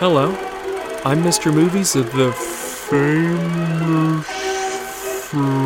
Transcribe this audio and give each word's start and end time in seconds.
Hello, 0.00 0.30
I'm 1.04 1.22
Mr. 1.22 1.52
Movies 1.52 1.94
of 1.94 2.10
the 2.14 2.32
famous 2.32 4.26
film. 5.28 5.60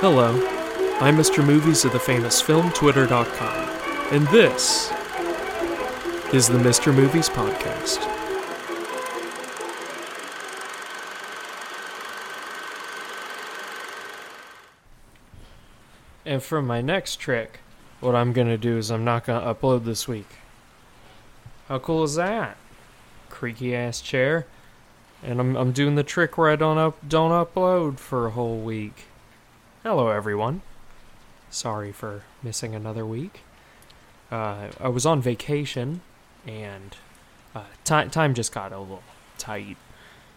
Hello, 0.00 0.34
I'm 0.98 1.16
Mr. 1.16 1.46
Movies 1.46 1.84
of 1.84 1.92
the 1.92 2.00
famous 2.00 2.42
filmtwitter.com, 2.42 3.68
and 4.12 4.26
this 4.26 4.90
is 6.34 6.48
the 6.48 6.58
Mr. 6.58 6.92
Movies 6.92 7.28
Podcast. 7.28 8.15
And 16.36 16.42
for 16.42 16.60
my 16.60 16.82
next 16.82 17.16
trick, 17.16 17.60
what 18.00 18.14
I'm 18.14 18.34
going 18.34 18.48
to 18.48 18.58
do 18.58 18.76
is 18.76 18.90
I'm 18.90 19.04
not 19.04 19.24
going 19.24 19.40
to 19.40 19.54
upload 19.54 19.86
this 19.86 20.06
week. 20.06 20.28
How 21.66 21.78
cool 21.78 22.04
is 22.04 22.16
that? 22.16 22.58
Creaky 23.30 23.74
ass 23.74 24.02
chair. 24.02 24.46
And 25.22 25.40
I'm, 25.40 25.56
I'm 25.56 25.72
doing 25.72 25.94
the 25.94 26.02
trick 26.02 26.36
where 26.36 26.50
I 26.50 26.56
don't 26.56 26.76
up, 26.76 26.98
don't 27.08 27.30
upload 27.30 27.98
for 27.98 28.26
a 28.26 28.32
whole 28.32 28.58
week. 28.58 29.04
Hello 29.82 30.08
everyone. 30.08 30.60
Sorry 31.48 31.90
for 31.90 32.24
missing 32.42 32.74
another 32.74 33.06
week. 33.06 33.40
Uh, 34.30 34.68
I 34.78 34.88
was 34.88 35.06
on 35.06 35.22
vacation 35.22 36.02
and 36.46 36.94
uh, 37.54 37.62
time 37.84 38.10
time 38.10 38.34
just 38.34 38.52
got 38.52 38.74
a 38.74 38.78
little 38.78 39.02
tight. 39.38 39.78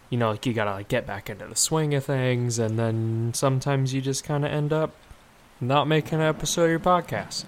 You 0.10 0.18
know, 0.18 0.32
like 0.32 0.46
you 0.46 0.54
gotta 0.54 0.72
like 0.72 0.88
get 0.88 1.06
back 1.06 1.30
into 1.30 1.46
the 1.46 1.58
swing 1.58 1.94
of 1.94 2.06
things, 2.06 2.58
and 2.58 2.80
then 2.80 3.34
sometimes 3.34 3.94
you 3.94 4.00
just 4.00 4.24
kind 4.24 4.46
of 4.46 4.52
end 4.52 4.72
up 4.72 4.94
not 5.62 5.88
making 5.88 6.20
an 6.20 6.26
episode 6.26 6.66
of 6.66 6.70
your 6.70 6.80
podcast. 6.80 7.46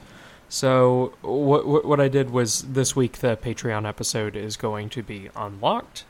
So 0.49 1.13
what, 1.21 1.65
what 1.65 1.85
what 1.85 2.01
I 2.01 2.09
did 2.09 2.29
was 2.29 2.61
this 2.63 2.95
week 2.95 3.19
the 3.19 3.37
Patreon 3.37 3.87
episode 3.87 4.35
is 4.35 4.57
going 4.57 4.89
to 4.89 5.01
be 5.01 5.29
unlocked, 5.35 6.03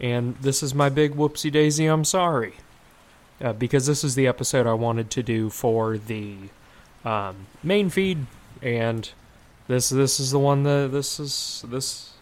and 0.00 0.36
this 0.36 0.62
is 0.62 0.74
my 0.74 0.88
big 0.88 1.14
whoopsie 1.14 1.50
daisy. 1.50 1.86
I'm 1.86 2.04
sorry, 2.04 2.54
uh, 3.40 3.52
because 3.52 3.86
this 3.86 4.04
is 4.04 4.14
the 4.14 4.28
episode 4.28 4.66
I 4.66 4.74
wanted 4.74 5.10
to 5.10 5.24
do 5.24 5.50
for 5.50 5.98
the 5.98 6.36
um, 7.04 7.46
main 7.64 7.90
feed, 7.90 8.26
and 8.62 9.10
this 9.66 9.88
this 9.88 10.20
is 10.20 10.30
the 10.30 10.38
one 10.38 10.62
that 10.62 10.90
this 10.92 11.18
is 11.18 11.64
this 11.66 12.12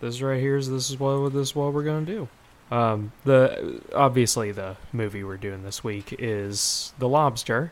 this 0.00 0.20
right 0.20 0.40
here 0.40 0.56
is 0.56 0.68
this 0.68 0.90
is 0.90 0.98
what 0.98 1.32
this 1.32 1.50
is 1.50 1.54
what 1.54 1.72
we're 1.72 1.84
gonna 1.84 2.04
do. 2.04 2.28
Um, 2.72 3.12
the 3.24 3.80
obviously 3.94 4.50
the 4.50 4.76
movie 4.92 5.22
we're 5.22 5.36
doing 5.36 5.62
this 5.62 5.84
week 5.84 6.16
is 6.18 6.94
The 6.98 7.08
Lobster. 7.08 7.70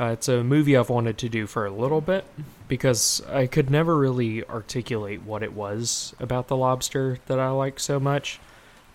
Uh, 0.00 0.06
it's 0.06 0.28
a 0.28 0.42
movie 0.42 0.76
I've 0.76 0.88
wanted 0.88 1.18
to 1.18 1.28
do 1.28 1.46
for 1.46 1.66
a 1.66 1.70
little 1.70 2.00
bit 2.00 2.24
because 2.66 3.22
I 3.28 3.46
could 3.46 3.70
never 3.70 3.96
really 3.96 4.44
articulate 4.44 5.22
what 5.22 5.42
it 5.42 5.52
was 5.52 6.14
about 6.18 6.48
The 6.48 6.56
Lobster 6.56 7.18
that 7.26 7.38
I 7.38 7.50
like 7.50 7.78
so 7.78 8.00
much 8.00 8.40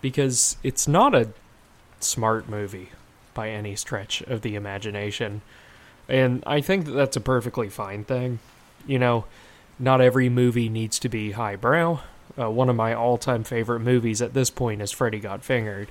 because 0.00 0.56
it's 0.62 0.88
not 0.88 1.14
a 1.14 1.30
smart 2.00 2.48
movie 2.48 2.90
by 3.34 3.50
any 3.50 3.76
stretch 3.76 4.22
of 4.22 4.42
the 4.42 4.54
imagination. 4.56 5.42
And 6.08 6.42
I 6.46 6.60
think 6.60 6.86
that 6.86 6.92
that's 6.92 7.16
a 7.16 7.20
perfectly 7.20 7.68
fine 7.68 8.04
thing. 8.04 8.40
You 8.86 8.98
know, 8.98 9.24
not 9.78 10.00
every 10.00 10.28
movie 10.28 10.68
needs 10.68 10.98
to 11.00 11.08
be 11.08 11.32
highbrow. 11.32 12.00
Uh, 12.38 12.50
one 12.50 12.68
of 12.68 12.76
my 12.76 12.94
all 12.94 13.18
time 13.18 13.44
favorite 13.44 13.80
movies 13.80 14.22
at 14.22 14.34
this 14.34 14.50
point 14.50 14.82
is 14.82 14.90
Freddy 14.90 15.20
Got 15.20 15.44
Fingered, 15.44 15.88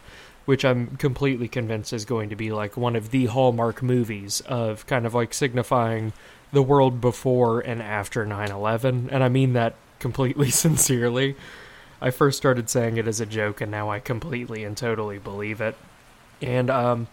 which 0.48 0.64
I'm 0.64 0.96
completely 0.96 1.50
convinced 1.50 1.92
is 1.92 2.06
going 2.06 2.30
to 2.30 2.36
be 2.38 2.54
like 2.54 2.78
one 2.78 2.96
of 2.96 3.12
the 3.12 3.26
hallmark 3.26 3.84
movies 3.84 4.42
of 4.48 4.88
kind 4.88 5.06
of 5.06 5.14
like 5.14 5.34
signifying 5.34 6.14
the 6.54 6.64
world 6.64 7.02
before 7.02 7.60
and 7.60 7.82
after 7.82 8.26
9 8.26 8.50
11. 8.50 9.10
And 9.12 9.24
I 9.26 9.28
mean 9.28 9.52
that 9.54 9.76
completely 10.00 10.50
sincerely. 10.66 11.36
I 12.00 12.12
first 12.12 12.38
started 12.38 12.70
saying 12.70 12.96
it 12.96 13.08
as 13.08 13.20
a 13.20 13.26
joke, 13.26 13.60
and 13.60 13.70
now 13.72 13.90
I 13.90 14.00
completely 14.00 14.64
and 14.64 14.78
totally 14.78 15.18
believe 15.18 15.60
it. 15.60 15.76
And, 16.42 16.70
um, 16.70 17.08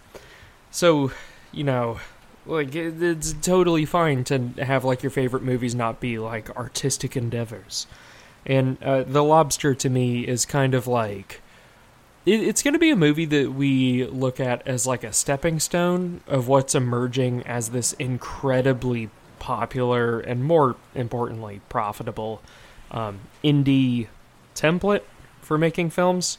so, 0.71 1.11
you 1.51 1.65
know, 1.65 2.01
like 2.47 2.75
it's 2.75 3.33
totally 3.33 3.85
fine 3.85 4.23
to 4.25 4.39
have 4.59 4.85
like 4.85 5.03
your 5.03 5.11
favorite 5.11 5.43
movies 5.43 5.75
not 5.75 5.99
be 5.99 6.19
like 6.19 6.55
artistic 6.57 7.17
endeavors 7.17 7.87
and 8.47 8.83
uh, 8.83 9.03
the 9.05 9.23
lobster 9.23 9.75
to 9.75 9.89
me 9.89 10.27
is 10.27 10.45
kind 10.45 10.75
of 10.75 10.87
like 10.87 11.41
it's 12.27 12.63
going 12.63 12.73
to 12.73 12.79
be 12.79 12.91
a 12.91 12.97
movie 12.97 13.27
that 13.27 13.53
we 13.53 14.07
look 14.07 14.41
at 14.41 14.67
as 14.67 14.87
like 14.87 15.05
a 15.05 15.13
stepping 15.13 15.61
stone 15.61 16.23
of 16.27 16.49
what's 16.49 16.75
emerging 16.75 17.43
as 17.43 17.71
this 17.71 17.93
incredibly 17.95 19.11
popular 19.39 20.21
and 20.21 20.43
more 20.43 20.77
importantly 20.95 21.61
profitable 21.69 22.41
um, 22.91 23.21
indie 23.43 24.07
template 24.55 25.03
for 25.43 25.59
making 25.59 25.91
films. 25.91 26.39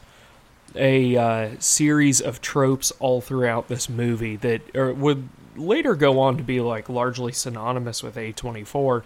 A 0.75 1.15
uh, 1.15 1.49
series 1.59 2.19
of 2.19 2.41
tropes 2.41 2.91
all 2.99 3.21
throughout 3.21 3.67
this 3.67 3.87
movie 3.87 4.35
that 4.37 4.75
or 4.75 4.91
would 4.91 5.29
later 5.55 5.95
go 5.95 6.19
on 6.19 6.37
to 6.37 6.43
be 6.43 6.59
like 6.59 6.89
largely 6.89 7.31
synonymous 7.31 8.01
with 8.01 8.15
A24, 8.15 9.03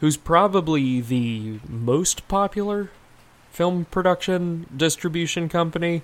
who's 0.00 0.16
probably 0.16 1.00
the 1.00 1.58
most 1.66 2.28
popular 2.28 2.90
film 3.50 3.86
production 3.86 4.66
distribution 4.76 5.48
company 5.48 6.02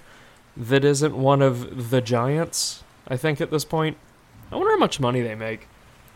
that 0.57 0.85
isn't 0.85 1.17
one 1.17 1.43
of 1.43 1.91
the 1.91 2.01
giants, 2.01 2.83
I 3.09 3.17
think 3.17 3.41
at 3.41 3.51
this 3.51 3.65
point. 3.65 3.97
I 4.53 4.57
wonder 4.57 4.73
how 4.73 4.79
much 4.79 5.01
money 5.01 5.21
they 5.21 5.35
make. 5.35 5.69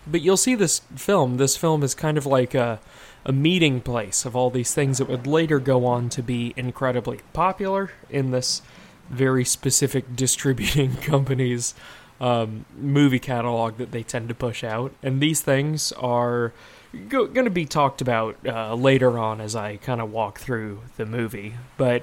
But 0.07 0.23
you'll 0.23 0.37
see 0.37 0.55
this 0.55 0.81
film. 0.97 1.37
This 1.37 1.57
film 1.57 1.83
is 1.83 1.95
kind 1.95 2.17
of 2.17 2.25
like 2.25 2.55
a, 2.55 2.81
a 3.25 3.33
meeting 3.33 3.81
place 3.81 4.25
of 4.25 4.35
all 4.35 4.51
these 4.51 4.73
things 4.73 4.99
that 4.99 5.09
would 5.09 5.27
later 5.27 5.59
go 5.59 5.85
on 5.85 6.09
to 6.11 6.23
be 6.23 6.55
incredibly 6.57 7.21
popular 7.33 7.91
in 8.09 8.31
this 8.31 8.63
very 9.11 9.45
specific 9.45 10.17
distributing 10.17 10.97
company's 11.03 11.75
um, 12.21 12.65
movie 12.77 13.19
catalog 13.19 13.77
that 13.77 13.93
they 13.93 14.03
tend 14.03 14.29
to 14.29 14.35
push 14.35 14.65
out. 14.65 14.93
And 15.03 15.21
these 15.21 15.41
things 15.41 15.93
are 15.93 16.53
go- 17.09 17.27
going 17.27 17.45
to 17.45 17.51
be 17.51 17.67
talked 17.67 18.01
about 18.01 18.37
uh, 18.47 18.75
later 18.75 19.19
on 19.19 19.41
as 19.41 19.55
I 19.57 19.77
kind 19.77 20.01
of 20.01 20.13
walk 20.13 20.39
through 20.39 20.81
the 20.97 21.07
movie. 21.07 21.55
But 21.77 22.03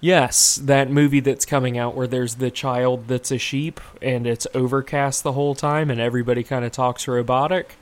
yes, 0.00 0.56
that 0.56 0.90
movie 0.90 1.20
that's 1.20 1.46
coming 1.46 1.78
out 1.78 1.94
where 1.94 2.06
there's 2.06 2.36
the 2.36 2.50
child 2.50 3.08
that's 3.08 3.30
a 3.30 3.38
sheep 3.38 3.80
and 4.02 4.26
it's 4.26 4.46
overcast 4.54 5.22
the 5.22 5.32
whole 5.32 5.54
time 5.54 5.90
and 5.90 6.00
everybody 6.00 6.42
kind 6.42 6.64
of 6.64 6.72
talks 6.72 7.08
robotic. 7.08 7.76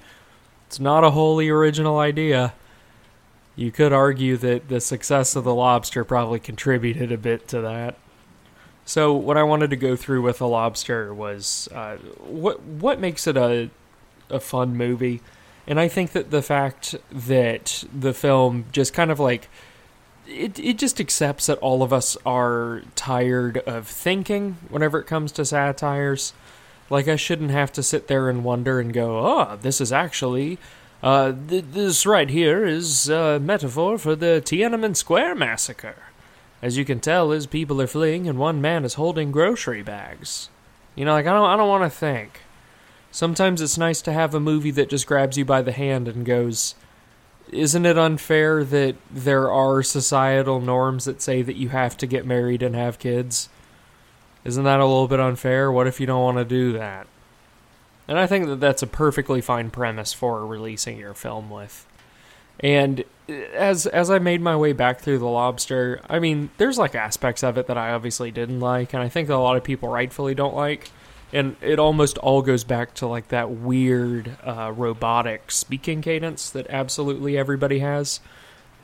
It's 0.67 0.81
not 0.81 1.05
a 1.05 1.11
wholly 1.11 1.49
original 1.49 1.99
idea. 1.99 2.55
You 3.57 3.71
could 3.71 3.93
argue 3.93 4.37
that 4.39 4.69
the 4.69 4.81
success 4.81 5.37
of 5.37 5.45
The 5.45 5.55
Lobster 5.55 6.05
probably 6.05 6.41
contributed 6.41 7.13
a 7.13 7.19
bit 7.19 7.47
to 7.49 7.61
that. 7.61 7.97
So 8.85 9.15
what 9.15 9.37
I 9.37 9.43
wanted 9.43 9.71
to 9.71 9.77
go 9.77 9.97
through 9.97 10.23
with 10.23 10.39
The 10.39 10.49
lobster 10.49 11.15
was 11.15 11.69
uh, 11.73 11.97
what 12.19 12.61
what 12.63 13.01
makes 13.01 13.27
it 13.27 13.37
a 13.37 13.71
a 14.31 14.41
fun 14.41 14.77
movie, 14.77 15.23
and 15.67 15.81
I 15.81 15.89
think 15.89 16.13
that 16.13 16.31
the 16.31 16.43
fact 16.43 16.95
that 17.11 17.85
the 17.93 18.15
film 18.15 18.67
just 18.73 18.93
kind 18.93 19.11
of 19.11 19.19
like 19.19 19.49
it 20.27 20.59
it 20.59 20.79
just 20.79 21.01
accepts 21.01 21.47
that 21.47 21.59
all 21.59 21.83
of 21.83 21.93
us 21.93 22.17
are 22.25 22.83
tired 22.95 23.59
of 23.59 23.87
thinking 23.87 24.57
whenever 24.69 24.99
it 24.99 25.07
comes 25.07 25.33
to 25.33 25.45
satires. 25.45 26.33
Like 26.91 27.09
I 27.09 27.17
shouldn't 27.17 27.51
have 27.51 27.73
to 27.75 27.83
sit 27.83 28.09
there 28.09 28.29
and 28.29 28.45
wonder 28.45 28.79
and 28.79 28.93
go, 28.93 29.19
oh, 29.27 29.59
this 29.61 29.81
is 29.81 29.93
actually. 29.93 30.59
Uh, 31.03 31.35
th- 31.49 31.65
this 31.73 32.07
right 32.07 32.31
here 32.31 32.65
is 32.65 33.09
a 33.09 33.39
metaphor 33.39 33.99
for 33.99 34.17
the 34.17 34.43
Tiananmen 34.45 34.97
Square 34.97 35.35
massacre. 35.35 35.97
As 36.63 36.79
you 36.79 36.85
can 36.85 37.01
tell, 37.01 37.31
his 37.31 37.47
people 37.47 37.81
are 37.83 37.87
fleeing, 37.87 38.27
and 38.27 38.39
one 38.39 38.61
man 38.61 38.87
is 38.87 38.95
holding 38.95 39.31
grocery 39.31 39.83
bags. 39.83 40.49
You 40.95 41.05
know, 41.05 41.13
like 41.13 41.27
I 41.27 41.33
don't, 41.33 41.51
I 41.51 41.57
don't 41.57 41.69
want 41.69 41.85
to 41.85 41.91
think. 41.91 42.41
Sometimes 43.15 43.61
it's 43.61 43.79
nice 43.79 44.03
to 44.03 44.13
have 44.13 44.35
a 44.35 44.41
movie 44.41 44.73
that 44.73 44.89
just 44.89 45.07
grabs 45.07 45.39
you 45.39 45.45
by 45.45 45.63
the 45.63 45.71
hand 45.71 46.09
and 46.09 46.27
goes, 46.27 46.75
"Isn't 47.49 47.87
it 47.87 47.97
unfair 47.97 48.65
that 48.65 48.97
there 49.09 49.53
are 49.53 49.85
societal 49.85 50.61
norms 50.61 51.05
that 51.05 51.23
say 51.23 51.41
that 51.41 51.55
you 51.55 51.69
have 51.69 51.97
to 51.99 52.09
get 52.09 52.27
married 52.27 52.61
and 52.61 52.75
have 52.75 52.99
kids? 52.99 53.49
Isn't 54.43 54.65
that 54.65 54.81
a 54.81 54.85
little 54.85 55.07
bit 55.07 55.21
unfair? 55.21 55.71
What 55.71 55.87
if 55.87 56.01
you 56.01 56.07
don't 56.07 56.25
want 56.25 56.39
to 56.39 56.45
do 56.45 56.73
that?" 56.73 57.07
And 58.09 58.19
I 58.19 58.27
think 58.27 58.47
that 58.47 58.59
that's 58.59 58.83
a 58.83 58.87
perfectly 58.89 59.41
fine 59.41 59.71
premise 59.71 60.13
for 60.13 60.45
releasing 60.45 60.99
your 60.99 61.15
film 61.15 61.51
with. 61.51 61.87
And 62.59 63.05
eh, 63.29 63.45
as 63.55 63.87
as 63.87 64.11
I 64.11 64.19
made 64.19 64.41
my 64.41 64.57
way 64.57 64.73
back 64.73 64.99
through 64.99 65.21
the 65.21 65.27
lobster, 65.27 66.01
I 66.11 66.19
mean, 66.19 66.51
there's 66.59 66.79
like 66.79 66.97
aspects 66.97 67.45
of 67.45 67.59
it 67.59 67.69
that 67.69 67.79
I 67.79 67.93
obviously 67.93 68.33
didn't 68.33 68.59
like, 68.59 68.93
and 68.93 69.01
I 69.01 69.09
think 69.09 69.29
a 69.29 69.37
lot 69.37 69.57
of 69.57 69.63
people 69.63 69.89
rightfully 69.89 70.35
don't 70.35 70.57
like. 70.57 70.91
And 71.35 71.57
it 71.61 71.81
almost 71.81 72.17
all 72.19 72.43
goes 72.43 72.63
back 72.63 72.95
to 72.95 73.09
like 73.09 73.29
that 73.29 73.51
weird 73.51 74.37
uh, 74.45 74.73
robotic 74.75 75.51
speaking 75.51 76.01
cadence 76.01 76.49
that 76.51 76.69
absolutely 76.71 77.37
everybody 77.37 77.81
has. 77.81 78.21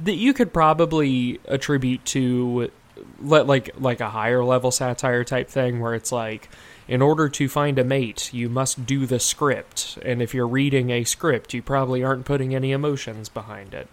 That 0.00 0.16
you 0.16 0.34
could 0.34 0.52
probably 0.52 1.38
attribute 1.46 2.04
to 2.06 2.72
let 3.20 3.46
like 3.46 3.70
like 3.78 4.00
a 4.00 4.10
higher 4.10 4.44
level 4.44 4.70
satire 4.70 5.24
type 5.24 5.48
thing 5.48 5.80
where 5.80 5.94
it's 5.94 6.12
like 6.12 6.48
in 6.88 7.00
order 7.00 7.28
to 7.28 7.48
find 7.48 7.78
a 7.78 7.84
mate 7.84 8.32
you 8.32 8.48
must 8.48 8.84
do 8.86 9.06
the 9.06 9.20
script 9.20 9.98
and 10.04 10.20
if 10.20 10.34
you're 10.34 10.46
reading 10.46 10.90
a 10.90 11.04
script 11.04 11.54
you 11.54 11.62
probably 11.62 12.02
aren't 12.02 12.24
putting 12.24 12.54
any 12.54 12.72
emotions 12.72 13.28
behind 13.28 13.74
it 13.74 13.88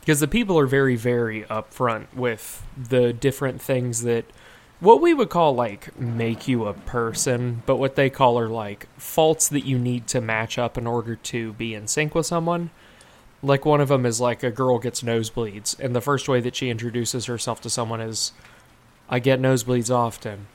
because 0.00 0.20
the 0.20 0.28
people 0.28 0.58
are 0.58 0.66
very 0.66 0.96
very 0.96 1.42
upfront 1.44 2.06
with 2.14 2.64
the 2.76 3.12
different 3.12 3.60
things 3.60 4.02
that 4.02 4.24
what 4.80 5.00
we 5.00 5.14
would 5.14 5.30
call 5.30 5.54
like 5.54 5.98
make 5.98 6.46
you 6.46 6.66
a 6.66 6.74
person 6.74 7.62
but 7.66 7.76
what 7.76 7.96
they 7.96 8.10
call 8.10 8.38
are 8.38 8.48
like 8.48 8.86
faults 8.98 9.48
that 9.48 9.64
you 9.64 9.78
need 9.78 10.06
to 10.06 10.20
match 10.20 10.58
up 10.58 10.76
in 10.76 10.86
order 10.86 11.16
to 11.16 11.52
be 11.54 11.74
in 11.74 11.86
sync 11.86 12.14
with 12.14 12.26
someone 12.26 12.70
like 13.42 13.64
one 13.64 13.80
of 13.80 13.88
them 13.88 14.04
is 14.04 14.20
like 14.20 14.42
a 14.42 14.50
girl 14.50 14.78
gets 14.78 15.02
nosebleeds 15.02 15.78
and 15.80 15.94
the 15.94 16.00
first 16.00 16.28
way 16.28 16.40
that 16.40 16.54
she 16.54 16.68
introduces 16.68 17.26
herself 17.26 17.60
to 17.60 17.70
someone 17.70 18.00
is 18.00 18.32
i 19.08 19.18
get 19.18 19.40
nosebleeds 19.40 19.94
often 19.94 20.46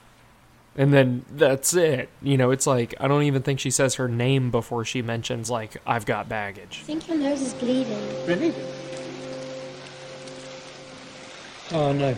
and 0.75 0.93
then 0.93 1.25
that's 1.31 1.73
it 1.73 2.07
you 2.21 2.37
know 2.37 2.51
it's 2.51 2.67
like 2.67 2.93
i 2.99 3.07
don't 3.07 3.23
even 3.23 3.41
think 3.41 3.59
she 3.59 3.71
says 3.71 3.95
her 3.95 4.07
name 4.07 4.51
before 4.51 4.85
she 4.85 5.01
mentions 5.01 5.49
like 5.49 5.77
i've 5.87 6.05
got 6.05 6.29
baggage 6.29 6.79
I 6.83 6.85
think 6.85 7.07
your 7.07 7.17
nose 7.17 7.41
is 7.41 7.53
bleeding. 7.55 8.25
Really? 8.27 8.53
Oh 11.73 11.93
no. 11.93 12.15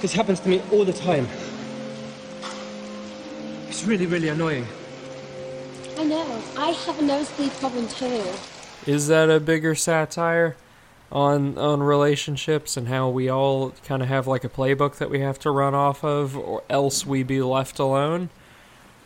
This 0.00 0.12
happens 0.12 0.40
to 0.40 0.48
me 0.48 0.62
all 0.72 0.84
the 0.84 0.92
time. 0.92 1.28
It's 3.68 3.84
really, 3.84 4.06
really 4.06 4.28
annoying. 4.28 4.66
I 5.98 6.04
know. 6.04 6.42
I 6.56 6.70
have 6.70 6.98
a 6.98 7.02
nosebleed 7.02 7.52
problem 7.52 7.86
too. 7.88 8.22
is 8.86 9.08
that 9.08 9.28
a 9.28 9.38
bigger 9.38 9.74
satire 9.74 10.56
on 11.12 11.58
on 11.58 11.82
relationships 11.82 12.76
and 12.76 12.88
how 12.88 13.08
we 13.10 13.28
all 13.28 13.72
kind 13.84 14.00
of 14.00 14.08
have 14.08 14.26
like 14.26 14.44
a 14.44 14.48
playbook 14.48 14.94
that 14.96 15.10
we 15.10 15.20
have 15.20 15.38
to 15.40 15.50
run 15.50 15.74
off 15.74 16.02
of 16.04 16.36
or 16.36 16.62
else 16.70 17.04
we 17.04 17.22
be 17.22 17.42
left 17.42 17.78
alone 17.78 18.30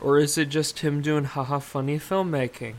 or 0.00 0.18
is 0.18 0.36
it 0.36 0.50
just 0.50 0.80
him 0.80 1.00
doing 1.00 1.24
haha 1.24 1.58
funny 1.58 1.98
filmmaking 1.98 2.74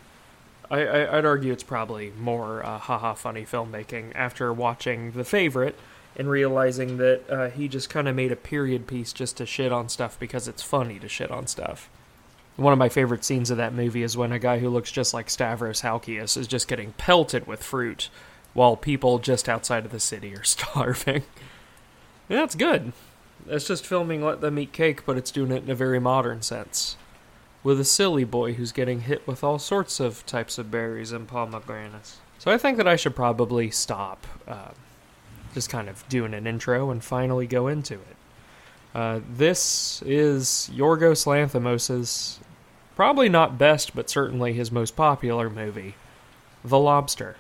I, 0.70 0.86
I 0.86 1.18
I'd 1.18 1.26
argue 1.26 1.52
it's 1.52 1.64
probably 1.64 2.14
more 2.18 2.64
uh, 2.64 2.78
haha 2.78 3.14
funny 3.16 3.46
filmmaking 3.46 4.12
after 4.16 4.54
watching 4.54 5.12
The 5.14 5.24
Favorite 5.26 5.76
and 6.16 6.30
realizing 6.30 6.98
that 6.98 7.30
uh, 7.30 7.50
he 7.50 7.68
just 7.68 7.90
kind 7.90 8.08
of 8.08 8.16
made 8.16 8.32
a 8.32 8.38
period 8.38 8.88
piece 8.88 9.12
just 9.12 9.38
to 9.38 9.46
shit 9.46 9.72
on 9.72 9.90
stuff 9.90 10.20
because 10.20 10.48
it's 10.48 10.62
funny 10.62 11.00
to 11.00 11.10
shit 11.10 11.32
on 11.32 11.48
stuff. 11.48 11.90
One 12.56 12.72
of 12.72 12.80
my 12.80 12.88
favorite 12.90 13.26
scenes 13.26 13.52
of 13.52 13.58
that 13.58 13.74
movie 13.74 14.04
is 14.04 14.16
when 14.16 14.32
a 14.32 14.40
guy 14.40 14.60
who 14.60 14.70
looks 14.70 14.92
just 14.92 15.14
like 15.14 15.30
Stavros 15.30 15.82
Halkias 15.82 16.38
is 16.38 16.48
just 16.48 16.70
getting 16.70 16.94
pelted 16.94 17.48
with 17.48 17.62
fruit 17.62 18.10
while 18.54 18.78
people 18.78 19.20
just 19.20 19.50
outside 19.50 19.86
of 19.86 19.92
the 19.92 20.00
city 20.00 20.34
are 20.34 20.44
starving. 20.46 21.24
That's 22.30 22.56
good. 22.56 22.94
It's 23.48 23.68
just 23.68 23.86
filming 23.86 24.24
Let 24.24 24.42
Them 24.42 24.58
Eat 24.58 24.72
Cake, 24.72 25.06
but 25.06 25.18
it's 25.18 25.32
doing 25.32 25.52
it 25.52 25.64
in 25.64 25.70
a 25.70 25.76
very 25.76 26.00
modern 26.00 26.42
sense. 26.42 26.96
With 27.62 27.80
a 27.80 27.86
silly 27.86 28.24
boy 28.24 28.54
who's 28.54 28.72
getting 28.72 29.02
hit 29.02 29.28
with 29.28 29.44
all 29.44 29.60
sorts 29.60 30.00
of 30.00 30.26
types 30.26 30.58
of 30.58 30.72
berries 30.72 31.12
and 31.12 31.28
pomegranates. 31.28 32.18
So 32.40 32.52
I 32.52 32.58
think 32.58 32.78
that 32.78 32.88
I 32.88 32.96
should 32.96 33.16
probably 33.16 33.70
stop 33.70 34.26
uh, 34.48 34.70
just 35.56 35.70
kind 35.70 35.88
of 35.88 36.08
doing 36.10 36.34
an 36.34 36.46
intro 36.46 36.92
and 36.92 37.02
finally 37.02 37.48
go 37.48 37.68
into 37.68 37.94
it. 37.94 38.18
Uh, 38.94 39.22
this 39.38 40.02
is 40.06 40.70
Yorgos 40.74 41.26
Lanthimos' 41.26 42.40
probably 42.98 43.30
not 43.30 43.58
best, 43.58 43.96
but 43.96 44.10
certainly 44.10 44.52
his 44.52 44.70
most 44.70 44.98
popular 44.98 45.50
movie, 45.50 45.96
The 46.66 46.78
Lobster. 46.78 47.38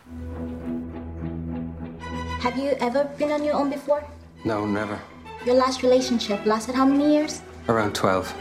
Have 2.39 2.57
you 2.57 2.71
ever 2.79 3.03
been 3.17 3.31
on 3.33 3.43
your 3.43 3.55
own 3.55 3.69
before? 3.69 4.07
No, 4.45 4.65
never. 4.65 4.97
Your 5.45 5.55
last 5.55 5.83
relationship 5.83 6.45
lasted 6.45 6.73
how 6.73 6.85
many 6.85 7.13
years? 7.13 7.41
Around 7.67 7.95
12. 7.95 8.33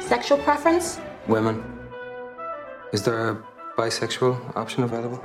Sexual 0.00 0.38
preference? 0.38 0.98
Women. 1.28 1.62
Is 2.92 3.04
there 3.04 3.28
a 3.30 3.44
bisexual 3.76 4.56
option 4.56 4.82
available? 4.82 5.24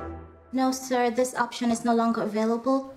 No, 0.51 0.71
sir, 0.71 1.09
this 1.09 1.33
option 1.35 1.71
is 1.71 1.83
no 1.83 1.95
longer 1.95 2.21
available. 2.21 2.94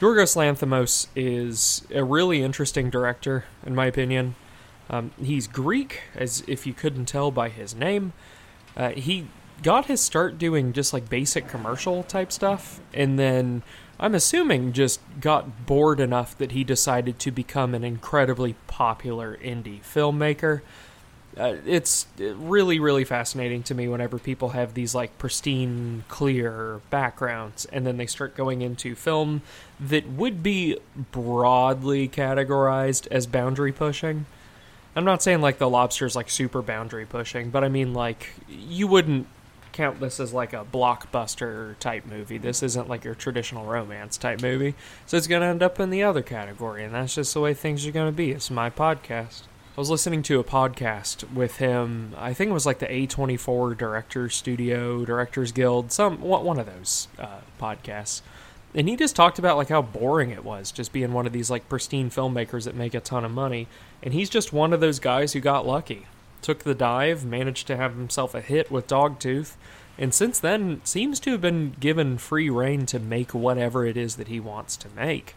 Yorgos 0.00 0.36
Lanthimos 0.36 1.06
is 1.16 1.86
a 1.90 2.04
really 2.04 2.42
interesting 2.42 2.90
director, 2.90 3.44
in 3.64 3.74
my 3.74 3.86
opinion. 3.86 4.34
Um, 4.90 5.12
he's 5.20 5.46
Greek, 5.46 6.02
as 6.14 6.44
if 6.46 6.66
you 6.66 6.74
couldn't 6.74 7.06
tell 7.06 7.30
by 7.30 7.48
his 7.48 7.74
name. 7.74 8.12
Uh, 8.76 8.90
he 8.90 9.28
got 9.62 9.86
his 9.86 10.02
start 10.02 10.36
doing 10.36 10.74
just 10.74 10.92
like 10.92 11.08
basic 11.08 11.48
commercial 11.48 12.02
type 12.02 12.30
stuff, 12.30 12.78
and 12.92 13.18
then 13.18 13.62
I'm 13.98 14.14
assuming 14.14 14.74
just 14.74 15.00
got 15.18 15.64
bored 15.64 15.98
enough 15.98 16.36
that 16.36 16.52
he 16.52 16.62
decided 16.62 17.18
to 17.20 17.30
become 17.30 17.74
an 17.74 17.82
incredibly 17.82 18.54
popular 18.66 19.38
indie 19.38 19.80
filmmaker. 19.80 20.60
Uh, 21.38 21.56
it's 21.66 22.06
really, 22.18 22.78
really 22.80 23.04
fascinating 23.04 23.62
to 23.62 23.74
me 23.74 23.88
whenever 23.88 24.18
people 24.18 24.50
have 24.50 24.72
these 24.72 24.94
like 24.94 25.18
pristine, 25.18 26.02
clear 26.08 26.80
backgrounds, 26.88 27.66
and 27.66 27.86
then 27.86 27.98
they 27.98 28.06
start 28.06 28.34
going 28.34 28.62
into 28.62 28.94
film 28.94 29.42
that 29.78 30.08
would 30.08 30.42
be 30.42 30.78
broadly 31.12 32.08
categorized 32.08 33.06
as 33.10 33.26
boundary 33.26 33.72
pushing. 33.72 34.24
I'm 34.94 35.04
not 35.04 35.22
saying 35.22 35.42
like 35.42 35.58
the 35.58 35.68
lobster's 35.68 36.16
like 36.16 36.30
super 36.30 36.62
boundary 36.62 37.04
pushing, 37.04 37.50
but 37.50 37.62
I 37.62 37.68
mean 37.68 37.92
like 37.92 38.30
you 38.48 38.86
wouldn't 38.86 39.26
count 39.72 40.00
this 40.00 40.18
as 40.18 40.32
like 40.32 40.54
a 40.54 40.64
blockbuster 40.64 41.78
type 41.78 42.06
movie. 42.06 42.38
This 42.38 42.62
isn't 42.62 42.88
like 42.88 43.04
your 43.04 43.14
traditional 43.14 43.66
romance 43.66 44.16
type 44.16 44.40
movie. 44.40 44.74
So 45.04 45.18
it's 45.18 45.26
going 45.26 45.42
to 45.42 45.48
end 45.48 45.62
up 45.62 45.78
in 45.78 45.90
the 45.90 46.02
other 46.02 46.22
category, 46.22 46.82
and 46.82 46.94
that's 46.94 47.14
just 47.14 47.34
the 47.34 47.40
way 47.40 47.52
things 47.52 47.86
are 47.86 47.92
going 47.92 48.10
to 48.10 48.16
be. 48.16 48.30
It's 48.30 48.50
my 48.50 48.70
podcast. 48.70 49.42
I 49.76 49.80
was 49.80 49.90
listening 49.90 50.22
to 50.22 50.40
a 50.40 50.44
podcast 50.44 51.30
with 51.34 51.58
him. 51.58 52.14
I 52.16 52.32
think 52.32 52.48
it 52.48 52.54
was 52.54 52.64
like 52.64 52.78
the 52.78 52.86
A24 52.86 53.76
Director 53.76 54.30
Studio, 54.30 55.04
Directors 55.04 55.52
Guild, 55.52 55.92
some 55.92 56.22
one 56.22 56.58
of 56.58 56.64
those 56.64 57.08
uh, 57.18 57.40
podcasts. 57.60 58.22
And 58.74 58.88
he 58.88 58.96
just 58.96 59.14
talked 59.14 59.38
about 59.38 59.58
like 59.58 59.68
how 59.68 59.82
boring 59.82 60.30
it 60.30 60.46
was 60.46 60.72
just 60.72 60.94
being 60.94 61.12
one 61.12 61.26
of 61.26 61.34
these 61.34 61.50
like 61.50 61.68
pristine 61.68 62.08
filmmakers 62.08 62.64
that 62.64 62.74
make 62.74 62.94
a 62.94 63.00
ton 63.00 63.22
of 63.22 63.32
money. 63.32 63.68
And 64.02 64.14
he's 64.14 64.30
just 64.30 64.50
one 64.50 64.72
of 64.72 64.80
those 64.80 64.98
guys 64.98 65.34
who 65.34 65.40
got 65.40 65.66
lucky. 65.66 66.06
Took 66.40 66.60
the 66.60 66.74
dive, 66.74 67.26
managed 67.26 67.66
to 67.66 67.76
have 67.76 67.96
himself 67.96 68.34
a 68.34 68.40
hit 68.40 68.70
with 68.70 68.86
Dogtooth, 68.86 69.56
and 69.98 70.14
since 70.14 70.40
then 70.40 70.80
seems 70.84 71.20
to 71.20 71.32
have 71.32 71.42
been 71.42 71.76
given 71.78 72.16
free 72.16 72.48
reign 72.48 72.86
to 72.86 72.98
make 72.98 73.34
whatever 73.34 73.84
it 73.84 73.98
is 73.98 74.16
that 74.16 74.28
he 74.28 74.40
wants 74.40 74.78
to 74.78 74.88
make. 74.96 75.34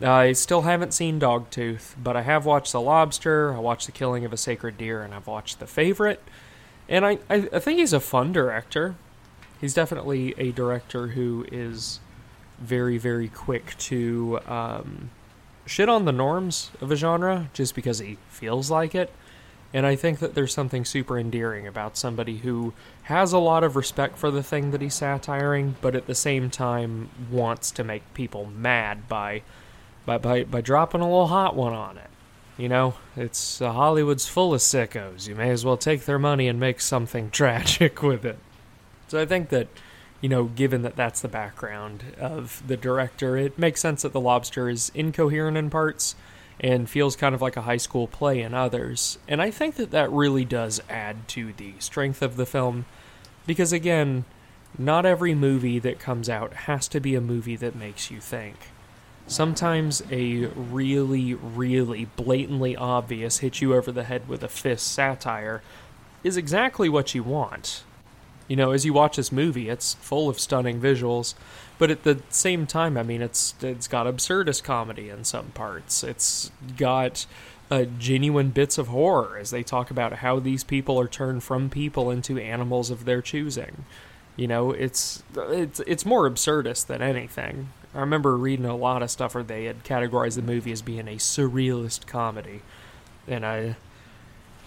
I 0.00 0.32
still 0.32 0.62
haven't 0.62 0.94
seen 0.94 1.20
Dogtooth, 1.20 1.94
but 2.02 2.16
I 2.16 2.22
have 2.22 2.46
watched 2.46 2.72
The 2.72 2.80
Lobster, 2.80 3.54
I 3.54 3.58
watched 3.58 3.86
The 3.86 3.92
Killing 3.92 4.24
of 4.24 4.32
a 4.32 4.36
Sacred 4.36 4.78
Deer, 4.78 5.02
and 5.02 5.14
I've 5.14 5.26
watched 5.26 5.60
The 5.60 5.66
Favorite. 5.66 6.22
And 6.88 7.04
I, 7.04 7.18
I, 7.28 7.48
I 7.52 7.58
think 7.58 7.78
he's 7.78 7.92
a 7.92 8.00
fun 8.00 8.32
director. 8.32 8.96
He's 9.60 9.74
definitely 9.74 10.34
a 10.38 10.50
director 10.50 11.08
who 11.08 11.46
is 11.52 12.00
very, 12.58 12.98
very 12.98 13.28
quick 13.28 13.76
to 13.78 14.40
um, 14.46 15.10
shit 15.66 15.88
on 15.88 16.04
the 16.04 16.12
norms 16.12 16.70
of 16.80 16.90
a 16.90 16.96
genre 16.96 17.48
just 17.52 17.74
because 17.74 17.98
he 17.98 18.18
feels 18.28 18.70
like 18.70 18.94
it. 18.94 19.12
And 19.74 19.86
I 19.86 19.96
think 19.96 20.18
that 20.18 20.34
there's 20.34 20.52
something 20.52 20.84
super 20.84 21.18
endearing 21.18 21.66
about 21.66 21.96
somebody 21.96 22.38
who 22.38 22.74
has 23.04 23.32
a 23.32 23.38
lot 23.38 23.64
of 23.64 23.74
respect 23.74 24.18
for 24.18 24.30
the 24.30 24.42
thing 24.42 24.70
that 24.70 24.82
he's 24.82 24.94
satiring, 24.94 25.76
but 25.80 25.94
at 25.94 26.06
the 26.06 26.14
same 26.14 26.50
time 26.50 27.08
wants 27.30 27.70
to 27.72 27.84
make 27.84 28.12
people 28.12 28.46
mad 28.46 29.08
by 29.08 29.42
by 30.04 30.18
by, 30.18 30.44
by 30.44 30.60
dropping 30.60 31.00
a 31.00 31.04
little 31.04 31.28
hot 31.28 31.56
one 31.56 31.72
on 31.72 31.98
it. 31.98 32.10
You 32.58 32.68
know, 32.68 32.94
it's 33.16 33.62
uh, 33.62 33.72
Hollywood's 33.72 34.28
full 34.28 34.54
of 34.54 34.60
sickos. 34.60 35.26
You 35.26 35.34
may 35.34 35.50
as 35.50 35.64
well 35.64 35.76
take 35.76 36.04
their 36.04 36.18
money 36.18 36.48
and 36.48 36.60
make 36.60 36.80
something 36.80 37.30
tragic 37.32 38.02
with 38.02 38.24
it. 38.24 38.38
So 39.08 39.20
I 39.20 39.26
think 39.26 39.48
that, 39.50 39.68
you 40.20 40.28
know, 40.28 40.44
given 40.44 40.82
that 40.82 40.96
that's 40.96 41.20
the 41.20 41.28
background 41.28 42.04
of 42.18 42.62
the 42.66 42.76
director, 42.76 43.36
it 43.36 43.58
makes 43.58 43.80
sense 43.80 44.02
that 44.02 44.12
The 44.12 44.20
Lobster 44.20 44.68
is 44.68 44.90
incoherent 44.94 45.56
in 45.56 45.70
parts 45.70 46.14
and 46.60 46.88
feels 46.88 47.16
kind 47.16 47.34
of 47.34 47.42
like 47.42 47.56
a 47.56 47.62
high 47.62 47.76
school 47.76 48.06
play 48.06 48.40
in 48.40 48.54
others. 48.54 49.18
And 49.26 49.42
I 49.42 49.50
think 49.50 49.76
that 49.76 49.90
that 49.90 50.10
really 50.12 50.44
does 50.44 50.80
add 50.88 51.26
to 51.28 51.52
the 51.52 51.74
strength 51.78 52.22
of 52.22 52.36
the 52.36 52.46
film 52.46 52.86
because, 53.46 53.72
again, 53.72 54.24
not 54.78 55.04
every 55.04 55.34
movie 55.34 55.78
that 55.80 55.98
comes 55.98 56.28
out 56.28 56.52
has 56.52 56.86
to 56.88 57.00
be 57.00 57.14
a 57.14 57.20
movie 57.20 57.56
that 57.56 57.74
makes 57.74 58.10
you 58.10 58.20
think. 58.20 58.56
Sometimes 59.32 60.02
a 60.10 60.44
really, 60.48 61.32
really 61.32 62.04
blatantly 62.04 62.76
obvious 62.76 63.38
hit 63.38 63.62
you 63.62 63.74
over 63.74 63.90
the 63.90 64.04
head 64.04 64.28
with 64.28 64.42
a 64.42 64.48
fist 64.48 64.92
satire 64.92 65.62
is 66.22 66.36
exactly 66.36 66.90
what 66.90 67.14
you 67.14 67.22
want. 67.22 67.82
You 68.46 68.56
know, 68.56 68.72
as 68.72 68.84
you 68.84 68.92
watch 68.92 69.16
this 69.16 69.32
movie, 69.32 69.70
it's 69.70 69.94
full 69.94 70.28
of 70.28 70.38
stunning 70.38 70.82
visuals, 70.82 71.32
but 71.78 71.90
at 71.90 72.02
the 72.02 72.20
same 72.28 72.66
time, 72.66 72.98
I 72.98 73.02
mean, 73.02 73.22
it's 73.22 73.54
it's 73.62 73.88
got 73.88 74.06
absurdist 74.06 74.64
comedy 74.64 75.08
in 75.08 75.24
some 75.24 75.46
parts. 75.52 76.04
It's 76.04 76.50
got 76.76 77.24
uh, 77.70 77.84
genuine 77.98 78.50
bits 78.50 78.76
of 78.76 78.88
horror 78.88 79.38
as 79.38 79.50
they 79.50 79.62
talk 79.62 79.90
about 79.90 80.12
how 80.14 80.40
these 80.40 80.62
people 80.62 81.00
are 81.00 81.08
turned 81.08 81.42
from 81.42 81.70
people 81.70 82.10
into 82.10 82.36
animals 82.36 82.90
of 82.90 83.06
their 83.06 83.22
choosing. 83.22 83.86
You 84.36 84.48
know, 84.48 84.72
it's 84.72 85.22
it's 85.34 85.80
it's 85.86 86.04
more 86.04 86.28
absurdist 86.28 86.86
than 86.86 87.00
anything. 87.00 87.70
I 87.94 88.00
remember 88.00 88.36
reading 88.36 88.64
a 88.64 88.76
lot 88.76 89.02
of 89.02 89.10
stuff 89.10 89.34
where 89.34 89.44
they 89.44 89.64
had 89.64 89.84
categorized 89.84 90.36
the 90.36 90.42
movie 90.42 90.72
as 90.72 90.82
being 90.82 91.08
a 91.08 91.16
surrealist 91.16 92.06
comedy, 92.06 92.62
and 93.28 93.44
I, 93.44 93.76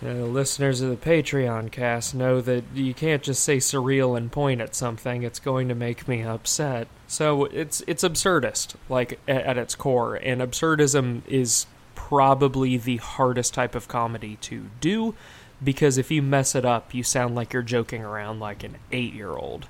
you 0.01 0.07
know, 0.07 0.25
listeners 0.27 0.81
of 0.81 0.89
the 0.89 0.95
Patreon 0.95 1.71
cast 1.71 2.13
know 2.13 2.39
that 2.41 2.63
you 2.73 2.93
can't 2.93 3.23
just 3.23 3.43
say 3.43 3.57
surreal 3.57 4.15
and 4.15 4.31
point 4.31 4.61
at 4.61 4.75
something; 4.75 5.23
it's 5.23 5.39
going 5.39 5.67
to 5.69 5.75
make 5.75 6.07
me 6.07 6.21
upset. 6.21 6.87
So 7.07 7.45
it's 7.45 7.81
it's 7.87 8.03
absurdist, 8.03 8.75
like 8.89 9.19
at, 9.27 9.43
at 9.43 9.57
its 9.57 9.73
core, 9.73 10.15
and 10.15 10.41
absurdism 10.41 11.21
is 11.27 11.65
probably 11.95 12.77
the 12.77 12.97
hardest 12.97 13.55
type 13.55 13.73
of 13.73 13.87
comedy 13.87 14.37
to 14.41 14.65
do 14.79 15.15
because 15.63 15.97
if 15.97 16.11
you 16.11 16.21
mess 16.21 16.53
it 16.53 16.65
up, 16.65 16.93
you 16.93 17.01
sound 17.01 17.33
like 17.33 17.53
you're 17.53 17.63
joking 17.63 18.03
around 18.03 18.39
like 18.39 18.63
an 18.63 18.75
eight-year-old. 18.91 19.67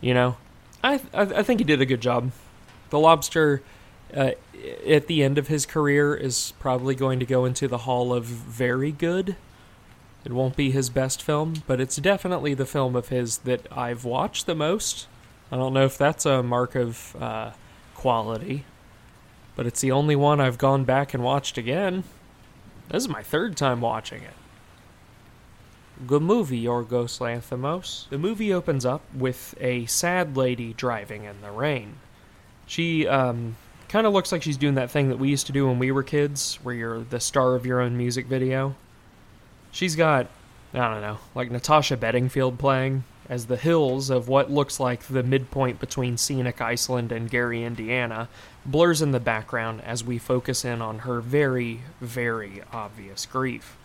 You 0.00 0.12
know, 0.12 0.36
I 0.84 1.00
I, 1.14 1.22
I 1.22 1.42
think 1.42 1.60
he 1.60 1.64
did 1.64 1.80
a 1.80 1.86
good 1.86 2.02
job. 2.02 2.32
The 2.90 2.98
Lobster, 2.98 3.62
uh, 4.14 4.32
at 4.86 5.06
the 5.06 5.22
end 5.22 5.38
of 5.38 5.48
his 5.48 5.66
career, 5.66 6.14
is 6.14 6.52
probably 6.58 6.94
going 6.94 7.20
to 7.20 7.26
go 7.26 7.44
into 7.44 7.68
the 7.68 7.78
Hall 7.78 8.12
of 8.12 8.24
Very 8.24 8.92
Good. 8.92 9.36
It 10.24 10.32
won't 10.32 10.56
be 10.56 10.70
his 10.70 10.90
best 10.90 11.22
film, 11.22 11.62
but 11.66 11.80
it's 11.80 11.96
definitely 11.96 12.54
the 12.54 12.66
film 12.66 12.96
of 12.96 13.08
his 13.08 13.38
that 13.38 13.66
I've 13.70 14.04
watched 14.04 14.46
the 14.46 14.54
most. 14.54 15.06
I 15.50 15.56
don't 15.56 15.72
know 15.72 15.84
if 15.84 15.96
that's 15.96 16.26
a 16.26 16.42
mark 16.42 16.74
of 16.74 17.16
uh, 17.20 17.52
quality, 17.94 18.64
but 19.56 19.66
it's 19.66 19.80
the 19.80 19.92
only 19.92 20.16
one 20.16 20.40
I've 20.40 20.58
gone 20.58 20.84
back 20.84 21.14
and 21.14 21.22
watched 21.22 21.56
again. 21.56 22.04
This 22.88 23.02
is 23.02 23.08
my 23.08 23.22
third 23.22 23.56
time 23.56 23.80
watching 23.80 24.22
it. 24.22 24.34
Good 26.06 26.22
movie, 26.22 26.62
Yorgos 26.62 27.18
Lanthimos. 27.18 28.08
The 28.08 28.18
movie 28.18 28.52
opens 28.52 28.84
up 28.86 29.02
with 29.14 29.54
a 29.60 29.86
sad 29.86 30.36
lady 30.36 30.72
driving 30.72 31.24
in 31.24 31.40
the 31.40 31.50
rain. 31.50 31.96
She 32.68 33.08
um, 33.08 33.56
kind 33.88 34.06
of 34.06 34.12
looks 34.12 34.30
like 34.30 34.42
she's 34.42 34.58
doing 34.58 34.74
that 34.74 34.90
thing 34.90 35.08
that 35.08 35.18
we 35.18 35.30
used 35.30 35.46
to 35.46 35.52
do 35.52 35.66
when 35.66 35.78
we 35.78 35.90
were 35.90 36.02
kids, 36.02 36.58
where 36.62 36.74
you're 36.74 37.00
the 37.00 37.18
star 37.18 37.54
of 37.54 37.66
your 37.66 37.80
own 37.80 37.96
music 37.96 38.26
video. 38.26 38.76
She's 39.72 39.96
got, 39.96 40.28
I 40.74 40.92
don't 40.92 41.00
know, 41.00 41.18
like 41.34 41.50
Natasha 41.50 41.96
Bedingfield 41.96 42.58
playing 42.58 43.04
as 43.28 43.46
the 43.46 43.56
hills 43.56 44.10
of 44.10 44.28
what 44.28 44.50
looks 44.50 44.78
like 44.78 45.02
the 45.02 45.22
midpoint 45.22 45.80
between 45.80 46.16
scenic 46.16 46.60
Iceland 46.60 47.10
and 47.10 47.30
Gary, 47.30 47.64
Indiana, 47.64 48.28
blurs 48.64 49.02
in 49.02 49.12
the 49.12 49.20
background 49.20 49.80
as 49.82 50.04
we 50.04 50.18
focus 50.18 50.64
in 50.64 50.80
on 50.80 51.00
her 51.00 51.20
very, 51.20 51.80
very 52.00 52.62
obvious 52.72 53.26
grief. 53.26 53.76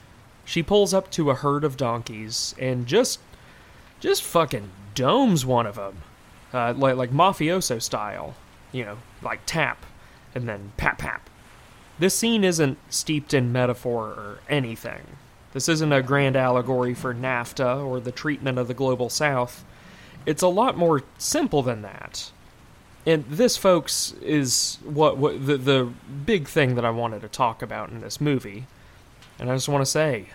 She 0.45 0.61
pulls 0.61 0.93
up 0.93 1.09
to 1.11 1.29
a 1.29 1.35
herd 1.35 1.63
of 1.63 1.77
donkeys 1.77 2.53
and 2.59 2.85
just, 2.85 3.19
just 4.01 4.23
fucking 4.23 4.69
domes 4.93 5.45
one 5.45 5.65
of 5.65 5.75
them, 5.75 5.97
uh, 6.53 6.73
like 6.75 6.97
like 6.97 7.11
mafioso 7.11 7.81
style, 7.81 8.35
you 8.73 8.83
know, 8.83 8.97
like 9.21 9.39
tap, 9.45 9.85
and 10.35 10.49
then 10.49 10.73
pap 10.75 10.97
pap. 10.97 11.29
This 11.99 12.15
scene 12.15 12.43
isn't 12.43 12.77
steeped 12.89 13.33
in 13.33 13.53
metaphor 13.53 14.07
or 14.07 14.39
anything. 14.49 15.01
This 15.53 15.69
isn't 15.69 15.93
a 15.93 16.01
grand 16.01 16.35
allegory 16.35 16.95
for 16.95 17.13
NAFTA 17.13 17.85
or 17.85 17.99
the 17.99 18.11
treatment 18.11 18.57
of 18.57 18.67
the 18.67 18.73
global 18.73 19.09
south. 19.09 19.63
It's 20.25 20.41
a 20.41 20.47
lot 20.47 20.75
more 20.75 21.03
simple 21.17 21.61
than 21.61 21.83
that. 21.83 22.31
And 23.05 23.25
this, 23.25 23.57
folks, 23.57 24.13
is 24.21 24.79
what, 24.83 25.17
what 25.17 25.45
the, 25.45 25.57
the 25.57 25.93
big 26.25 26.47
thing 26.47 26.75
that 26.75 26.85
I 26.85 26.89
wanted 26.89 27.21
to 27.21 27.27
talk 27.27 27.61
about 27.61 27.89
in 27.89 28.01
this 28.01 28.19
movie. 28.19 28.65
And 29.37 29.51
I 29.51 29.55
just 29.55 29.69
want 29.69 29.83
to 29.83 29.89
say, 29.89 30.27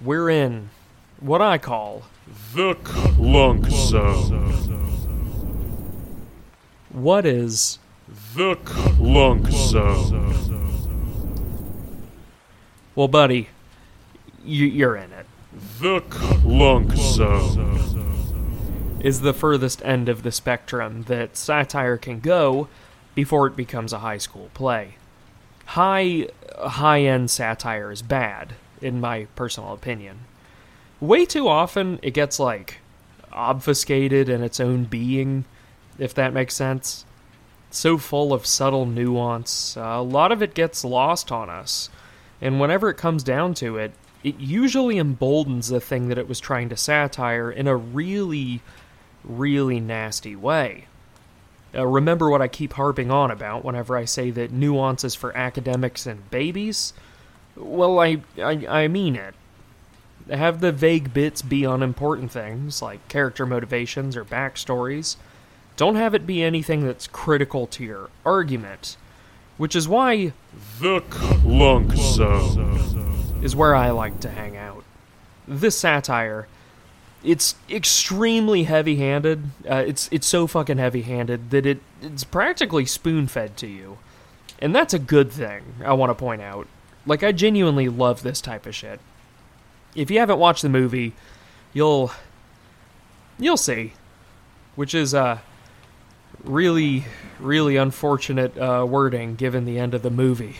we're 0.00 0.28
in 0.28 0.70
what 1.20 1.40
I 1.40 1.58
call 1.58 2.02
The 2.54 2.74
Clunk 2.74 3.66
Zone. 3.70 4.79
What 6.92 7.24
is 7.24 7.78
The 8.34 8.56
Clunk 8.56 9.48
Zone. 9.50 10.36
well, 12.94 13.08
buddy, 13.08 13.48
you, 14.44 14.66
you're 14.66 14.96
in 14.96 15.12
it. 15.12 15.26
The 15.80 16.00
Clunk 16.00 16.92
Zone. 16.92 17.78
Is 19.00 19.22
the 19.22 19.32
furthest 19.32 19.82
end 19.82 20.10
of 20.10 20.22
the 20.22 20.32
spectrum 20.32 21.04
that 21.04 21.34
satire 21.36 21.96
can 21.96 22.20
go 22.20 22.68
before 23.14 23.46
it 23.46 23.56
becomes 23.56 23.94
a 23.94 24.00
high 24.00 24.18
school 24.18 24.50
play. 24.52 24.96
High 25.64 26.26
high 26.58 27.02
end 27.02 27.30
satire 27.30 27.90
is 27.90 28.02
bad, 28.02 28.54
in 28.82 29.00
my 29.00 29.26
personal 29.36 29.72
opinion. 29.72 30.20
Way 31.00 31.24
too 31.24 31.48
often 31.48 31.98
it 32.02 32.12
gets 32.12 32.38
like 32.38 32.78
obfuscated 33.32 34.28
in 34.28 34.42
its 34.42 34.60
own 34.60 34.84
being, 34.84 35.46
if 36.00 36.14
that 36.14 36.32
makes 36.32 36.54
sense. 36.54 37.04
So 37.70 37.98
full 37.98 38.32
of 38.32 38.46
subtle 38.46 38.86
nuance, 38.86 39.76
uh, 39.76 39.82
a 39.82 40.02
lot 40.02 40.32
of 40.32 40.42
it 40.42 40.54
gets 40.54 40.84
lost 40.84 41.30
on 41.30 41.48
us. 41.48 41.88
And 42.40 42.58
whenever 42.58 42.90
it 42.90 42.96
comes 42.96 43.22
down 43.22 43.54
to 43.54 43.76
it, 43.76 43.92
it 44.24 44.40
usually 44.40 44.98
emboldens 44.98 45.68
the 45.68 45.80
thing 45.80 46.08
that 46.08 46.18
it 46.18 46.28
was 46.28 46.40
trying 46.40 46.68
to 46.70 46.76
satire 46.76 47.50
in 47.50 47.68
a 47.68 47.76
really, 47.76 48.60
really 49.24 49.78
nasty 49.78 50.34
way. 50.34 50.86
Uh, 51.74 51.86
remember 51.86 52.28
what 52.28 52.42
I 52.42 52.48
keep 52.48 52.72
harping 52.72 53.10
on 53.10 53.30
about 53.30 53.64
whenever 53.64 53.96
I 53.96 54.04
say 54.04 54.30
that 54.32 54.50
nuance 54.50 55.04
is 55.04 55.14
for 55.14 55.36
academics 55.36 56.06
and 56.06 56.28
babies? 56.30 56.92
Well, 57.56 58.00
I, 58.00 58.18
I, 58.38 58.66
I 58.68 58.88
mean 58.88 59.14
it. 59.14 59.34
Have 60.28 60.60
the 60.60 60.72
vague 60.72 61.14
bits 61.14 61.42
be 61.42 61.64
on 61.64 61.82
important 61.82 62.32
things, 62.32 62.82
like 62.82 63.06
character 63.08 63.46
motivations 63.46 64.16
or 64.16 64.24
backstories. 64.24 65.16
Don't 65.80 65.94
have 65.94 66.14
it 66.14 66.26
be 66.26 66.42
anything 66.42 66.84
that's 66.84 67.06
critical 67.06 67.66
to 67.68 67.82
your 67.82 68.10
argument. 68.26 68.98
Which 69.56 69.74
is 69.74 69.88
why 69.88 70.34
The 70.78 71.00
Clunk 71.08 71.94
Zone. 71.94 73.40
is 73.42 73.56
where 73.56 73.74
I 73.74 73.88
like 73.88 74.20
to 74.20 74.28
hang 74.28 74.58
out. 74.58 74.84
This 75.48 75.78
satire, 75.78 76.48
it's 77.24 77.54
extremely 77.70 78.64
heavy-handed. 78.64 79.44
Uh, 79.66 79.76
it's 79.76 80.10
it's 80.12 80.26
so 80.26 80.46
fucking 80.46 80.76
heavy-handed 80.76 81.48
that 81.50 81.64
it 81.64 81.80
it's 82.02 82.24
practically 82.24 82.84
spoon-fed 82.84 83.56
to 83.56 83.66
you, 83.66 83.96
and 84.58 84.74
that's 84.74 84.92
a 84.92 84.98
good 84.98 85.32
thing. 85.32 85.62
I 85.82 85.94
want 85.94 86.10
to 86.10 86.14
point 86.14 86.42
out. 86.42 86.68
Like 87.06 87.22
I 87.22 87.32
genuinely 87.32 87.88
love 87.88 88.22
this 88.22 88.42
type 88.42 88.66
of 88.66 88.74
shit. 88.74 89.00
If 89.94 90.10
you 90.10 90.18
haven't 90.18 90.38
watched 90.38 90.60
the 90.60 90.68
movie, 90.68 91.14
you'll 91.72 92.12
you'll 93.38 93.56
see, 93.56 93.94
which 94.76 94.94
is 94.94 95.14
uh 95.14 95.38
really 96.44 97.04
really 97.38 97.76
unfortunate 97.76 98.56
uh, 98.58 98.86
wording 98.88 99.34
given 99.34 99.64
the 99.64 99.78
end 99.78 99.94
of 99.94 100.02
the 100.02 100.10
movie. 100.10 100.56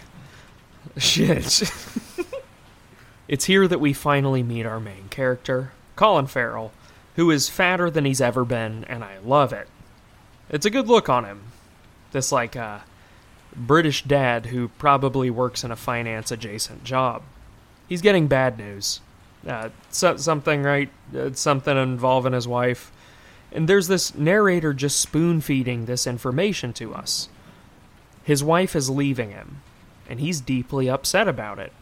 Shit. 0.97 1.63
It's 3.31 3.45
here 3.45 3.69
that 3.69 3.79
we 3.79 3.93
finally 3.93 4.43
meet 4.43 4.67
our 4.67 4.81
main 4.81 5.07
character, 5.09 5.71
Colin 5.95 6.27
Farrell, 6.27 6.73
who 7.15 7.31
is 7.31 7.49
fatter 7.49 7.89
than 7.89 8.05
he's 8.05 8.21
ever 8.21 8.45
been, 8.45 8.83
and 8.89 9.05
I 9.05 9.19
love 9.19 9.53
it. 9.53 9.69
It's 10.49 10.67
a 10.67 10.71
good 10.71 10.89
look 10.89 11.09
on 11.09 11.25
him. 11.25 11.43
This, 12.11 12.33
like, 12.33 12.57
uh, 12.57 12.81
British 13.55 14.03
dad 14.03 14.47
who 14.47 14.67
probably 14.67 15.31
works 15.31 15.63
in 15.63 15.71
a 15.71 15.77
finance 15.77 16.33
adjacent 16.33 16.83
job. 16.83 17.23
He's 17.89 18.03
getting 18.03 18.27
bad 18.27 18.59
news. 18.59 19.01
Uh, 19.47 19.69
so, 19.91 20.17
something, 20.17 20.65
right? 20.65 20.91
Uh, 21.17 21.31
something 21.33 21.77
involving 21.77 22.33
his 22.33 22.49
wife. 22.49 22.91
And 23.53 23.69
there's 23.69 23.89
this 23.89 24.15
narrator 24.15 24.73
just 24.73 25.01
spoon 25.01 25.41
feeding 25.41 25.87
this 25.87 26.07
information 26.07 26.73
to 26.75 26.95
us. 26.95 27.29
His 28.23 28.45
wife 28.45 28.77
is 28.77 28.89
leaving 28.91 29.31
him, 29.31 29.63
and 30.09 30.21
he's 30.21 30.41
deeply 30.41 30.89
upset 30.89 31.27
about 31.27 31.59
it. 31.59 31.73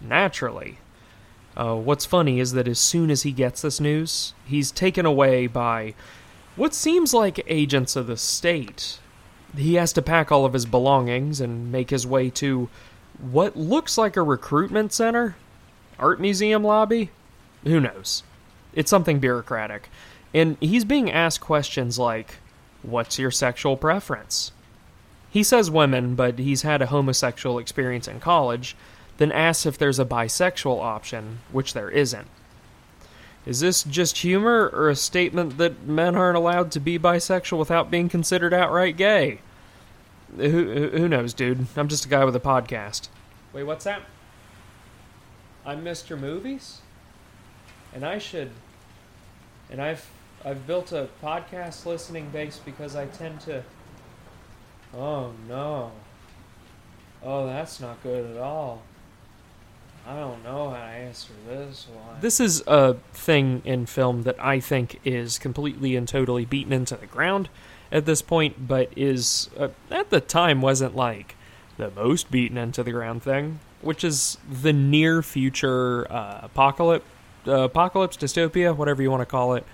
Naturally. 0.00 0.78
Uh, 1.56 1.76
what's 1.76 2.04
funny 2.04 2.40
is 2.40 2.52
that 2.52 2.66
as 2.66 2.80
soon 2.80 3.10
as 3.10 3.22
he 3.22 3.30
gets 3.30 3.62
this 3.62 3.80
news, 3.80 4.34
he's 4.44 4.72
taken 4.72 5.06
away 5.06 5.46
by 5.46 5.94
what 6.56 6.74
seems 6.74 7.14
like 7.14 7.44
agents 7.46 7.94
of 7.94 8.06
the 8.06 8.16
state. 8.16 8.98
He 9.56 9.74
has 9.74 9.92
to 9.92 10.02
pack 10.02 10.32
all 10.32 10.44
of 10.44 10.52
his 10.52 10.66
belongings 10.66 11.40
and 11.40 11.70
make 11.70 11.90
his 11.90 12.06
way 12.06 12.28
to 12.30 12.68
what 13.20 13.56
looks 13.56 13.96
like 13.96 14.16
a 14.16 14.22
recruitment 14.22 14.92
center? 14.92 15.36
Art 15.98 16.20
museum 16.20 16.64
lobby? 16.64 17.10
Who 17.62 17.78
knows? 17.78 18.24
It's 18.72 18.90
something 18.90 19.20
bureaucratic. 19.20 19.88
And 20.34 20.56
he's 20.60 20.84
being 20.84 21.10
asked 21.10 21.40
questions 21.40 21.98
like, 21.98 22.38
What's 22.82 23.18
your 23.18 23.30
sexual 23.30 23.78
preference? 23.78 24.52
He 25.30 25.42
says 25.42 25.70
women, 25.70 26.14
but 26.14 26.38
he's 26.38 26.62
had 26.62 26.82
a 26.82 26.86
homosexual 26.86 27.58
experience 27.58 28.06
in 28.06 28.20
college, 28.20 28.76
then 29.16 29.32
asks 29.32 29.64
if 29.64 29.78
there's 29.78 29.98
a 29.98 30.04
bisexual 30.04 30.80
option, 30.82 31.38
which 31.50 31.72
there 31.72 31.88
isn't. 31.88 32.26
Is 33.46 33.60
this 33.60 33.82
just 33.84 34.18
humor 34.18 34.70
or 34.72 34.88
a 34.88 34.96
statement 34.96 35.58
that 35.58 35.86
men 35.86 36.14
aren't 36.14 36.36
allowed 36.36 36.70
to 36.72 36.80
be 36.80 36.98
bisexual 36.98 37.58
without 37.58 37.90
being 37.90 38.08
considered 38.08 38.54
outright 38.54 38.96
gay? 38.96 39.40
Who, 40.36 40.88
who 40.88 41.08
knows, 41.08 41.34
dude? 41.34 41.66
I'm 41.76 41.88
just 41.88 42.06
a 42.06 42.08
guy 42.08 42.24
with 42.24 42.34
a 42.34 42.40
podcast. 42.40 43.08
Wait, 43.52 43.64
what's 43.64 43.84
that? 43.84 44.02
I'm 45.66 45.84
Mr. 45.84 46.18
Movies? 46.18 46.80
And 47.94 48.04
I 48.04 48.18
should. 48.18 48.50
And 49.70 49.80
I've. 49.80 50.08
I've 50.44 50.66
built 50.66 50.92
a 50.92 51.08
podcast 51.22 51.86
listening 51.86 52.28
base 52.30 52.60
because 52.64 52.96
I 52.96 53.06
tend 53.06 53.40
to. 53.42 53.62
Oh 54.96 55.32
no. 55.48 55.92
Oh, 57.22 57.46
that's 57.46 57.80
not 57.80 58.02
good 58.02 58.36
at 58.36 58.36
all. 58.36 58.82
I 60.06 60.16
don't 60.16 60.44
know 60.44 60.68
how 60.68 60.76
to 60.76 60.82
answer 60.82 61.32
this 61.48 61.86
one. 61.88 62.20
This 62.20 62.38
is 62.38 62.62
a 62.66 62.94
thing 63.14 63.62
in 63.64 63.86
film 63.86 64.24
that 64.24 64.36
I 64.38 64.60
think 64.60 65.00
is 65.02 65.38
completely 65.38 65.96
and 65.96 66.06
totally 66.06 66.44
beaten 66.44 66.74
into 66.74 66.96
the 66.96 67.06
ground 67.06 67.48
at 67.90 68.04
this 68.04 68.20
point, 68.20 68.68
but 68.68 68.92
is 68.96 69.48
uh, 69.58 69.68
at 69.90 70.10
the 70.10 70.20
time 70.20 70.60
wasn't 70.60 70.94
like 70.94 71.36
the 71.78 71.90
most 71.90 72.30
beaten 72.30 72.58
into 72.58 72.82
the 72.82 72.92
ground 72.92 73.22
thing, 73.22 73.60
which 73.80 74.04
is 74.04 74.36
the 74.50 74.74
near 74.74 75.22
future 75.22 76.06
uh, 76.12 76.40
apocalypse, 76.42 77.06
uh, 77.46 77.62
apocalypse 77.62 78.18
dystopia, 78.18 78.76
whatever 78.76 79.00
you 79.02 79.10
want 79.10 79.22
to 79.22 79.26
call 79.26 79.54
it. 79.54 79.64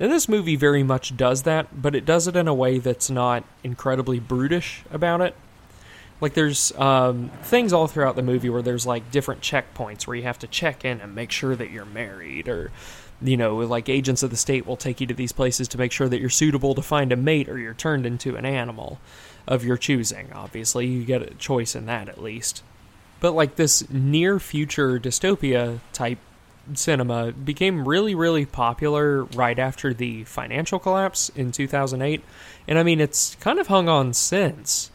And 0.00 0.10
this 0.10 0.28
movie 0.28 0.56
very 0.56 0.82
much 0.82 1.16
does 1.16 1.42
that, 1.42 1.80
but 1.80 1.94
it 1.94 2.04
does 2.04 2.26
it 2.26 2.34
in 2.34 2.48
a 2.48 2.54
way 2.54 2.78
that's 2.78 3.10
not 3.10 3.44
incredibly 3.62 4.18
brutish 4.18 4.82
about 4.90 5.20
it. 5.20 5.34
Like 6.20 6.34
there's 6.34 6.72
um, 6.78 7.30
things 7.42 7.72
all 7.72 7.88
throughout 7.88 8.16
the 8.16 8.22
movie 8.22 8.48
where 8.48 8.62
there's 8.62 8.86
like 8.86 9.10
different 9.10 9.40
checkpoints 9.40 10.06
where 10.06 10.16
you 10.16 10.22
have 10.22 10.38
to 10.40 10.46
check 10.46 10.84
in 10.84 11.00
and 11.00 11.14
make 11.14 11.32
sure 11.32 11.56
that 11.56 11.70
you're 11.70 11.84
married, 11.84 12.48
or 12.48 12.70
you 13.20 13.36
know, 13.36 13.56
like 13.56 13.88
agents 13.88 14.22
of 14.22 14.30
the 14.30 14.36
state 14.36 14.66
will 14.66 14.76
take 14.76 15.00
you 15.00 15.06
to 15.08 15.14
these 15.14 15.32
places 15.32 15.68
to 15.68 15.78
make 15.78 15.92
sure 15.92 16.08
that 16.08 16.20
you're 16.20 16.30
suitable 16.30 16.74
to 16.74 16.82
find 16.82 17.12
a 17.12 17.16
mate, 17.16 17.48
or 17.48 17.58
you're 17.58 17.74
turned 17.74 18.06
into 18.06 18.36
an 18.36 18.44
animal 18.44 19.00
of 19.48 19.64
your 19.64 19.76
choosing. 19.76 20.32
Obviously, 20.32 20.86
you 20.86 21.04
get 21.04 21.22
a 21.22 21.34
choice 21.34 21.74
in 21.74 21.86
that 21.86 22.08
at 22.08 22.22
least. 22.22 22.62
But 23.18 23.32
like 23.32 23.56
this 23.56 23.88
near 23.90 24.38
future 24.38 24.98
dystopia 24.98 25.80
type 25.92 26.18
cinema 26.74 27.32
became 27.32 27.86
really, 27.86 28.14
really 28.14 28.46
popular 28.46 29.24
right 29.24 29.58
after 29.58 29.92
the 29.92 30.24
financial 30.24 30.78
collapse 30.78 31.30
in 31.30 31.52
2008. 31.52 32.22
And 32.68 32.78
I 32.78 32.82
mean, 32.82 33.00
it's 33.00 33.36
kind 33.36 33.58
of 33.58 33.66
hung 33.66 33.88
on 33.88 34.12
since. 34.12 34.90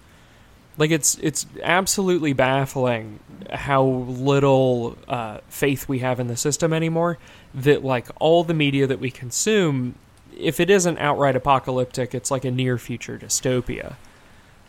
Like 0.78 0.92
it's 0.92 1.16
it's 1.16 1.46
absolutely 1.64 2.34
baffling 2.34 3.20
how 3.52 3.84
little 3.84 4.98
uh, 5.08 5.40
faith 5.50 5.90
we 5.90 6.00
have 6.00 6.20
in 6.20 6.28
the 6.28 6.38
system 6.38 6.72
anymore. 6.72 7.18
That 7.56 7.84
like 7.84 8.08
all 8.20 8.44
the 8.44 8.54
media 8.54 8.86
that 8.86 9.00
we 9.00 9.10
consume, 9.10 9.96
if 10.38 10.60
it 10.60 10.70
isn't 10.70 11.00
outright 11.00 11.36
apocalyptic, 11.36 12.14
it's 12.14 12.30
like 12.30 12.46
a 12.46 12.52
near 12.52 12.78
future 12.78 13.18
dystopia. 13.18 13.96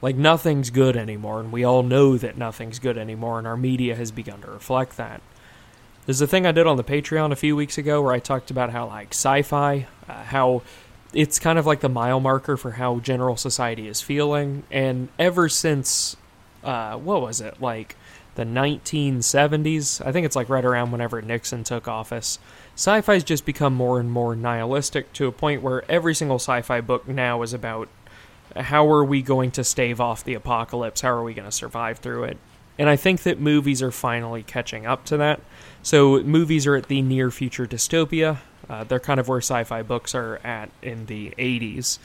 Like 0.01 0.17
nothing's 0.17 0.71
good 0.71 0.97
anymore, 0.97 1.41
and 1.41 1.53
we 1.53 1.65
all 1.65 1.83
know 1.83 2.17
that 2.17 2.39
nothing's 2.39 2.79
good 2.79 2.97
anymore, 2.97 3.39
and 3.39 3.47
our 3.47 3.57
media 3.57 3.95
has 3.97 4.11
begun 4.11 4.41
to 4.43 4.51
reflect 4.51 4.97
that. 4.97 5.21
There's 6.09 6.23
a 6.23 6.27
thing 6.27 6.47
I 6.47 6.53
did 6.53 6.67
on 6.67 6.79
the 6.79 6.85
Patreon 6.85 7.33
a 7.33 7.37
few 7.37 7.55
weeks 7.55 7.77
ago 7.77 8.01
where 8.01 8.15
I 8.15 8.19
talked 8.19 8.51
about 8.51 8.71
how 8.71 8.87
like 8.87 9.09
sci-fi, 9.09 9.87
uh, 10.09 10.23
how 10.23 10.63
it's 11.13 11.39
kind 11.39 11.59
of 11.59 11.67
like 11.67 11.81
the 11.81 11.91
mile 11.91 12.19
marker 12.19 12.57
for 12.57 12.71
how 12.71 13.01
general 13.01 13.37
society 13.37 13.87
is 13.89 14.01
feeling, 14.01 14.63
and 14.71 15.11
ever 15.19 15.51
since, 15.51 16.17
uh, 16.65 16.97
what 16.97 17.21
was 17.21 17.43
it 17.43 17.61
like? 17.61 17.95
The 18.37 18.45
1970s, 18.45 20.03
I 20.03 20.11
think 20.11 20.25
it's 20.25 20.35
like 20.35 20.49
right 20.49 20.65
around 20.65 20.93
whenever 20.93 21.21
Nixon 21.21 21.63
took 21.63 21.87
office. 21.87 22.39
Sci-fi's 22.75 23.23
just 23.23 23.45
become 23.45 23.75
more 23.75 24.01
and 24.01 24.11
more 24.11 24.35
nihilistic 24.35 25.13
to 25.13 25.27
a 25.27 25.33
point 25.33 25.61
where 25.61 25.85
every 25.91 26.15
single 26.15 26.39
sci-fi 26.39 26.81
book 26.81 27.07
now 27.07 27.43
is 27.43 27.53
about 27.53 27.91
how 28.57 28.91
are 28.91 29.05
we 29.05 29.21
going 29.21 29.51
to 29.51 29.63
stave 29.63 30.01
off 30.01 30.25
the 30.25 30.33
apocalypse? 30.33 31.03
How 31.03 31.11
are 31.11 31.23
we 31.23 31.35
going 31.35 31.45
to 31.45 31.53
survive 31.53 31.99
through 31.99 32.25
it? 32.25 32.39
And 32.79 32.89
I 32.89 32.97
think 32.97 33.23
that 33.23 33.41
movies 33.41 33.83
are 33.83 33.91
finally 33.91 34.43
catching 34.43 34.87
up 34.87 35.05
to 35.07 35.17
that. 35.17 35.41
So 35.83 36.23
movies 36.23 36.67
are 36.67 36.77
at 36.77 36.87
the 36.87 37.03
near 37.03 37.31
future 37.31 37.67
dystopia. 37.67 38.39
Uh, 38.69 38.85
they're 38.85 39.01
kind 39.01 39.19
of 39.19 39.29
where 39.29 39.41
sci-fi 39.41 39.83
books 39.83 40.15
are 40.15 40.37
at 40.45 40.71
in 40.83 41.07
the 41.07 41.35
80s. 41.39 41.99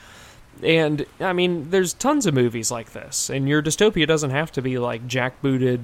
And 0.61 1.05
I 1.19 1.33
mean, 1.33 1.69
there's 1.71 1.93
tons 1.93 2.25
of 2.25 2.33
movies 2.33 2.69
like 2.69 2.93
this, 2.93 3.29
and 3.29 3.49
your 3.49 3.61
dystopia 3.63 4.07
doesn't 4.07 4.29
have 4.29 4.51
to 4.53 4.61
be 4.61 4.77
like 4.77 5.07
jackbooted, 5.07 5.81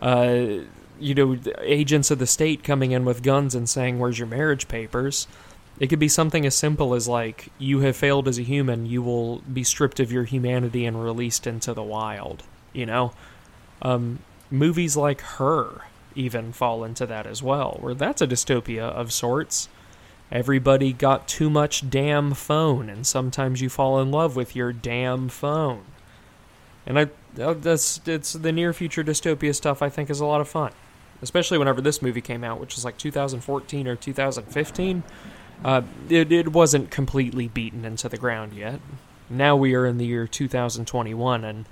uh, 0.00 0.64
you 1.00 1.14
know, 1.14 1.36
agents 1.60 2.10
of 2.10 2.18
the 2.18 2.26
state 2.26 2.62
coming 2.62 2.92
in 2.92 3.04
with 3.04 3.22
guns 3.22 3.54
and 3.54 3.68
saying, 3.68 3.98
"Where's 3.98 4.18
your 4.18 4.28
marriage 4.28 4.68
papers?" 4.68 5.26
It 5.80 5.88
could 5.88 5.98
be 5.98 6.08
something 6.08 6.46
as 6.46 6.54
simple 6.54 6.94
as 6.94 7.08
like, 7.08 7.48
"You 7.58 7.80
have 7.80 7.96
failed 7.96 8.28
as 8.28 8.38
a 8.38 8.42
human. 8.42 8.86
You 8.86 9.02
will 9.02 9.38
be 9.40 9.64
stripped 9.64 9.98
of 9.98 10.12
your 10.12 10.24
humanity 10.24 10.86
and 10.86 11.02
released 11.02 11.46
into 11.46 11.74
the 11.74 11.82
wild." 11.82 12.44
You 12.72 12.86
know, 12.86 13.12
um, 13.82 14.20
movies 14.52 14.96
like 14.96 15.20
Her 15.22 15.82
even 16.14 16.52
fall 16.52 16.84
into 16.84 17.06
that 17.06 17.26
as 17.26 17.42
well, 17.42 17.78
where 17.80 17.94
that's 17.94 18.22
a 18.22 18.26
dystopia 18.26 18.82
of 18.82 19.12
sorts. 19.12 19.68
Everybody 20.30 20.92
got 20.92 21.28
too 21.28 21.50
much 21.50 21.88
damn 21.90 22.34
phone, 22.34 22.88
and 22.88 23.06
sometimes 23.06 23.60
you 23.60 23.68
fall 23.68 24.00
in 24.00 24.10
love 24.10 24.36
with 24.36 24.56
your 24.56 24.72
damn 24.72 25.28
phone. 25.28 25.84
And 26.86 26.98
I, 26.98 27.10
uh, 27.40 27.54
that's 27.54 28.00
it's 28.06 28.32
the 28.32 28.52
near 28.52 28.72
future 28.72 29.04
dystopia 29.04 29.54
stuff. 29.54 29.82
I 29.82 29.88
think 29.88 30.10
is 30.10 30.20
a 30.20 30.26
lot 30.26 30.40
of 30.40 30.48
fun, 30.48 30.72
especially 31.20 31.58
whenever 31.58 31.80
this 31.80 32.02
movie 32.02 32.20
came 32.20 32.44
out, 32.44 32.60
which 32.60 32.74
was 32.74 32.84
like 32.84 32.98
2014 32.98 33.86
or 33.86 33.96
2015. 33.96 35.02
Uh, 35.64 35.82
it 36.08 36.32
it 36.32 36.52
wasn't 36.52 36.90
completely 36.90 37.48
beaten 37.48 37.84
into 37.84 38.08
the 38.08 38.16
ground 38.16 38.52
yet. 38.52 38.80
Now 39.30 39.54
we 39.56 39.74
are 39.74 39.86
in 39.86 39.98
the 39.98 40.06
year 40.06 40.26
2021, 40.26 41.44
and 41.44 41.66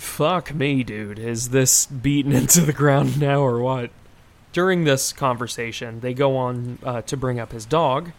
fuck 0.00 0.54
me, 0.54 0.82
dude, 0.82 1.18
is 1.18 1.50
this 1.50 1.86
beaten 1.86 2.32
into 2.34 2.60
the 2.60 2.72
ground 2.72 3.20
now 3.20 3.40
or 3.40 3.60
what? 3.60 3.90
During 4.52 4.84
this 4.84 5.12
conversation, 5.12 6.00
they 6.00 6.14
go 6.14 6.36
on 6.36 6.78
uh, 6.82 7.02
to 7.02 7.16
bring 7.16 7.38
up 7.38 7.52
his 7.52 7.66
dog, 7.66 8.12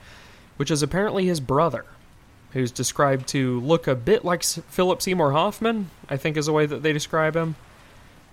which 0.57 0.71
is 0.71 0.83
apparently 0.83 1.25
his 1.25 1.39
brother, 1.39 1.85
who's 2.51 2.71
described 2.71 3.27
to 3.29 3.59
look 3.61 3.87
a 3.87 3.95
bit 3.95 4.23
like 4.23 4.43
Philip 4.43 5.01
Seymour 5.01 5.31
Hoffman, 5.31 5.89
I 6.09 6.17
think 6.17 6.37
is 6.37 6.45
the 6.45 6.53
way 6.53 6.65
that 6.65 6.83
they 6.83 6.93
describe 6.93 7.35
him. 7.35 7.55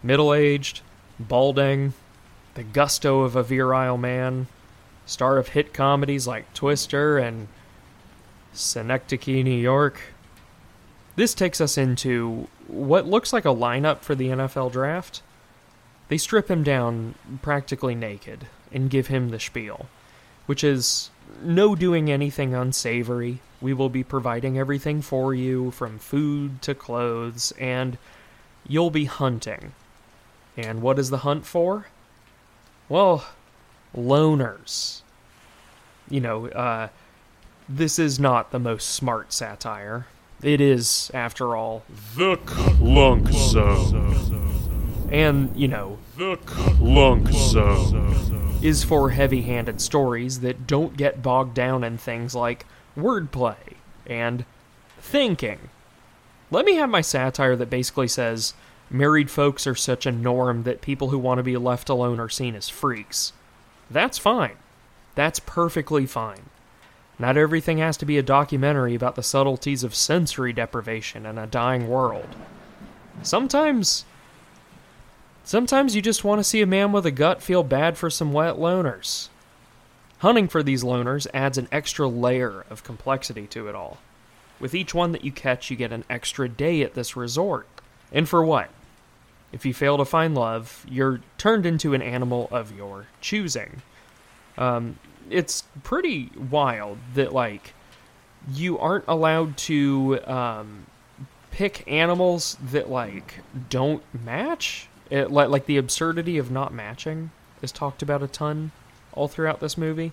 Middle 0.02 0.35
aged, 0.35 0.82
balding, 1.18 1.94
the 2.54 2.62
gusto 2.62 3.22
of 3.22 3.37
a 3.37 3.42
virile 3.42 3.98
man, 3.98 4.46
star 5.06 5.38
of 5.38 5.48
hit 5.48 5.72
comedies 5.72 6.26
like 6.26 6.52
Twister 6.52 7.18
and 7.18 7.48
Synecdoche, 8.52 9.42
New 9.42 9.50
York. 9.50 10.00
This 11.16 11.35
takes 11.35 11.61
us 11.61 11.79
into 11.79 12.46
what 12.68 13.07
looks 13.07 13.33
like 13.33 13.46
a 13.46 13.48
lineup 13.48 14.00
for 14.00 14.14
the 14.14 14.29
NFL 14.29 14.72
draft. 14.72 15.22
They 16.09 16.18
strip 16.18 16.50
him 16.50 16.62
down 16.62 17.14
practically 17.42 17.94
naked 17.94 18.46
and 18.70 18.90
give 18.90 19.07
him 19.07 19.31
the 19.31 19.40
spiel, 19.40 19.87
which 20.44 20.62
is 20.62 21.11
no 21.42 21.74
doing 21.74 22.11
anything 22.11 22.55
unsavory. 22.55 23.40
We 23.61 23.72
will 23.72 23.88
be 23.88 24.05
providing 24.05 24.59
everything 24.59 25.00
for 25.00 25.35
you, 25.35 25.70
from 25.70 25.98
food 25.98 26.61
to 26.62 26.74
clothes, 26.74 27.52
and 27.59 27.96
you'll 28.68 28.90
be 28.90 29.07
hunting. 29.07 29.72
And 30.57 30.83
what 30.83 30.98
is 30.98 31.09
the 31.11 31.18
hunt 31.18 31.46
for? 31.46 31.87
Well, 32.88 33.26
loners. 33.96 35.00
You 36.11 36.20
know, 36.20 36.48
uh, 36.48 36.88
this 37.68 37.98
is 37.98 38.20
not 38.20 38.50
the 38.50 38.59
most 38.59 38.90
smart 38.90 39.33
satire. 39.33 40.07
It 40.42 40.61
is, 40.61 41.11
after 41.14 41.57
all, 41.57 41.83
The 42.16 42.37
Clunk 42.44 43.29
Zone. 43.31 45.09
and, 45.11 45.55
you 45.57 45.68
know, 45.68 45.99
The 46.16 46.37
Clunk 46.44 47.29
Zone. 47.31 48.59
is 48.62 48.85
for 48.85 49.11
heavy 49.11 49.42
handed 49.42 49.81
stories 49.81 50.40
that 50.40 50.66
don't 50.66 50.96
get 50.96 51.22
bogged 51.22 51.55
down 51.55 51.85
in 51.85 51.99
things 51.99 52.35
like 52.35 52.66
wordplay 52.96 53.57
and 54.07 54.44
thinking. 54.99 55.59
Let 56.51 56.64
me 56.64 56.75
have 56.77 56.88
my 56.90 57.01
satire 57.01 57.57
that 57.57 57.70
basically 57.70 58.09
says 58.09 58.55
married 58.90 59.31
folks 59.31 59.66
are 59.66 59.75
such 59.75 60.07
a 60.07 60.12
norm 60.12 60.62
that 60.62 60.81
people 60.81 61.11
who 61.11 61.18
want 61.18 61.38
to 61.38 61.42
be 61.42 61.57
left 61.57 61.88
alone 61.88 62.20
are 62.20 62.29
seen 62.29 62.55
as 62.55 62.68
freaks. 62.68 63.33
That's 63.90 64.18
fine. 64.18 64.57
That's 65.14 65.40
perfectly 65.40 66.07
fine. 66.07 66.51
Not 67.18 67.37
everything 67.37 67.79
has 67.79 67.96
to 67.98 68.07
be 68.07 68.18
a 68.18 68.22
documentary 68.22 68.94
about 68.94 69.14
the 69.14 69.22
subtleties 69.22 69.83
of 69.83 69.94
sensory 69.94 70.52
deprivation 70.52 71.24
in 71.24 71.38
a 71.38 71.46
dying 71.46 71.88
world. 71.88 72.29
Sometimes 73.22 74.05
Sometimes 75.46 75.94
you 75.94 76.02
just 76.02 76.24
want 76.24 76.40
to 76.40 76.44
see 76.44 76.61
a 76.61 76.66
man 76.66 76.90
with 76.90 77.07
a 77.07 77.12
gut 77.12 77.40
feel 77.40 77.62
bad 77.62 77.96
for 77.96 78.11
some 78.11 78.33
wet 78.33 78.57
loners. 78.57 79.29
Hunting 80.18 80.48
for 80.48 80.61
these 80.61 80.83
loners 80.83 81.29
adds 81.33 81.57
an 81.57 81.68
extra 81.70 82.09
layer 82.09 82.66
of 82.68 82.83
complexity 82.83 83.46
to 83.46 83.68
it 83.68 83.74
all. 83.76 83.98
With 84.59 84.74
each 84.74 84.92
one 84.92 85.12
that 85.12 85.24
you 85.24 85.31
catch, 85.31 85.70
you 85.70 85.76
get 85.76 85.92
an 85.92 86.02
extra 86.11 86.48
day 86.48 86.83
at 86.83 86.94
this 86.94 87.14
resort. 87.14 87.68
And 88.11 88.29
for 88.29 88.44
what? 88.44 88.70
If 89.52 89.64
you 89.64 89.72
fail 89.72 89.98
to 89.98 90.05
find 90.05 90.35
love, 90.35 90.85
you're 90.88 91.20
turned 91.38 91.64
into 91.64 91.94
an 91.94 92.02
animal 92.02 92.48
of 92.50 92.76
your 92.76 93.07
choosing. 93.20 93.83
Um, 94.59 94.98
it's 95.31 95.65
pretty 95.83 96.31
wild 96.51 96.99
that, 97.15 97.33
like, 97.33 97.75
you 98.53 98.79
aren't 98.79 99.05
allowed 99.09 99.57
to 99.57 100.21
um, 100.27 100.87
pick 101.51 101.85
animals 101.87 102.57
that, 102.71 102.91
like, 102.91 103.41
don't 103.69 104.03
match 104.25 104.89
it, 105.11 105.31
like, 105.31 105.49
like 105.49 105.67
the 105.67 105.77
absurdity 105.77 106.39
of 106.39 106.51
not 106.51 106.73
matching 106.73 107.31
is 107.62 107.73
talked 107.73 108.03
about 108.03 108.23
a 108.23 108.29
ton 108.29 108.73
all 109.12 109.29
throughout 109.29 109.61
this 109.61 109.79
movie. 109.79 110.12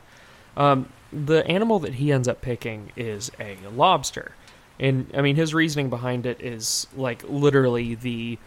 Um, 0.55 0.89
the 1.11 1.45
animal 1.47 1.79
that 1.79 1.95
he 1.95 2.11
ends 2.11 2.27
up 2.27 2.41
picking 2.41 2.91
is 2.95 3.31
a 3.39 3.57
lobster. 3.75 4.33
And 4.79 5.09
I 5.15 5.21
mean, 5.21 5.35
his 5.35 5.53
reasoning 5.53 5.89
behind 5.89 6.25
it 6.25 6.41
is 6.41 6.87
like 6.95 7.23
literally 7.27 7.95
the 7.95 8.37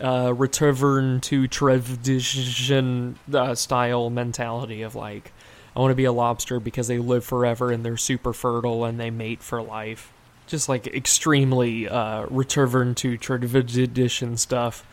uh, 0.00 0.32
return 0.34 1.20
to 1.22 1.48
tradition 1.48 3.18
uh, 3.32 3.54
style 3.54 4.10
mentality 4.10 4.82
of 4.82 4.94
like, 4.94 5.32
I 5.76 5.80
want 5.80 5.90
to 5.90 5.96
be 5.96 6.04
a 6.04 6.12
lobster 6.12 6.58
because 6.58 6.88
they 6.88 6.98
live 6.98 7.22
forever 7.22 7.70
and 7.70 7.84
they're 7.84 7.98
super 7.98 8.32
fertile 8.32 8.86
and 8.86 8.98
they 8.98 9.10
mate 9.10 9.42
for 9.42 9.60
life. 9.60 10.10
Just 10.46 10.70
like 10.70 10.86
extremely 10.86 11.86
uh, 11.86 12.24
return 12.30 12.94
to 12.94 13.18
tradition 13.18 14.38
stuff. 14.38 14.86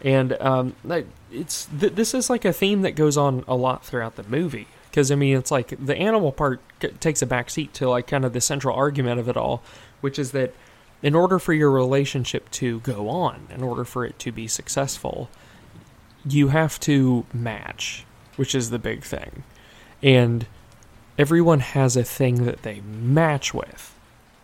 And 0.00 0.32
um, 0.40 0.74
it's 1.30 1.66
th- 1.66 1.92
this 1.94 2.14
is 2.14 2.30
like 2.30 2.46
a 2.46 2.52
theme 2.52 2.80
that 2.82 2.92
goes 2.92 3.18
on 3.18 3.44
a 3.46 3.54
lot 3.54 3.84
throughout 3.84 4.16
the 4.16 4.22
movie 4.22 4.68
because 4.90 5.10
I 5.10 5.16
mean 5.16 5.36
it's 5.36 5.50
like 5.50 5.74
the 5.84 5.96
animal 5.96 6.32
part 6.32 6.60
c- 6.80 6.88
takes 6.88 7.20
a 7.20 7.26
back 7.26 7.50
seat 7.50 7.74
to 7.74 7.88
like 7.88 8.06
kind 8.06 8.24
of 8.24 8.32
the 8.32 8.40
central 8.40 8.74
argument 8.74 9.20
of 9.20 9.28
it 9.28 9.36
all, 9.36 9.62
which 10.00 10.18
is 10.18 10.32
that 10.32 10.54
in 11.02 11.14
order 11.14 11.38
for 11.38 11.52
your 11.52 11.70
relationship 11.70 12.50
to 12.52 12.80
go 12.80 13.10
on, 13.10 13.48
in 13.54 13.62
order 13.62 13.84
for 13.84 14.06
it 14.06 14.18
to 14.20 14.32
be 14.32 14.46
successful, 14.46 15.28
you 16.24 16.48
have 16.48 16.80
to 16.80 17.26
match, 17.34 18.06
which 18.36 18.54
is 18.54 18.70
the 18.70 18.78
big 18.78 19.04
thing. 19.04 19.42
And 20.02 20.46
everyone 21.18 21.60
has 21.60 21.96
a 21.96 22.04
thing 22.04 22.44
that 22.44 22.62
they 22.62 22.80
match 22.80 23.54
with. 23.54 23.94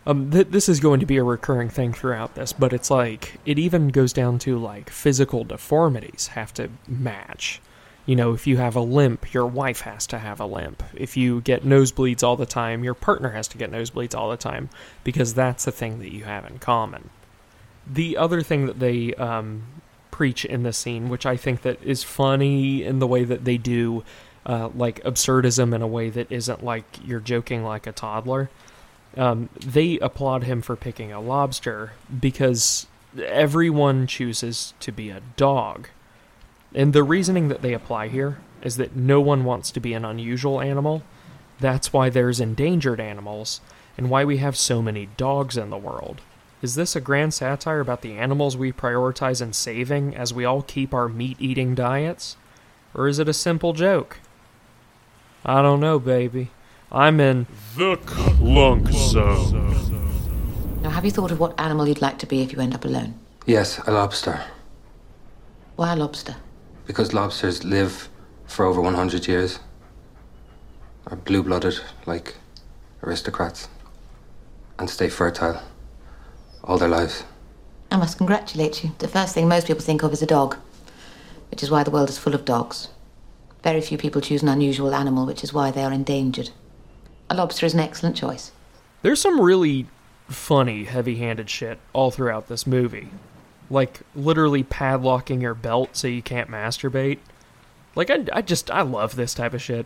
Um, 0.05 0.31
th- 0.31 0.47
this 0.49 0.67
is 0.67 0.79
going 0.79 0.99
to 0.99 1.05
be 1.05 1.17
a 1.17 1.23
recurring 1.23 1.69
thing 1.69 1.93
throughout 1.93 2.35
this, 2.35 2.51
but 2.51 2.73
it's 2.73 2.91
like 2.91 3.39
it 3.45 3.57
even 3.57 3.87
goes 3.89 4.11
down 4.11 4.39
to 4.39 4.57
like 4.57 4.89
physical 4.89 5.43
deformities 5.43 6.27
have 6.27 6.53
to 6.55 6.69
match. 6.87 7.61
You 8.05 8.17
know, 8.17 8.33
if 8.33 8.45
you 8.45 8.57
have 8.57 8.75
a 8.75 8.81
limp, 8.81 9.33
your 9.33 9.45
wife 9.45 9.81
has 9.81 10.05
to 10.07 10.19
have 10.19 10.41
a 10.41 10.45
limp. 10.45 10.83
If 10.93 11.15
you 11.15 11.39
get 11.39 11.63
nosebleeds 11.63 12.21
all 12.21 12.35
the 12.35 12.45
time, 12.45 12.83
your 12.83 12.95
partner 12.95 13.29
has 13.29 13.47
to 13.49 13.57
get 13.57 13.71
nosebleeds 13.71 14.13
all 14.13 14.29
the 14.29 14.35
time 14.35 14.69
because 15.05 15.33
that's 15.33 15.63
the 15.63 15.71
thing 15.71 15.99
that 15.99 16.11
you 16.11 16.25
have 16.25 16.45
in 16.45 16.59
common. 16.59 17.09
The 17.87 18.17
other 18.17 18.41
thing 18.41 18.65
that 18.65 18.79
they 18.79 19.13
um, 19.13 19.63
preach 20.11 20.43
in 20.43 20.63
this 20.63 20.77
scene, 20.77 21.07
which 21.07 21.25
I 21.25 21.37
think 21.37 21.61
that 21.61 21.81
is 21.81 22.03
funny 22.03 22.83
in 22.83 22.99
the 22.99 23.07
way 23.07 23.23
that 23.23 23.45
they 23.45 23.57
do, 23.57 24.03
uh, 24.45 24.69
like 24.75 25.03
absurdism 25.03 25.73
in 25.73 25.81
a 25.81 25.87
way 25.87 26.09
that 26.09 26.31
isn't 26.31 26.63
like 26.63 26.85
you're 27.05 27.19
joking 27.19 27.63
like 27.63 27.87
a 27.87 27.91
toddler. 27.91 28.49
Um, 29.15 29.49
they 29.59 29.99
applaud 29.99 30.43
him 30.43 30.61
for 30.61 30.75
picking 30.75 31.11
a 31.11 31.21
lobster 31.21 31.91
because 32.19 32.87
everyone 33.21 34.07
chooses 34.07 34.73
to 34.79 34.91
be 34.91 35.09
a 35.09 35.21
dog. 35.37 35.89
And 36.73 36.93
the 36.93 37.03
reasoning 37.03 37.47
that 37.49 37.61
they 37.61 37.73
apply 37.73 38.07
here 38.07 38.39
is 38.63 38.77
that 38.77 38.95
no 38.95 39.21
one 39.21 39.43
wants 39.43 39.71
to 39.71 39.79
be 39.79 39.93
an 39.93 40.05
unusual 40.05 40.59
animal. 40.59 41.03
That's 41.59 41.93
why 41.93 42.09
there's 42.09 42.39
endangered 42.39 42.99
animals 42.99 43.61
and 43.97 44.09
why 44.09 44.25
we 44.25 44.37
have 44.37 44.57
so 44.57 44.81
many 44.81 45.09
dogs 45.17 45.57
in 45.57 45.69
the 45.69 45.77
world. 45.77 46.21
Is 46.61 46.75
this 46.75 46.95
a 46.95 47.01
grand 47.01 47.33
satire 47.33 47.81
about 47.81 48.01
the 48.01 48.13
animals 48.13 48.57
we 48.57 48.71
prioritize 48.71 49.41
in 49.41 49.53
saving 49.53 50.15
as 50.15 50.33
we 50.33 50.45
all 50.45 50.61
keep 50.61 50.93
our 50.93 51.09
meat 51.09 51.37
eating 51.39 51.75
diets? 51.75 52.37
Or 52.95 53.07
is 53.07 53.19
it 53.19 53.27
a 53.27 53.33
simple 53.33 53.73
joke? 53.73 54.19
I 55.45 55.61
don't 55.61 55.81
know, 55.81 55.99
baby. 55.99 56.51
I'm 56.91 57.19
in. 57.19 57.47
The 57.75 57.97
Clunk 58.05 58.87
Zone. 58.89 60.81
Now, 60.81 60.89
have 60.89 61.03
you 61.03 61.11
thought 61.11 61.31
of 61.31 61.39
what 61.39 61.59
animal 61.59 61.87
you'd 61.87 62.01
like 62.01 62.17
to 62.19 62.25
be 62.25 62.41
if 62.41 62.53
you 62.53 62.59
end 62.59 62.73
up 62.73 62.85
alone? 62.85 63.19
Yes, 63.45 63.79
a 63.79 63.91
lobster. 63.91 64.41
Why 65.75 65.91
a 65.91 65.95
lobster? 65.97 66.35
Because 66.85 67.13
lobsters 67.13 67.65
live 67.65 68.09
for 68.45 68.65
over 68.65 68.79
100 68.79 69.27
years. 69.27 69.59
Are 71.07 71.17
blue 71.17 71.43
blooded 71.43 71.77
like 72.05 72.35
aristocrats. 73.01 73.67
And 74.79 74.89
stay 74.89 75.09
fertile 75.09 75.61
all 76.63 76.77
their 76.77 76.89
lives. 76.89 77.25
I 77.91 77.97
must 77.97 78.17
congratulate 78.17 78.83
you. 78.83 78.91
The 78.99 79.09
first 79.09 79.33
thing 79.33 79.47
most 79.49 79.67
people 79.67 79.83
think 79.83 80.03
of 80.03 80.13
is 80.13 80.21
a 80.21 80.25
dog, 80.25 80.55
which 81.51 81.61
is 81.61 81.69
why 81.69 81.83
the 81.83 81.91
world 81.91 82.09
is 82.09 82.17
full 82.17 82.33
of 82.33 82.45
dogs. 82.45 82.87
Very 83.63 83.81
few 83.81 83.97
people 83.97 84.21
choose 84.21 84.43
an 84.43 84.49
unusual 84.49 84.93
animal, 84.93 85.25
which 85.25 85.43
is 85.43 85.53
why 85.53 85.71
they 85.71 85.83
are 85.83 85.93
endangered. 85.93 86.49
A 87.29 87.35
lobster 87.35 87.65
is 87.65 87.73
an 87.73 87.79
excellent 87.79 88.17
choice. 88.17 88.51
There's 89.01 89.21
some 89.21 89.39
really 89.39 89.87
funny, 90.27 90.83
heavy 90.83 91.15
handed 91.15 91.49
shit 91.49 91.79
all 91.93 92.11
throughout 92.11 92.47
this 92.47 92.67
movie. 92.67 93.09
Like, 93.69 94.01
literally 94.13 94.63
padlocking 94.63 95.41
your 95.41 95.53
belt 95.53 95.91
so 95.93 96.07
you 96.07 96.21
can't 96.21 96.49
masturbate. 96.49 97.19
Like, 97.95 98.09
I, 98.09 98.25
I 98.33 98.41
just, 98.41 98.69
I 98.69 98.81
love 98.81 99.15
this 99.15 99.33
type 99.33 99.53
of 99.53 99.61
shit. 99.61 99.85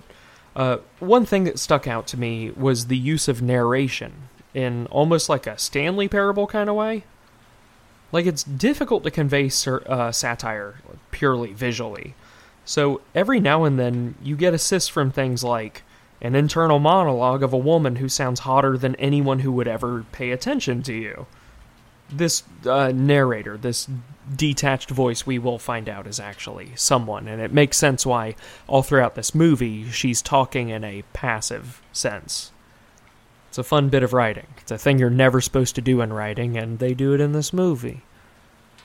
Uh, 0.56 0.78
one 1.00 1.26
thing 1.26 1.44
that 1.44 1.60
stuck 1.60 1.88
out 1.88 2.08
to 2.08 2.18
me 2.18 2.50
was 2.52 2.88
the 2.88 2.98
use 2.98 3.28
of 3.28 3.44
narration 3.44 4.30
in 4.56 4.88
almost 4.88 5.30
like 5.30 5.46
a 5.46 5.58
Stanley 5.58 6.08
Parable 6.08 6.48
kind 6.48 6.68
of 6.70 6.76
way. 6.76 7.04
Like, 8.12 8.26
it's 8.26 8.44
difficult 8.44 9.04
to 9.04 9.12
convey 9.12 9.52
uh, 9.86 10.12
satire 10.12 10.76
purely 11.12 11.54
visually. 11.54 12.16
So, 12.68 13.00
every 13.16 13.40
now 13.40 13.64
and 13.64 13.80
then, 13.80 14.16
you 14.22 14.36
get 14.36 14.54
assists 14.54 14.90
from 14.90 15.10
things 15.10 15.42
like 15.42 15.84
an 16.22 16.36
internal 16.36 16.80
monologue 16.80 17.42
of 17.42 17.54
a 17.54 17.58
woman 17.58 17.96
who 17.96 18.10
sounds 18.10 18.42
hotter 18.42 18.78
than 18.78 18.96
anyone 18.96 19.40
who 19.40 19.54
would 19.54 19.70
ever 19.70 20.04
pay 20.12 20.32
attention 20.32 20.84
to 20.84 20.94
you. 20.94 21.28
This 22.10 22.44
uh, 22.66 22.92
narrator, 22.94 23.58
this 23.58 23.88
detached 24.36 24.90
voice, 24.90 25.26
we 25.26 25.40
will 25.40 25.60
find 25.60 25.88
out 25.88 26.08
is 26.08 26.20
actually 26.20 26.74
someone, 26.76 27.30
and 27.30 27.42
it 27.42 27.54
makes 27.54 27.78
sense 27.78 28.06
why 28.06 28.36
all 28.68 28.84
throughout 28.84 29.16
this 29.16 29.34
movie 29.34 29.90
she's 29.90 30.22
talking 30.22 30.68
in 30.68 30.84
a 30.84 31.04
passive 31.14 31.82
sense. 31.94 32.52
It's 33.48 33.58
a 33.58 33.64
fun 33.64 33.88
bit 33.88 34.04
of 34.04 34.12
writing. 34.12 34.48
It's 34.58 34.72
a 34.72 34.78
thing 34.78 35.00
you're 35.00 35.10
never 35.10 35.40
supposed 35.40 35.76
to 35.76 35.82
do 35.82 36.02
in 36.02 36.12
writing, 36.12 36.58
and 36.58 36.80
they 36.80 36.94
do 36.94 37.14
it 37.14 37.22
in 37.22 37.32
this 37.32 37.54
movie. 37.54 38.02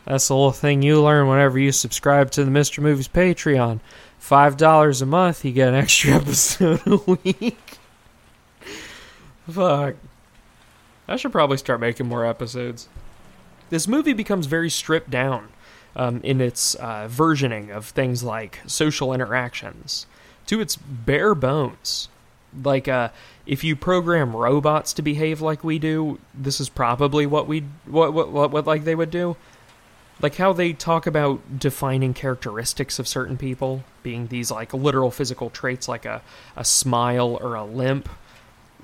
That's 0.04 0.28
the 0.28 0.34
little 0.34 0.52
thing 0.52 0.82
you 0.82 1.00
learn 1.00 1.28
whenever 1.28 1.58
you 1.58 1.72
subscribe 1.72 2.30
to 2.32 2.44
the 2.44 2.50
Mr. 2.50 2.82
Movies 2.82 3.08
Patreon. 3.08 3.80
Five 4.18 4.56
dollars 4.56 5.02
a 5.02 5.06
month, 5.06 5.44
you 5.44 5.52
get 5.52 5.68
an 5.68 5.74
extra 5.74 6.12
episode 6.16 6.80
a 6.86 6.96
week. 6.96 7.78
Fuck. 9.50 9.96
I 11.08 11.16
should 11.16 11.32
probably 11.32 11.56
start 11.56 11.80
making 11.80 12.06
more 12.06 12.24
episodes. 12.24 12.88
This 13.70 13.88
movie 13.88 14.12
becomes 14.12 14.46
very 14.46 14.70
stripped 14.70 15.10
down 15.10 15.48
um, 15.96 16.20
in 16.22 16.40
its 16.40 16.74
uh, 16.76 17.08
versioning 17.10 17.70
of 17.70 17.86
things 17.86 18.22
like 18.22 18.60
social 18.66 19.12
interactions 19.12 20.06
to 20.46 20.60
its 20.60 20.76
bare 20.76 21.34
bones. 21.34 22.08
Like, 22.62 22.86
uh, 22.86 23.08
if 23.46 23.64
you 23.64 23.74
program 23.74 24.36
robots 24.36 24.92
to 24.94 25.02
behave 25.02 25.40
like 25.40 25.64
we 25.64 25.78
do, 25.78 26.18
this 26.34 26.60
is 26.60 26.68
probably 26.68 27.26
what 27.26 27.48
we 27.48 27.64
what 27.86 28.12
what 28.12 28.30
what, 28.30 28.50
what 28.50 28.66
like 28.66 28.84
they 28.84 28.94
would 28.94 29.10
do 29.10 29.36
like 30.22 30.36
how 30.36 30.52
they 30.52 30.72
talk 30.72 31.06
about 31.06 31.58
defining 31.58 32.14
characteristics 32.14 32.98
of 32.98 33.08
certain 33.08 33.36
people 33.36 33.84
being 34.04 34.28
these 34.28 34.50
like 34.50 34.72
literal 34.72 35.10
physical 35.10 35.50
traits 35.50 35.88
like 35.88 36.04
a, 36.04 36.22
a 36.56 36.64
smile 36.64 37.38
or 37.40 37.56
a 37.56 37.64
limp. 37.64 38.08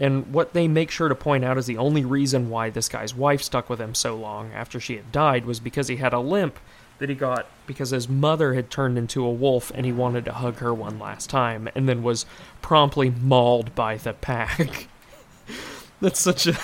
And 0.00 0.32
what 0.32 0.52
they 0.52 0.68
make 0.68 0.90
sure 0.90 1.08
to 1.08 1.14
point 1.14 1.44
out 1.44 1.58
is 1.58 1.66
the 1.66 1.78
only 1.78 2.04
reason 2.04 2.50
why 2.50 2.70
this 2.70 2.88
guy's 2.88 3.14
wife 3.14 3.42
stuck 3.42 3.70
with 3.70 3.80
him 3.80 3.94
so 3.94 4.16
long 4.16 4.52
after 4.52 4.78
she 4.78 4.96
had 4.96 5.10
died 5.10 5.44
was 5.44 5.60
because 5.60 5.88
he 5.88 5.96
had 5.96 6.12
a 6.12 6.20
limp 6.20 6.58
that 6.98 7.08
he 7.08 7.14
got 7.14 7.46
because 7.66 7.90
his 7.90 8.08
mother 8.08 8.54
had 8.54 8.70
turned 8.70 8.98
into 8.98 9.24
a 9.24 9.30
wolf 9.30 9.70
and 9.74 9.86
he 9.86 9.92
wanted 9.92 10.24
to 10.24 10.32
hug 10.32 10.56
her 10.56 10.74
one 10.74 10.98
last 10.98 11.30
time 11.30 11.68
and 11.74 11.88
then 11.88 12.02
was 12.02 12.26
promptly 12.60 13.10
mauled 13.10 13.74
by 13.74 13.96
the 13.96 14.12
pack. 14.12 14.88
That's 16.00 16.20
such 16.20 16.46
a 16.46 16.56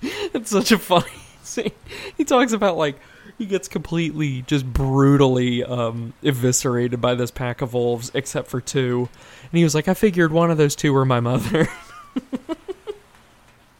it's 0.02 0.50
such 0.50 0.72
a 0.72 0.78
funny 0.78 1.06
scene. 1.42 1.72
He 2.16 2.24
talks 2.24 2.52
about 2.52 2.76
like 2.76 2.96
he 3.38 3.46
gets 3.46 3.68
completely 3.68 4.42
just 4.42 4.70
brutally 4.72 5.62
um, 5.62 6.14
eviscerated 6.22 7.00
by 7.00 7.14
this 7.14 7.30
pack 7.30 7.60
of 7.60 7.74
wolves, 7.74 8.10
except 8.14 8.48
for 8.48 8.60
two. 8.60 9.08
And 9.42 9.58
he 9.58 9.64
was 9.64 9.74
like, 9.74 9.88
I 9.88 9.94
figured 9.94 10.32
one 10.32 10.50
of 10.50 10.58
those 10.58 10.74
two 10.74 10.92
were 10.92 11.04
my 11.04 11.20
mother. 11.20 11.68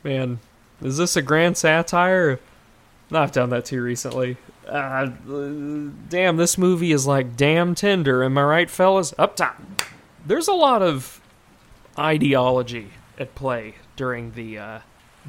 Man, 0.04 0.40
is 0.82 0.98
this 0.98 1.16
a 1.16 1.22
grand 1.22 1.56
satire? 1.56 2.38
No, 3.10 3.20
I've 3.20 3.32
done 3.32 3.50
that 3.50 3.64
too 3.64 3.82
recently. 3.82 4.36
Uh, 4.68 5.06
damn, 6.08 6.36
this 6.36 6.58
movie 6.58 6.92
is 6.92 7.06
like 7.06 7.36
damn 7.36 7.74
tender. 7.74 8.24
Am 8.24 8.36
I 8.36 8.42
right, 8.42 8.70
fellas? 8.70 9.14
Up 9.18 9.36
top. 9.36 9.60
There's 10.24 10.48
a 10.48 10.54
lot 10.54 10.82
of 10.82 11.20
ideology 11.98 12.90
at 13.18 13.34
play 13.34 13.76
during 13.94 14.32
the 14.32 14.58
uh, 14.58 14.78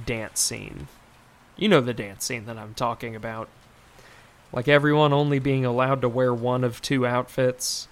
dance 0.05 0.39
scene. 0.39 0.87
You 1.55 1.69
know 1.69 1.81
the 1.81 1.93
dance 1.93 2.25
scene 2.25 2.45
that 2.45 2.57
I'm 2.57 2.73
talking 2.73 3.15
about 3.15 3.47
like 4.51 4.67
everyone 4.67 5.13
only 5.13 5.39
being 5.39 5.65
allowed 5.65 6.01
to 6.01 6.09
wear 6.09 6.33
one 6.33 6.63
of 6.63 6.81
two 6.81 7.05
outfits, 7.05 7.87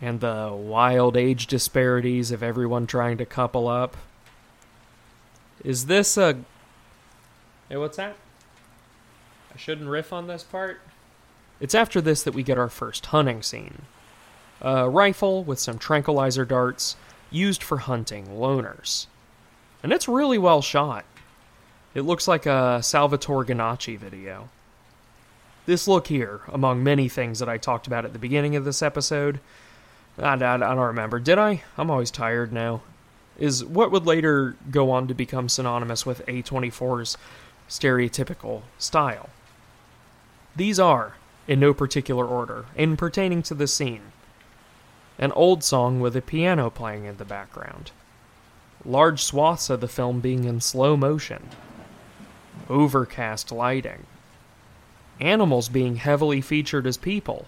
and 0.00 0.20
the 0.20 0.50
wild 0.52 1.16
age 1.16 1.46
disparities 1.46 2.30
of 2.30 2.42
everyone 2.42 2.86
trying 2.86 3.18
to 3.18 3.26
couple 3.26 3.68
up. 3.68 3.96
Is 5.64 5.86
this 5.86 6.16
a. 6.16 6.36
Hey, 7.68 7.76
what's 7.76 7.96
that? 7.96 8.16
I 9.54 9.56
shouldn't 9.56 9.88
riff 9.88 10.12
on 10.12 10.26
this 10.26 10.42
part? 10.42 10.80
It's 11.60 11.74
after 11.74 12.00
this 12.00 12.22
that 12.24 12.34
we 12.34 12.42
get 12.42 12.58
our 12.58 12.68
first 12.68 13.06
hunting 13.06 13.42
scene. 13.42 13.82
A 14.60 14.88
rifle 14.88 15.44
with 15.44 15.58
some 15.58 15.78
tranquilizer 15.78 16.44
darts 16.44 16.96
used 17.30 17.62
for 17.62 17.78
hunting 17.78 18.26
loners. 18.26 19.06
And 19.82 19.92
it's 19.92 20.08
really 20.08 20.38
well 20.38 20.62
shot. 20.62 21.04
It 21.94 22.02
looks 22.02 22.26
like 22.26 22.46
a 22.46 22.82
Salvatore 22.82 23.44
Ganacci 23.44 23.98
video. 23.98 24.48
This 25.66 25.88
look 25.88 26.08
here, 26.08 26.42
among 26.48 26.84
many 26.84 27.08
things 27.08 27.38
that 27.38 27.48
I 27.48 27.56
talked 27.56 27.86
about 27.86 28.04
at 28.04 28.12
the 28.12 28.18
beginning 28.18 28.54
of 28.54 28.64
this 28.64 28.82
episode, 28.82 29.40
I, 30.18 30.34
I, 30.34 30.54
I 30.54 30.58
don't 30.58 30.78
remember. 30.78 31.18
Did 31.18 31.38
I? 31.38 31.62
I'm 31.78 31.90
always 31.90 32.10
tired 32.10 32.52
now. 32.52 32.82
Is 33.38 33.64
what 33.64 33.90
would 33.90 34.06
later 34.06 34.56
go 34.70 34.90
on 34.90 35.08
to 35.08 35.14
become 35.14 35.48
synonymous 35.48 36.04
with 36.06 36.24
A24's 36.26 37.16
stereotypical 37.68 38.62
style. 38.78 39.30
These 40.54 40.78
are, 40.78 41.14
in 41.48 41.58
no 41.60 41.74
particular 41.74 42.26
order, 42.26 42.66
and 42.76 42.98
pertaining 42.98 43.42
to 43.44 43.54
the 43.54 43.66
scene 43.66 44.12
an 45.18 45.32
old 45.32 45.62
song 45.62 46.00
with 46.00 46.16
a 46.16 46.22
piano 46.22 46.68
playing 46.70 47.04
in 47.04 47.16
the 47.18 47.24
background, 47.24 47.92
large 48.84 49.22
swaths 49.22 49.70
of 49.70 49.80
the 49.80 49.88
film 49.88 50.20
being 50.20 50.44
in 50.44 50.60
slow 50.60 50.96
motion, 50.96 51.48
overcast 52.68 53.52
lighting, 53.52 54.06
animals 55.20 55.68
being 55.68 55.96
heavily 55.96 56.40
featured 56.40 56.86
as 56.86 56.96
people, 56.96 57.46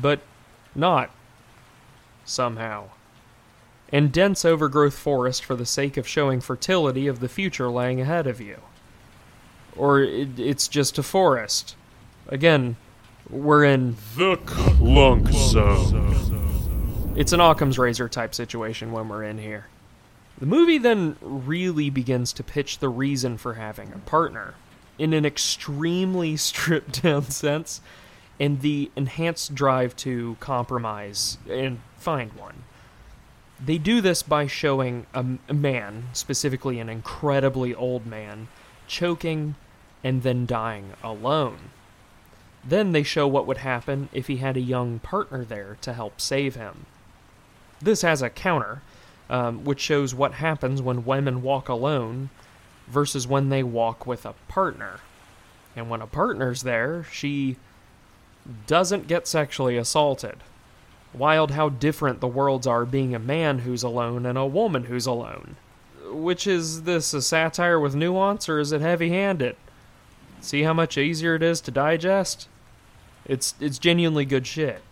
but 0.00 0.20
not 0.74 1.10
somehow, 2.24 2.88
and 3.92 4.12
dense 4.12 4.44
overgrowth 4.44 4.96
forest 4.96 5.44
for 5.44 5.54
the 5.54 5.66
sake 5.66 5.96
of 5.96 6.08
showing 6.08 6.40
fertility 6.40 7.06
of 7.06 7.20
the 7.20 7.28
future 7.28 7.68
laying 7.68 8.00
ahead 8.00 8.26
of 8.26 8.40
you. 8.40 8.58
Or 9.76 10.00
it, 10.00 10.38
it's 10.38 10.68
just 10.68 10.98
a 10.98 11.02
forest. 11.02 11.76
Again, 12.28 12.76
we're 13.28 13.64
in 13.64 13.96
The 14.16 14.36
Clunk 14.46 15.28
Zone. 15.30 17.14
it's 17.16 17.32
an 17.32 17.40
Occam's 17.40 17.78
razor 17.78 18.08
type 18.08 18.34
situation 18.34 18.92
when 18.92 19.08
we're 19.08 19.24
in 19.24 19.38
here. 19.38 19.66
The 20.38 20.46
movie 20.46 20.78
then 20.78 21.16
really 21.20 21.90
begins 21.90 22.32
to 22.34 22.42
pitch 22.42 22.78
the 22.78 22.88
reason 22.88 23.38
for 23.38 23.54
having 23.54 23.92
a 23.92 23.98
partner 23.98 24.54
in 24.98 25.12
an 25.12 25.24
extremely 25.24 26.36
stripped 26.36 27.02
down 27.02 27.24
sense 27.24 27.80
and 28.38 28.60
the 28.60 28.90
enhanced 28.96 29.54
drive 29.54 29.96
to 29.96 30.36
compromise 30.40 31.38
and 31.48 31.80
find 31.96 32.32
one. 32.34 32.64
They 33.64 33.78
do 33.78 34.02
this 34.02 34.22
by 34.22 34.46
showing 34.46 35.06
a, 35.14 35.24
a 35.48 35.54
man, 35.54 36.08
specifically 36.12 36.78
an 36.78 36.90
incredibly 36.90 37.74
old 37.74 38.04
man, 38.04 38.48
choking 38.86 39.54
and 40.04 40.22
then 40.22 40.44
dying 40.44 40.92
alone. 41.02 41.70
Then 42.62 42.92
they 42.92 43.02
show 43.02 43.26
what 43.26 43.46
would 43.46 43.58
happen 43.58 44.08
if 44.12 44.26
he 44.26 44.36
had 44.36 44.56
a 44.56 44.60
young 44.60 44.98
partner 44.98 45.44
there 45.44 45.78
to 45.80 45.94
help 45.94 46.20
save 46.20 46.56
him. 46.56 46.86
This 47.80 48.02
has 48.02 48.22
a 48.22 48.30
counter, 48.30 48.82
um, 49.30 49.64
which 49.64 49.80
shows 49.80 50.14
what 50.14 50.34
happens 50.34 50.82
when 50.82 51.04
women 51.04 51.42
walk 51.42 51.68
alone 51.68 52.30
versus 52.86 53.26
when 53.26 53.48
they 53.48 53.62
walk 53.62 54.06
with 54.06 54.24
a 54.24 54.34
partner. 54.48 55.00
And 55.74 55.90
when 55.90 56.00
a 56.00 56.06
partner's 56.06 56.62
there, 56.62 57.04
she 57.12 57.56
doesn't 58.66 59.08
get 59.08 59.26
sexually 59.26 59.76
assaulted. 59.76 60.36
Wild 61.12 61.52
how 61.52 61.68
different 61.68 62.20
the 62.20 62.26
worlds 62.26 62.66
are 62.66 62.84
being 62.84 63.14
a 63.14 63.18
man 63.18 63.60
who's 63.60 63.82
alone 63.82 64.26
and 64.26 64.36
a 64.36 64.46
woman 64.46 64.84
who's 64.84 65.06
alone. 65.06 65.56
Which 66.08 66.46
is 66.46 66.82
this 66.82 67.12
a 67.12 67.22
satire 67.22 67.80
with 67.80 67.94
nuance 67.94 68.48
or 68.48 68.58
is 68.58 68.72
it 68.72 68.80
heavy 68.80 69.10
handed? 69.10 69.56
See 70.40 70.62
how 70.62 70.72
much 70.72 70.98
easier 70.98 71.34
it 71.34 71.42
is 71.42 71.60
to 71.62 71.70
digest? 71.70 72.48
It's 73.24 73.54
it's 73.60 73.78
genuinely 73.78 74.24
good 74.24 74.46
shit. 74.46 74.82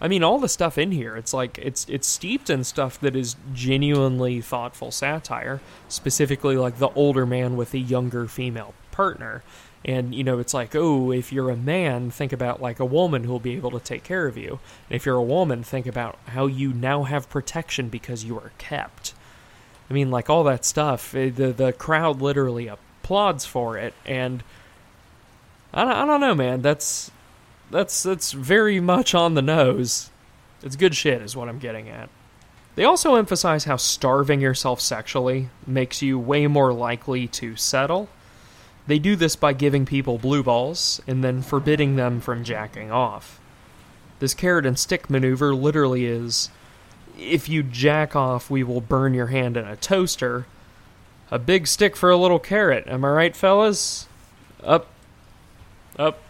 I 0.00 0.06
mean, 0.08 0.22
all 0.22 0.38
the 0.38 0.48
stuff 0.48 0.78
in 0.78 0.92
here, 0.92 1.16
it's 1.16 1.34
like 1.34 1.58
it's 1.58 1.86
it's 1.88 2.06
steeped 2.06 2.50
in 2.50 2.62
stuff 2.64 3.00
that 3.00 3.16
is 3.16 3.36
genuinely 3.52 4.40
thoughtful 4.40 4.90
satire, 4.90 5.60
specifically 5.88 6.56
like 6.56 6.78
the 6.78 6.90
older 6.90 7.26
man 7.26 7.56
with 7.56 7.74
a 7.74 7.78
younger 7.78 8.26
female 8.28 8.74
partner. 8.92 9.42
And 9.84 10.14
you 10.14 10.22
know, 10.24 10.38
it's 10.38 10.54
like, 10.54 10.74
oh, 10.74 11.12
if 11.12 11.32
you're 11.32 11.50
a 11.50 11.56
man, 11.56 12.10
think 12.10 12.32
about 12.32 12.60
like 12.62 12.78
a 12.80 12.84
woman 12.84 13.24
who'll 13.24 13.38
be 13.40 13.56
able 13.56 13.70
to 13.72 13.80
take 13.80 14.04
care 14.04 14.26
of 14.26 14.36
you. 14.36 14.60
And 14.88 14.96
if 14.96 15.04
you're 15.06 15.16
a 15.16 15.22
woman, 15.22 15.62
think 15.62 15.86
about 15.86 16.18
how 16.28 16.46
you 16.46 16.72
now 16.72 17.02
have 17.04 17.28
protection 17.30 17.88
because 17.88 18.24
you 18.24 18.36
are 18.36 18.52
kept. 18.58 19.14
I 19.90 19.94
mean, 19.94 20.10
like 20.10 20.28
all 20.30 20.44
that 20.44 20.64
stuff. 20.64 21.14
eh, 21.14 21.30
The 21.30 21.52
the 21.52 21.72
crowd 21.72 22.20
literally 22.20 22.68
applauds 22.68 23.46
for 23.46 23.76
it, 23.78 23.94
and 24.04 24.42
I 25.72 25.84
don't, 25.84 25.92
I 25.92 26.04
don't 26.06 26.20
know, 26.20 26.34
man. 26.34 26.62
That's 26.62 27.10
that's 27.70 28.02
that's 28.02 28.32
very 28.32 28.80
much 28.80 29.14
on 29.14 29.34
the 29.34 29.42
nose. 29.42 30.10
It's 30.62 30.76
good 30.76 30.94
shit, 30.94 31.22
is 31.22 31.36
what 31.36 31.48
I'm 31.48 31.58
getting 31.58 31.88
at. 31.88 32.08
They 32.74 32.84
also 32.84 33.16
emphasize 33.16 33.64
how 33.64 33.76
starving 33.76 34.40
yourself 34.40 34.80
sexually 34.80 35.50
makes 35.66 36.00
you 36.00 36.18
way 36.18 36.46
more 36.46 36.72
likely 36.72 37.26
to 37.28 37.56
settle. 37.56 38.08
They 38.86 38.98
do 38.98 39.16
this 39.16 39.36
by 39.36 39.52
giving 39.52 39.84
people 39.84 40.16
blue 40.18 40.42
balls 40.42 41.00
and 41.06 41.22
then 41.22 41.42
forbidding 41.42 41.96
them 41.96 42.20
from 42.20 42.44
jacking 42.44 42.90
off. 42.90 43.40
This 44.18 44.32
carrot 44.32 44.64
and 44.64 44.78
stick 44.78 45.10
maneuver 45.10 45.54
literally 45.54 46.06
is 46.06 46.50
if 47.18 47.48
you 47.48 47.62
jack 47.62 48.14
off, 48.14 48.48
we 48.48 48.62
will 48.62 48.80
burn 48.80 49.12
your 49.12 49.26
hand 49.26 49.56
in 49.56 49.66
a 49.66 49.76
toaster. 49.76 50.46
A 51.30 51.38
big 51.38 51.66
stick 51.66 51.96
for 51.96 52.10
a 52.10 52.16
little 52.16 52.38
carrot, 52.38 52.86
am 52.86 53.04
I 53.04 53.10
right, 53.10 53.36
fellas? 53.36 54.06
Up, 54.62 54.86
up, 55.98 56.20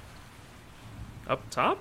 up 1.28 1.48
top? 1.50 1.78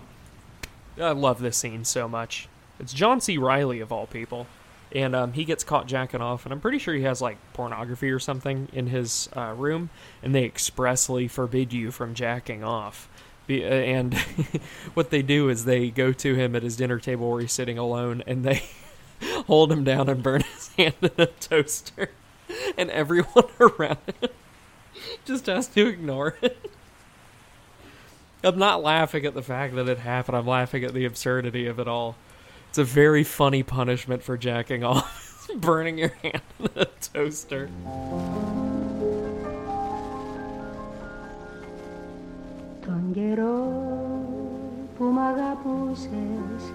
I 1.00 1.12
love 1.12 1.40
this 1.40 1.58
scene 1.58 1.86
so 1.86 2.08
much. 2.08 2.48
It's 2.80 2.94
John 2.94 3.22
C. 3.22 3.38
Reilly, 3.38 3.80
of 3.80 3.92
all 3.92 4.08
people. 4.08 4.48
And 4.94 5.16
um, 5.16 5.34
he 5.34 5.44
gets 5.44 5.64
caught 5.64 5.86
jacking 5.86 6.22
off, 6.22 6.46
and 6.46 6.54
I'm 6.54 6.62
pretty 6.62 6.80
sure 6.80 6.94
he 6.94 7.04
has 7.04 7.22
like 7.22 7.38
pornography 7.54 8.10
or 8.10 8.20
something 8.20 8.70
in 8.72 8.88
his 8.88 9.30
uh, 9.36 9.54
room, 9.58 9.90
and 10.24 10.34
they 10.34 10.46
expressly 10.46 11.28
forbid 11.28 11.74
you 11.74 11.92
from 11.92 12.14
jacking 12.14 12.64
off. 12.64 13.10
Uh, 13.50 13.54
and 13.54 14.14
what 14.94 15.10
they 15.10 15.22
do 15.22 15.50
is 15.50 15.66
they 15.66 15.90
go 15.90 16.14
to 16.14 16.36
him 16.36 16.56
at 16.56 16.64
his 16.64 16.78
dinner 16.78 17.00
table 17.00 17.30
where 17.30 17.42
he's 17.42 17.52
sitting 17.52 17.78
alone, 17.78 18.24
and 18.26 18.46
they 18.46 18.64
hold 19.48 19.72
him 19.72 19.84
down 19.84 20.08
and 20.08 20.24
burn 20.24 20.42
his 20.42 20.68
hand 20.78 20.96
in 21.02 21.12
a 21.18 21.26
toaster, 21.26 22.12
and 22.78 22.90
everyone 22.90 23.50
around 23.60 24.00
him 24.22 24.30
just 25.26 25.48
has 25.48 25.68
to 25.68 25.86
ignore 25.86 26.38
it. 26.42 26.72
I'm 28.45 28.59
not 28.59 28.83
laughing 28.83 29.25
at 29.25 29.35
the 29.35 29.43
fact 29.43 29.75
that 29.77 29.89
it 29.89 29.99
happened. 29.99 30.37
I'm 30.37 30.47
laughing 30.47 30.83
at 30.85 30.95
the 30.95 31.05
absurdity 31.05 31.67
of 31.67 31.79
it 31.79 31.87
all. 31.87 32.17
It's 32.69 32.79
a 32.79 32.85
very 32.85 33.23
funny 33.23 33.63
punishment 33.63 34.23
for 34.23 34.37
jacking 34.37 34.83
off, 34.83 35.47
burning 35.57 35.99
your 35.99 36.13
hand 36.23 36.43
in 36.59 36.71
a 36.75 36.87
toaster. 36.87 37.69
Τον 42.87 43.13
καιρό 43.15 43.83
που 44.99 45.05
μ' 45.05 45.19
αγαπούσες 45.19 46.73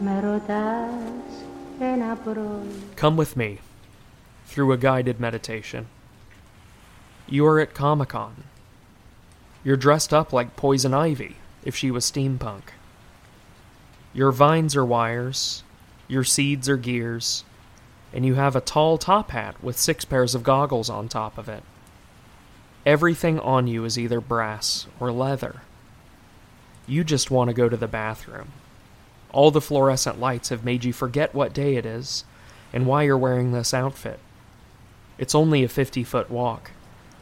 Με 0.00 0.20
ρωτάς 0.20 1.44
ένα 1.80 2.18
πρωί 2.24 2.96
Come 2.96 3.16
with 3.16 3.36
me 3.36 3.58
through 4.46 4.72
a 4.72 4.76
guided 4.76 5.18
meditation. 5.18 5.86
You 7.28 7.44
are 7.46 7.60
at 7.60 7.74
Comic 7.74 8.10
Con. 8.10 8.44
You're 9.63 9.77
dressed 9.77 10.13
up 10.13 10.33
like 10.33 10.55
Poison 10.55 10.93
Ivy 10.93 11.37
if 11.63 11.75
she 11.75 11.89
was 11.89 12.09
steampunk. 12.09 12.63
Your 14.13 14.31
vines 14.31 14.75
are 14.75 14.85
wires, 14.85 15.63
your 16.07 16.23
seeds 16.23 16.67
are 16.67 16.77
gears, 16.77 17.45
and 18.11 18.25
you 18.25 18.35
have 18.35 18.55
a 18.55 18.61
tall 18.61 18.97
top 18.97 19.31
hat 19.31 19.61
with 19.63 19.79
six 19.79 20.05
pairs 20.05 20.35
of 20.35 20.43
goggles 20.43 20.89
on 20.89 21.07
top 21.07 21.37
of 21.37 21.47
it. 21.47 21.63
Everything 22.85 23.39
on 23.39 23.67
you 23.67 23.85
is 23.85 23.97
either 23.97 24.19
brass 24.19 24.85
or 24.99 25.11
leather. 25.11 25.61
You 26.85 27.05
just 27.05 27.31
want 27.31 27.49
to 27.49 27.53
go 27.53 27.69
to 27.69 27.77
the 27.77 27.87
bathroom. 27.87 28.49
All 29.31 29.49
the 29.49 29.61
fluorescent 29.61 30.19
lights 30.19 30.49
have 30.49 30.65
made 30.65 30.83
you 30.83 30.91
forget 30.91 31.33
what 31.33 31.53
day 31.53 31.77
it 31.77 31.85
is 31.85 32.25
and 32.73 32.85
why 32.85 33.03
you're 33.03 33.17
wearing 33.17 33.51
this 33.53 33.73
outfit. 33.73 34.19
It's 35.17 35.33
only 35.33 35.63
a 35.63 35.69
50 35.69 36.03
foot 36.03 36.29
walk, 36.29 36.71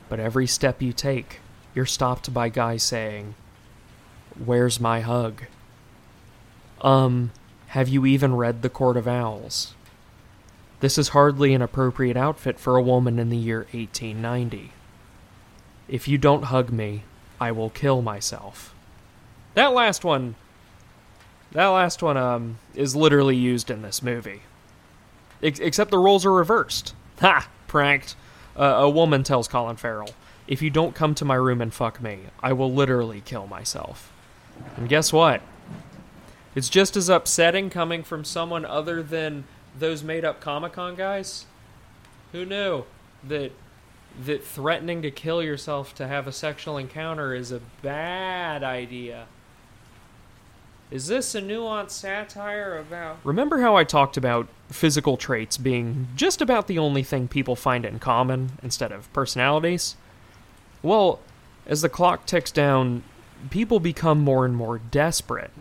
but 0.10 0.20
every 0.20 0.48
step 0.48 0.82
you 0.82 0.92
take, 0.92 1.40
you're 1.74 1.86
stopped 1.86 2.34
by 2.34 2.50
guys 2.50 2.84
saying, 2.84 3.36
Where's 4.44 4.80
my 4.80 5.02
hug? 5.02 5.44
Um, 6.82 7.32
have 7.68 7.88
you 7.88 8.06
even 8.06 8.36
read 8.36 8.62
The 8.62 8.70
Court 8.70 8.98
of 8.98 9.08
Owls? 9.08 9.76
This 10.80 10.98
is 10.98 11.10
hardly 11.10 11.54
an 11.54 11.62
appropriate 11.62 12.18
outfit 12.18 12.60
for 12.60 12.76
a 12.76 12.82
woman 12.82 13.20
in 13.20 13.30
the 13.30 13.38
year 13.38 13.60
1890. 13.72 14.72
If 15.88 16.08
you 16.08 16.18
don't 16.18 16.46
hug 16.46 16.72
me, 16.72 17.04
I 17.40 17.52
will 17.52 17.70
kill 17.70 18.02
myself. 18.02 18.74
That 19.54 19.74
last 19.74 20.04
one 20.04 20.36
that 21.52 21.68
last 21.68 22.02
one 22.02 22.16
um 22.18 22.58
is 22.74 22.96
literally 22.96 23.36
used 23.36 23.70
in 23.70 23.82
this 23.82 24.02
movie. 24.02 24.42
Ex- 25.44 25.60
except 25.60 25.92
the 25.92 26.00
roles 26.00 26.26
are 26.26 26.32
reversed. 26.32 26.94
Ha! 27.20 27.48
Pranked. 27.68 28.16
Uh, 28.58 28.64
a 28.64 28.90
woman 28.90 29.24
tells 29.24 29.48
Colin 29.48 29.76
Farrell, 29.76 30.10
"If 30.48 30.62
you 30.62 30.70
don't 30.70 30.96
come 30.96 31.16
to 31.16 31.26
my 31.26 31.36
room 31.36 31.62
and 31.62 31.74
fuck 31.74 32.02
me, 32.02 32.20
I 32.42 32.54
will 32.54 32.72
literally 32.72 33.22
kill 33.22 33.48
myself." 33.48 34.12
And 34.78 34.90
guess 34.90 35.12
what? 35.14 35.42
It's 36.56 36.70
just 36.70 36.98
as 36.98 37.10
upsetting 37.10 37.70
coming 37.70 38.04
from 38.04 38.24
someone 38.24 38.66
other 38.66 39.02
than 39.02 39.46
those 39.78 40.04
made 40.04 40.26
up 40.26 40.42
Comic 40.42 40.74
Con 40.74 40.96
guys. 40.96 41.46
Who 42.32 42.46
knew? 42.46 42.86
that 43.24 43.52
that 44.26 44.46
threatening 44.46 45.02
to 45.02 45.10
kill 45.10 45.42
yourself 45.42 45.96
to 45.96 46.06
have 46.08 46.28
a 46.28 46.32
sexual 46.34 46.78
encounter 46.78 47.34
is 47.34 47.52
a 47.52 47.62
bad 47.82 48.62
idea. 48.62 49.26
Is 50.90 51.08
this 51.08 51.34
a 51.34 51.42
nuanced 51.42 51.92
satire 51.92 52.78
about. 52.78 53.20
Remember 53.24 53.62
how 53.62 53.78
I 53.78 53.86
talked 53.86 54.18
about 54.18 54.50
physical 54.70 55.16
traits 55.16 55.58
being 55.58 56.10
just 56.18 56.42
about 56.42 56.68
the 56.68 56.78
only 56.78 57.04
thing 57.04 57.30
people 57.30 57.56
find 57.56 57.86
in 57.86 58.00
common 58.00 58.52
instead 58.62 58.92
of 58.92 59.12
personalities? 59.14 59.96
Well, 60.84 61.20
as 61.66 61.82
the 61.82 61.90
clock 61.90 62.26
ticks 62.26 62.52
down, 62.52 63.04
people 63.50 63.80
become 63.80 64.20
more 64.20 64.46
and 64.46 64.56
more 64.56 64.80
desperate. 64.80 65.52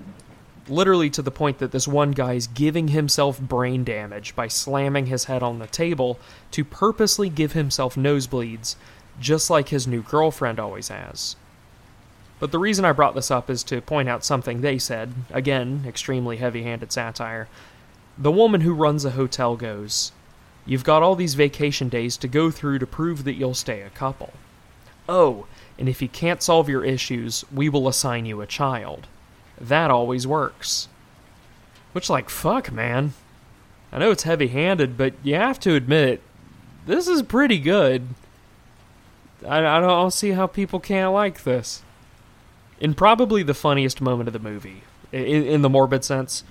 Literally 0.68 1.10
to 1.10 1.22
the 1.22 1.30
point 1.30 1.58
that 1.58 1.72
this 1.72 1.88
one 1.88 2.12
guy 2.12 2.34
is 2.34 2.46
giving 2.46 2.88
himself 2.88 3.40
brain 3.40 3.84
damage 3.84 4.36
by 4.36 4.48
slamming 4.48 5.06
his 5.06 5.24
head 5.24 5.42
on 5.42 5.58
the 5.58 5.66
table 5.66 6.18
to 6.52 6.64
purposely 6.64 7.28
give 7.28 7.52
himself 7.52 7.96
nosebleeds, 7.96 8.76
just 9.18 9.50
like 9.50 9.68
his 9.68 9.86
new 9.86 10.02
girlfriend 10.02 10.58
always 10.60 10.88
has. 10.88 11.36
But 12.38 12.52
the 12.52 12.58
reason 12.58 12.84
I 12.86 12.92
brought 12.92 13.14
this 13.14 13.30
up 13.30 13.50
is 13.50 13.62
to 13.64 13.82
point 13.82 14.08
out 14.08 14.24
something 14.24 14.60
they 14.60 14.78
said, 14.78 15.12
again, 15.30 15.84
extremely 15.86 16.38
heavy 16.38 16.62
handed 16.62 16.92
satire. 16.92 17.48
The 18.16 18.30
woman 18.30 18.62
who 18.62 18.72
runs 18.72 19.04
a 19.04 19.10
hotel 19.10 19.56
goes, 19.56 20.12
You've 20.64 20.84
got 20.84 21.02
all 21.02 21.16
these 21.16 21.34
vacation 21.34 21.88
days 21.88 22.16
to 22.18 22.28
go 22.28 22.50
through 22.50 22.78
to 22.78 22.86
prove 22.86 23.24
that 23.24 23.34
you'll 23.34 23.54
stay 23.54 23.82
a 23.82 23.90
couple. 23.90 24.32
Oh, 25.10 25.46
and 25.76 25.88
if 25.88 26.00
you 26.00 26.08
can't 26.08 26.40
solve 26.40 26.68
your 26.68 26.84
issues, 26.84 27.44
we 27.52 27.68
will 27.68 27.88
assign 27.88 28.26
you 28.26 28.40
a 28.40 28.46
child. 28.46 29.08
That 29.60 29.90
always 29.90 30.24
works. 30.24 30.86
Which, 31.90 32.08
like, 32.08 32.30
fuck, 32.30 32.70
man. 32.70 33.14
I 33.90 33.98
know 33.98 34.12
it's 34.12 34.22
heavy 34.22 34.46
handed, 34.46 34.96
but 34.96 35.14
you 35.24 35.34
have 35.34 35.58
to 35.60 35.74
admit, 35.74 36.22
this 36.86 37.08
is 37.08 37.22
pretty 37.22 37.58
good. 37.58 38.06
I, 39.44 39.66
I 39.66 39.80
don't 39.80 40.12
see 40.12 40.30
how 40.30 40.46
people 40.46 40.78
can't 40.78 41.12
like 41.12 41.42
this. 41.42 41.82
In 42.78 42.94
probably 42.94 43.42
the 43.42 43.52
funniest 43.52 44.00
moment 44.00 44.28
of 44.28 44.32
the 44.32 44.38
movie, 44.38 44.84
in, 45.10 45.44
in 45.44 45.62
the 45.62 45.68
morbid 45.68 46.04
sense, 46.04 46.44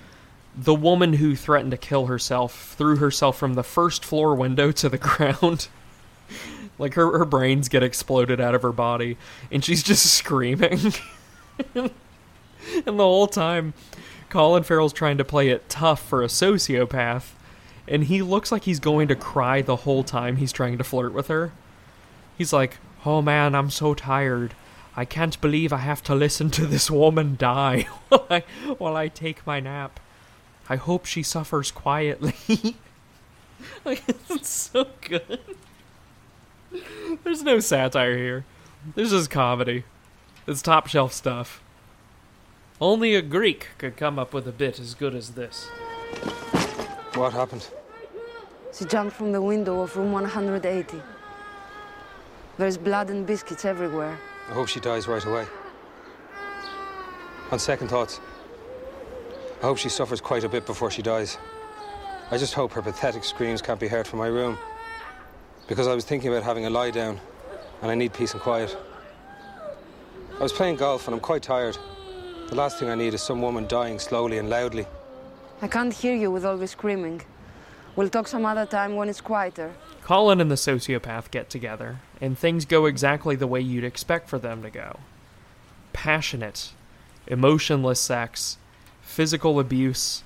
the 0.54 0.74
woman 0.74 1.14
who 1.14 1.34
threatened 1.34 1.70
to 1.70 1.78
kill 1.78 2.06
herself 2.06 2.74
threw 2.76 2.96
herself 2.96 3.38
from 3.38 3.54
the 3.54 3.62
first 3.62 4.04
floor 4.04 4.34
window 4.34 4.70
to 4.72 4.90
the 4.90 4.98
ground. 4.98 5.68
Like 6.80 6.94
her, 6.94 7.18
her 7.18 7.24
brains 7.24 7.68
get 7.68 7.82
exploded 7.82 8.40
out 8.40 8.54
of 8.54 8.62
her 8.62 8.72
body, 8.72 9.16
and 9.50 9.64
she's 9.64 9.82
just 9.82 10.06
screaming. 10.14 10.92
and 11.74 11.90
the 12.84 12.92
whole 12.96 13.26
time, 13.26 13.74
Colin 14.28 14.62
Farrell's 14.62 14.92
trying 14.92 15.18
to 15.18 15.24
play 15.24 15.50
it 15.50 15.68
tough 15.68 16.02
for 16.02 16.22
a 16.22 16.26
sociopath, 16.26 17.32
and 17.86 18.04
he 18.04 18.22
looks 18.22 18.50
like 18.50 18.64
he's 18.64 18.80
going 18.80 19.08
to 19.08 19.14
cry 19.14 19.62
the 19.62 19.76
whole 19.76 20.02
time 20.02 20.36
he's 20.36 20.52
trying 20.52 20.78
to 20.78 20.84
flirt 20.84 21.12
with 21.12 21.28
her. 21.28 21.52
He's 22.36 22.52
like, 22.52 22.78
Oh 23.04 23.22
man, 23.22 23.54
I'm 23.54 23.70
so 23.70 23.94
tired. 23.94 24.54
I 24.94 25.04
can't 25.04 25.40
believe 25.40 25.72
I 25.72 25.78
have 25.78 26.02
to 26.04 26.14
listen 26.14 26.50
to 26.50 26.66
this 26.66 26.90
woman 26.90 27.36
die 27.38 27.82
while 28.08 28.26
I, 28.28 28.44
while 28.76 28.96
I 28.96 29.08
take 29.08 29.46
my 29.46 29.60
nap. 29.60 30.00
I 30.68 30.76
hope 30.76 31.06
she 31.06 31.22
suffers 31.22 31.70
quietly. 31.70 32.34
like, 33.84 34.02
it's 34.08 34.48
so 34.48 34.86
good. 35.00 35.40
There's 37.24 37.42
no 37.42 37.60
satire 37.60 38.16
here. 38.16 38.44
This 38.94 39.12
is 39.12 39.28
comedy. 39.28 39.84
It's 40.46 40.62
top 40.62 40.86
shelf 40.86 41.12
stuff. 41.12 41.62
Only 42.80 43.14
a 43.14 43.22
Greek 43.22 43.68
could 43.78 43.96
come 43.96 44.18
up 44.18 44.32
with 44.32 44.48
a 44.48 44.52
bit 44.52 44.80
as 44.80 44.94
good 44.94 45.14
as 45.14 45.30
this. 45.30 45.68
What 47.14 47.32
happened? 47.32 47.68
She 48.72 48.84
jumped 48.84 49.14
from 49.14 49.32
the 49.32 49.42
window 49.42 49.80
of 49.80 49.96
room 49.96 50.12
180. 50.12 51.02
There's 52.56 52.78
blood 52.78 53.10
and 53.10 53.26
biscuits 53.26 53.64
everywhere. 53.64 54.18
I 54.48 54.52
hope 54.52 54.68
she 54.68 54.80
dies 54.80 55.08
right 55.08 55.24
away. 55.24 55.46
On 57.50 57.58
second 57.58 57.88
thoughts, 57.88 58.20
I 59.60 59.66
hope 59.66 59.76
she 59.76 59.88
suffers 59.88 60.20
quite 60.20 60.44
a 60.44 60.48
bit 60.48 60.66
before 60.66 60.90
she 60.90 61.02
dies. 61.02 61.36
I 62.30 62.38
just 62.38 62.54
hope 62.54 62.72
her 62.72 62.82
pathetic 62.82 63.24
screams 63.24 63.60
can't 63.60 63.80
be 63.80 63.88
heard 63.88 64.06
from 64.06 64.20
my 64.20 64.28
room. 64.28 64.56
Because 65.70 65.86
I 65.86 65.94
was 65.94 66.04
thinking 66.04 66.30
about 66.30 66.42
having 66.42 66.66
a 66.66 66.70
lie 66.70 66.90
down, 66.90 67.20
and 67.80 67.92
I 67.92 67.94
need 67.94 68.12
peace 68.12 68.32
and 68.32 68.42
quiet. 68.42 68.76
I 70.36 70.42
was 70.42 70.52
playing 70.52 70.74
golf 70.74 71.06
and 71.06 71.14
I'm 71.14 71.20
quite 71.20 71.44
tired. 71.44 71.78
The 72.48 72.56
last 72.56 72.80
thing 72.80 72.90
I 72.90 72.96
need 72.96 73.14
is 73.14 73.22
some 73.22 73.40
woman 73.40 73.68
dying 73.68 74.00
slowly 74.00 74.38
and 74.38 74.50
loudly. 74.50 74.86
I 75.62 75.68
can't 75.68 75.94
hear 75.94 76.16
you 76.16 76.32
with 76.32 76.44
all 76.44 76.56
the 76.56 76.66
screaming. 76.66 77.22
We'll 77.94 78.08
talk 78.08 78.26
some 78.26 78.44
other 78.44 78.66
time 78.66 78.96
when 78.96 79.08
it's 79.08 79.20
quieter. 79.20 79.72
Colin 80.02 80.40
and 80.40 80.50
the 80.50 80.56
sociopath 80.56 81.30
get 81.30 81.48
together, 81.48 82.00
and 82.20 82.36
things 82.36 82.64
go 82.64 82.86
exactly 82.86 83.36
the 83.36 83.46
way 83.46 83.60
you'd 83.60 83.84
expect 83.84 84.28
for 84.28 84.40
them 84.40 84.62
to 84.62 84.70
go 84.70 84.98
passionate, 85.92 86.72
emotionless 87.28 88.00
sex, 88.00 88.58
physical 89.02 89.60
abuse, 89.60 90.24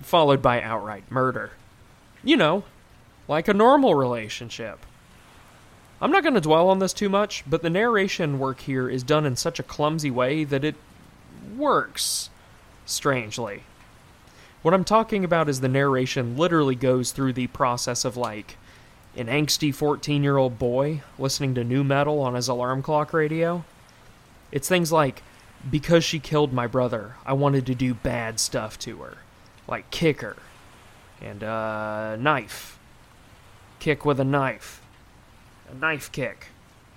followed 0.00 0.40
by 0.40 0.62
outright 0.62 1.10
murder. 1.10 1.50
You 2.22 2.36
know, 2.36 2.64
like 3.28 3.48
a 3.48 3.54
normal 3.54 3.94
relationship. 3.94 4.78
I'm 6.00 6.10
not 6.10 6.22
going 6.22 6.34
to 6.34 6.40
dwell 6.40 6.68
on 6.68 6.78
this 6.78 6.92
too 6.92 7.08
much, 7.08 7.42
but 7.46 7.62
the 7.62 7.70
narration 7.70 8.38
work 8.38 8.60
here 8.60 8.88
is 8.88 9.02
done 9.02 9.24
in 9.24 9.36
such 9.36 9.58
a 9.58 9.62
clumsy 9.62 10.10
way 10.10 10.44
that 10.44 10.64
it 10.64 10.74
works, 11.56 12.28
strangely. 12.84 13.62
What 14.62 14.74
I'm 14.74 14.84
talking 14.84 15.24
about 15.24 15.48
is 15.48 15.60
the 15.60 15.68
narration 15.68 16.36
literally 16.36 16.74
goes 16.74 17.12
through 17.12 17.32
the 17.32 17.46
process 17.46 18.04
of 18.04 18.16
like 18.16 18.56
an 19.16 19.28
angsty 19.28 19.74
14 19.74 20.22
year 20.22 20.36
old 20.36 20.58
boy 20.58 21.02
listening 21.18 21.54
to 21.54 21.64
nu 21.64 21.82
metal 21.82 22.20
on 22.20 22.34
his 22.34 22.48
alarm 22.48 22.82
clock 22.82 23.12
radio. 23.12 23.64
It's 24.52 24.68
things 24.68 24.92
like, 24.92 25.22
because 25.68 26.04
she 26.04 26.18
killed 26.18 26.52
my 26.52 26.66
brother, 26.66 27.14
I 27.24 27.32
wanted 27.32 27.64
to 27.66 27.74
do 27.74 27.94
bad 27.94 28.38
stuff 28.38 28.78
to 28.80 28.98
her, 28.98 29.18
like 29.66 29.90
kick 29.90 30.20
her, 30.20 30.36
and 31.22 31.42
uh, 31.42 32.16
knife. 32.16 32.75
Kick 33.78 34.04
with 34.04 34.20
a 34.20 34.24
knife. 34.24 34.82
A 35.70 35.74
knife 35.74 36.10
kick. 36.12 36.48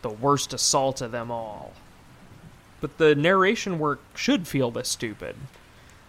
The 0.01 0.09
worst 0.09 0.53
assault 0.53 1.01
of 1.01 1.11
them 1.11 1.31
all. 1.31 1.73
But 2.81 2.97
the 2.97 3.15
narration 3.15 3.79
work 3.79 3.99
should 4.15 4.47
feel 4.47 4.71
this 4.71 4.89
stupid. 4.89 5.35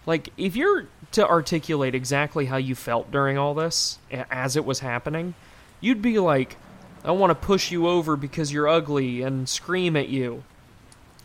Like, 0.05 0.29
if 0.37 0.55
you're 0.55 0.87
to 1.11 1.27
articulate 1.27 1.93
exactly 1.93 2.45
how 2.45 2.57
you 2.57 2.73
felt 2.73 3.11
during 3.11 3.37
all 3.37 3.53
this, 3.53 3.99
as 4.09 4.55
it 4.55 4.65
was 4.65 4.79
happening, 4.79 5.33
you'd 5.79 6.01
be 6.01 6.17
like, 6.19 6.55
I 7.03 7.11
want 7.11 7.31
to 7.31 7.35
push 7.35 7.71
you 7.71 7.87
over 7.87 8.15
because 8.15 8.53
you're 8.53 8.67
ugly 8.67 9.21
and 9.21 9.49
scream 9.49 9.95
at 9.95 10.09
you. 10.09 10.43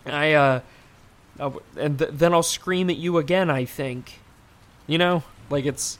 I, 0.04 0.32
uh, 0.32 0.60
and 1.76 1.98
th- 1.98 2.10
then 2.12 2.32
I'll 2.32 2.42
scream 2.42 2.90
at 2.90 2.96
you 2.96 3.18
again, 3.18 3.50
I 3.50 3.64
think. 3.64 4.20
You 4.86 4.98
know? 4.98 5.22
Like, 5.50 5.64
it's, 5.64 5.98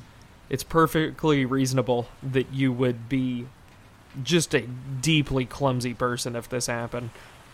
it's 0.48 0.64
perfectly 0.64 1.44
reasonable 1.44 2.08
that 2.22 2.52
you 2.52 2.72
would 2.72 3.08
be 3.08 3.46
just 4.22 4.54
a 4.54 4.66
deeply 5.00 5.44
clumsy 5.44 5.94
person 5.94 6.36
if 6.36 6.48
this 6.48 6.66
happened. 6.66 7.10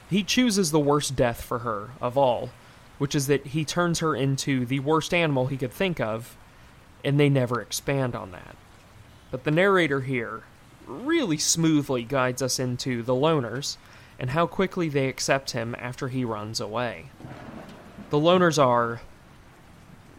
He 0.09 0.23
chooses 0.23 0.71
the 0.71 0.79
worst 0.79 1.17
death 1.17 1.43
for 1.43 1.61
her 1.61 1.91
of 2.01 2.19
all, 2.19 2.51
which 2.99 3.15
is 3.15 3.27
that 3.27 3.47
he 3.49 3.65
turns 3.65 4.01
her 4.01 4.15
into 4.15 4.65
the 4.67 4.81
worst 4.81 5.13
animal 5.15 5.47
he 5.47 5.57
could 5.57 5.73
think 5.73 6.01
of, 6.01 6.37
and 7.05 7.19
they 7.19 7.29
never 7.29 7.61
expand 7.61 8.15
on 8.15 8.31
that. 8.33 8.57
But 9.31 9.45
the 9.45 9.51
narrator 9.51 10.03
here 10.03 10.43
really 10.87 11.39
smoothly 11.39 12.05
guides 12.05 12.43
us 12.43 12.59
into 12.59 13.03
the 13.03 13.15
loners 13.15 13.77
and 14.19 14.31
how 14.31 14.47
quickly 14.47 14.89
they 14.89 15.09
accept 15.09 15.53
him 15.53 15.75
after 15.79 16.09
he 16.09 16.25
runs 16.25 16.61
away. 16.61 17.07
The 18.11 18.19
loners 18.19 18.63
are 18.63 19.01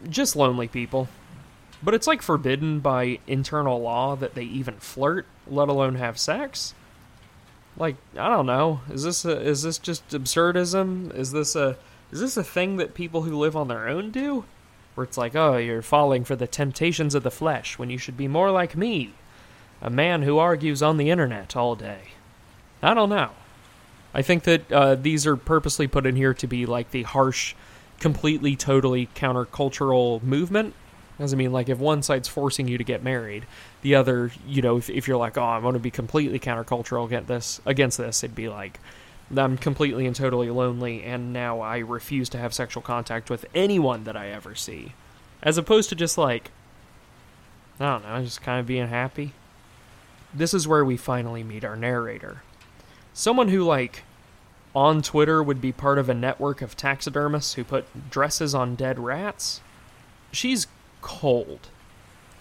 just 0.09 0.36
lonely 0.36 0.67
people, 0.67 1.07
but 1.84 1.93
it's 1.93 2.07
like 2.07 2.21
forbidden 2.21 2.79
by 2.79 3.19
internal 3.27 3.81
law 3.81 4.15
that 4.15 4.36
they 4.36 4.43
even 4.43 4.75
flirt, 4.75 5.25
let 5.47 5.67
alone 5.67 5.95
have 5.95 6.17
sex. 6.17 6.73
Like 7.75 7.95
I 8.17 8.29
don't 8.29 8.45
know, 8.45 8.81
is 8.89 9.03
this 9.03 9.25
a, 9.25 9.41
is 9.41 9.63
this 9.63 9.77
just 9.77 10.07
absurdism? 10.09 11.13
Is 11.15 11.31
this 11.31 11.55
a 11.55 11.77
is 12.11 12.19
this 12.19 12.38
a 12.38 12.43
thing 12.43 12.77
that 12.77 12.93
people 12.93 13.23
who 13.23 13.38
live 13.38 13.55
on 13.55 13.67
their 13.67 13.88
own 13.88 14.11
do? 14.11 14.45
Where 14.95 15.03
it's 15.03 15.17
like, 15.17 15.36
oh, 15.36 15.57
you're 15.57 15.81
falling 15.81 16.23
for 16.23 16.36
the 16.36 16.45
temptations 16.45 17.15
of 17.15 17.23
the 17.23 17.31
flesh 17.31 17.79
when 17.79 17.89
you 17.89 17.97
should 17.97 18.15
be 18.15 18.27
more 18.27 18.51
like 18.51 18.77
me, 18.77 19.13
a 19.81 19.89
man 19.89 20.21
who 20.21 20.38
argues 20.38 20.84
on 20.84 20.97
the 20.97 21.09
internet 21.09 21.55
all 21.55 21.75
day. 21.75 22.09
I 22.84 22.93
don't 22.93 23.09
know. 23.09 23.31
I 24.13 24.21
think 24.21 24.43
that 24.43 24.71
uh, 24.71 24.95
these 24.95 25.25
are 25.25 25.36
purposely 25.36 25.88
put 25.88 26.05
in 26.05 26.15
here 26.15 26.36
to 26.36 26.45
be 26.45 26.67
like 26.67 26.91
the 26.91 27.01
harsh, 27.01 27.55
completely, 27.99 28.55
totally 28.55 29.07
countercultural 29.15 30.21
movement. 30.21 30.75
Doesn't 31.20 31.38
mean 31.38 31.51
like 31.51 31.70
if 31.70 31.78
one 31.78 32.01
side's 32.01 32.28
forcing 32.28 32.68
you 32.68 32.78
to 32.78 32.84
get 32.84 33.03
married, 33.03 33.45
the 33.82 33.95
other, 33.95 34.32
you 34.47 34.61
know, 34.61 34.78
if, 34.78 34.89
if 34.89 35.07
you're 35.07 35.18
like, 35.18 35.38
oh, 35.38 35.43
I'm 35.43 35.61
going 35.61 35.74
to 35.74 35.80
be 35.80 35.91
completely 35.91 36.39
countercultural 36.39 37.05
against 37.05 37.28
this, 37.28 37.61
against 37.66 37.97
this, 37.99 38.24
it'd 38.24 38.36
be 38.36 38.49
like, 38.49 38.80
I'm 39.36 39.57
completely 39.57 40.05
and 40.05 40.16
totally 40.16 40.49
lonely, 40.49 41.03
and 41.03 41.32
now 41.32 41.59
I 41.61 41.78
refuse 41.80 42.30
to 42.30 42.38
have 42.38 42.53
sexual 42.53 42.84
contact 42.84 43.30
with 43.30 43.45
anyone 43.55 44.03
that 44.03 44.18
I 44.18 44.30
ever 44.30 44.55
see, 44.55 44.93
as 45.41 45.57
opposed 45.57 45.89
to 45.89 45.95
just 45.95 46.18
like, 46.18 46.51
I 47.80 47.86
don't 47.86 48.05
know, 48.05 48.24
just 48.24 48.41
kind 48.41 48.59
of 48.59 48.68
being 48.68 48.88
happy. 48.88 49.34
this 50.34 50.53
is 50.53 50.68
where 50.68 50.84
we 50.84 50.97
finally 50.97 51.43
meet 51.43 51.64
our 51.64 51.76
narrator. 51.76 52.41
Someone 53.14 53.49
who, 53.49 53.64
like, 53.64 54.03
on 54.76 55.01
Twitter 55.01 55.43
would 55.43 55.61
be 55.61 55.72
part 55.72 55.99
of 55.99 56.09
a 56.09 56.14
network 56.14 56.61
of 56.61 56.76
taxidermists 56.76 57.53
who 57.53 57.64
put 57.64 58.09
dresses 58.09 58.55
on 58.55 58.76
dead 58.76 58.97
rats. 58.97 59.61
She's 60.32 60.66
cold. 61.04 61.68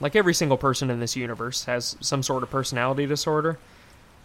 Like 0.01 0.17
every 0.17 0.33
single 0.33 0.57
person 0.57 0.89
in 0.89 1.01
this 1.01 1.17
universe 1.17 1.65
has 1.65 1.97
some 2.01 2.23
sort 2.23 2.43
of 2.43 2.51
personality 2.51 3.05
disorder. 3.05 3.59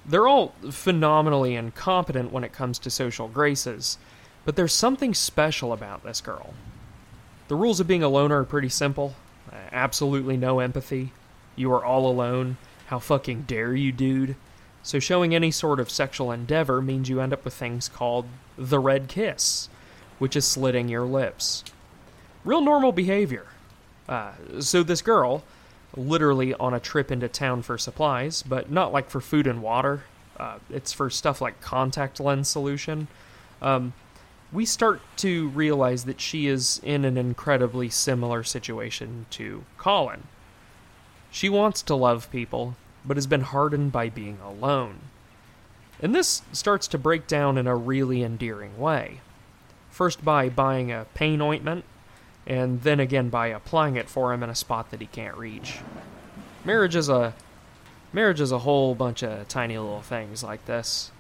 They're 0.06 0.28
all 0.28 0.54
phenomenally 0.72 1.56
incompetent 1.56 2.32
when 2.32 2.46
it 2.46 2.54
comes 2.54 2.80
to 2.80 2.90
social 2.90 3.28
graces, 3.28 3.98
but 4.46 4.56
there's 4.56 4.74
something 4.74 5.14
special 5.14 5.74
about 5.74 6.04
this 6.06 6.22
girl. 6.22 6.54
The 7.50 7.56
rules 7.56 7.82
of 7.82 7.88
being 7.88 8.04
a 8.04 8.10
loner 8.10 8.40
are 8.40 8.46
pretty 8.46 8.70
simple 8.70 9.16
absolutely 9.72 10.38
no 10.38 10.60
empathy. 10.60 11.12
You 11.56 11.72
are 11.74 11.84
all 11.84 12.10
alone. 12.10 12.58
How 12.88 13.00
fucking 13.00 13.44
dare 13.44 13.76
you, 13.76 13.92
dude? 13.92 14.36
So, 14.84 15.00
showing 15.00 15.36
any 15.36 15.52
sort 15.52 15.80
of 15.80 15.90
sexual 15.90 16.32
endeavor 16.32 16.82
means 16.82 17.10
you 17.10 17.20
end 17.20 17.34
up 17.34 17.44
with 17.44 17.54
things 17.54 17.90
called 17.90 18.26
the 18.58 18.80
red 18.80 19.10
kiss, 19.10 19.68
which 20.20 20.36
is 20.36 20.46
slitting 20.46 20.88
your 20.88 21.06
lips. 21.06 21.64
Real 22.46 22.62
normal 22.62 22.94
behavior. 22.94 23.48
Uh, 24.08 24.32
so, 24.60 24.84
this 24.84 25.02
girl, 25.02 25.44
literally 25.96 26.54
on 26.56 26.74
a 26.74 26.80
trip 26.80 27.12
into 27.12 27.28
town 27.28 27.62
for 27.62 27.78
supplies, 27.78 28.42
but 28.44 28.72
not 28.72 28.94
like 28.94 29.10
for 29.10 29.20
food 29.20 29.48
and 29.48 29.62
water, 29.62 30.04
uh, 30.40 30.60
it's 30.70 30.94
for 30.94 31.10
stuff 31.10 31.42
like 31.42 31.60
contact 31.62 32.20
lens 32.20 32.48
solution. 32.48 33.08
Um, 33.62 33.94
we 34.52 34.66
start 34.66 35.02
to 35.18 35.50
realize 35.50 36.06
that 36.06 36.22
she 36.22 36.48
is 36.48 36.80
in 36.84 37.04
an 37.04 37.18
incredibly 37.18 37.90
similar 37.90 38.44
situation 38.44 39.26
to 39.32 39.66
Colin. 39.78 40.24
She 41.32 41.50
wants 41.50 41.82
to 41.84 41.96
love 41.96 42.32
people, 42.32 42.76
but 43.04 43.18
has 43.18 43.28
been 43.28 43.42
hardened 43.42 43.92
by 43.92 44.10
being 44.10 44.38
alone. 44.44 45.00
And 46.00 46.16
this 46.16 46.44
starts 46.54 46.88
to 46.90 46.98
break 46.98 47.28
down 47.28 47.58
in 47.58 47.68
a 47.68 47.76
really 47.76 48.24
endearing 48.24 48.78
way. 48.78 49.20
First, 49.90 50.24
by 50.24 50.48
buying 50.48 50.92
a 50.92 51.08
pain 51.14 51.42
ointment, 51.42 51.84
and 52.48 52.82
then 52.82 53.00
again 53.00 53.30
by 53.30 53.48
applying 53.48 53.98
it 53.98 54.10
for 54.10 54.34
him 54.34 54.42
in 54.42 54.50
a 54.50 54.56
spot 54.56 54.90
that 54.90 55.02
he 55.02 55.08
can't 55.08 55.38
reach. 55.38 55.80
Marriage 56.66 56.96
is 56.96 57.10
a 57.10 57.36
marriage 58.14 58.42
is 58.42 58.52
a 58.52 58.60
whole 58.60 58.96
bunch 58.96 59.22
of 59.22 59.48
tiny 59.48 59.78
little 59.78 60.02
things 60.02 60.44
like 60.44 60.66
this. 60.66 61.12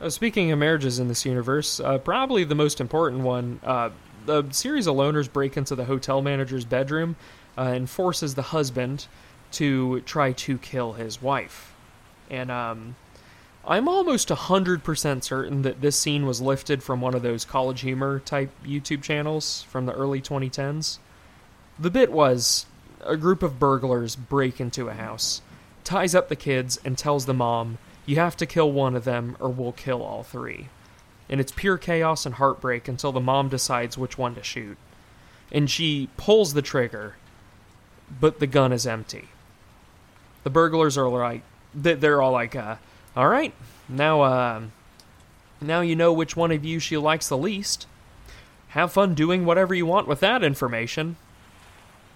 Uh, 0.00 0.08
speaking 0.08 0.52
of 0.52 0.58
marriages 0.58 1.00
in 1.00 1.08
this 1.08 1.26
universe, 1.26 1.80
uh, 1.80 1.98
probably 1.98 2.44
the 2.44 2.54
most 2.54 2.80
important 2.80 3.22
one, 3.22 3.60
uh, 3.64 3.90
the 4.26 4.44
series 4.50 4.86
of 4.86 4.94
loners 4.94 5.30
break 5.30 5.56
into 5.56 5.74
the 5.74 5.84
hotel 5.84 6.22
manager's 6.22 6.64
bedroom 6.64 7.16
uh, 7.56 7.62
and 7.62 7.90
forces 7.90 8.36
the 8.36 8.42
husband 8.42 9.06
to 9.50 10.00
try 10.02 10.30
to 10.32 10.56
kill 10.58 10.92
his 10.92 11.20
wife. 11.20 11.74
And 12.30 12.50
um, 12.50 12.94
I'm 13.68 13.86
almost 13.86 14.28
100% 14.28 15.22
certain 15.22 15.62
that 15.62 15.80
this 15.80 15.96
scene 15.96 16.26
was 16.26 16.40
lifted 16.40 16.82
from 16.82 17.00
one 17.00 17.14
of 17.14 17.22
those 17.22 17.44
college 17.44 17.82
humor 17.82 18.18
type 18.18 18.50
YouTube 18.66 19.02
channels 19.02 19.62
from 19.68 19.86
the 19.86 19.92
early 19.92 20.20
2010s. 20.20 20.98
The 21.78 21.90
bit 21.90 22.10
was 22.10 22.66
a 23.04 23.16
group 23.16 23.42
of 23.42 23.60
burglars 23.60 24.16
break 24.16 24.60
into 24.60 24.88
a 24.88 24.94
house, 24.94 25.42
ties 25.84 26.14
up 26.14 26.28
the 26.28 26.34
kids, 26.34 26.80
and 26.84 26.96
tells 26.96 27.26
the 27.26 27.34
mom, 27.34 27.78
You 28.06 28.16
have 28.16 28.36
to 28.38 28.46
kill 28.46 28.72
one 28.72 28.96
of 28.96 29.04
them 29.04 29.36
or 29.38 29.50
we'll 29.50 29.72
kill 29.72 30.02
all 30.02 30.22
three. 30.22 30.68
And 31.28 31.38
it's 31.40 31.52
pure 31.52 31.76
chaos 31.76 32.24
and 32.24 32.36
heartbreak 32.36 32.88
until 32.88 33.12
the 33.12 33.20
mom 33.20 33.50
decides 33.50 33.98
which 33.98 34.16
one 34.16 34.34
to 34.34 34.42
shoot. 34.42 34.78
And 35.52 35.70
she 35.70 36.08
pulls 36.16 36.54
the 36.54 36.62
trigger, 36.62 37.16
but 38.18 38.40
the 38.40 38.46
gun 38.46 38.72
is 38.72 38.86
empty 38.86 39.28
the 40.48 40.50
burglars 40.50 40.96
are 40.96 41.08
like 41.08 41.42
they're 41.74 42.22
all 42.22 42.32
like 42.32 42.56
uh, 42.56 42.76
all 43.16 43.28
right. 43.28 43.54
Now 43.88 44.20
uh, 44.20 44.62
now 45.60 45.80
you 45.80 45.96
know 45.96 46.12
which 46.12 46.36
one 46.36 46.52
of 46.52 46.64
you 46.64 46.78
she 46.78 46.96
likes 46.96 47.28
the 47.28 47.38
least. 47.38 47.86
Have 48.68 48.92
fun 48.92 49.14
doing 49.14 49.44
whatever 49.44 49.74
you 49.74 49.86
want 49.86 50.06
with 50.06 50.20
that 50.20 50.44
information. 50.44 51.16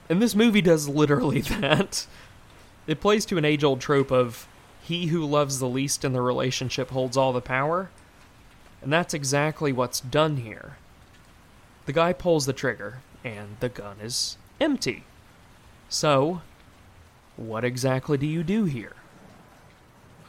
And 0.08 0.20
this 0.20 0.34
movie 0.34 0.60
does 0.60 0.88
literally 0.88 1.40
that. 1.60 2.06
It 2.86 3.00
plays 3.00 3.24
to 3.26 3.38
an 3.38 3.44
age-old 3.44 3.80
trope 3.80 4.10
of 4.10 4.46
he 4.82 5.06
who 5.06 5.24
loves 5.24 5.58
the 5.58 5.68
least 5.68 6.04
in 6.04 6.12
the 6.12 6.20
relationship 6.20 6.90
holds 6.90 7.16
all 7.16 7.32
the 7.32 7.40
power. 7.40 7.90
And 8.82 8.92
that's 8.92 9.14
exactly 9.14 9.72
what's 9.72 10.00
done 10.00 10.38
here. 10.38 10.76
The 11.86 11.92
guy 11.92 12.12
pulls 12.12 12.46
the 12.46 12.52
trigger 12.52 12.98
and 13.24 13.56
the 13.60 13.68
gun 13.68 13.96
is 14.02 14.36
empty. 14.60 15.04
So 15.88 16.42
what 17.36 17.64
exactly 17.64 18.18
do 18.18 18.26
you 18.26 18.42
do 18.42 18.64
here? 18.64 18.94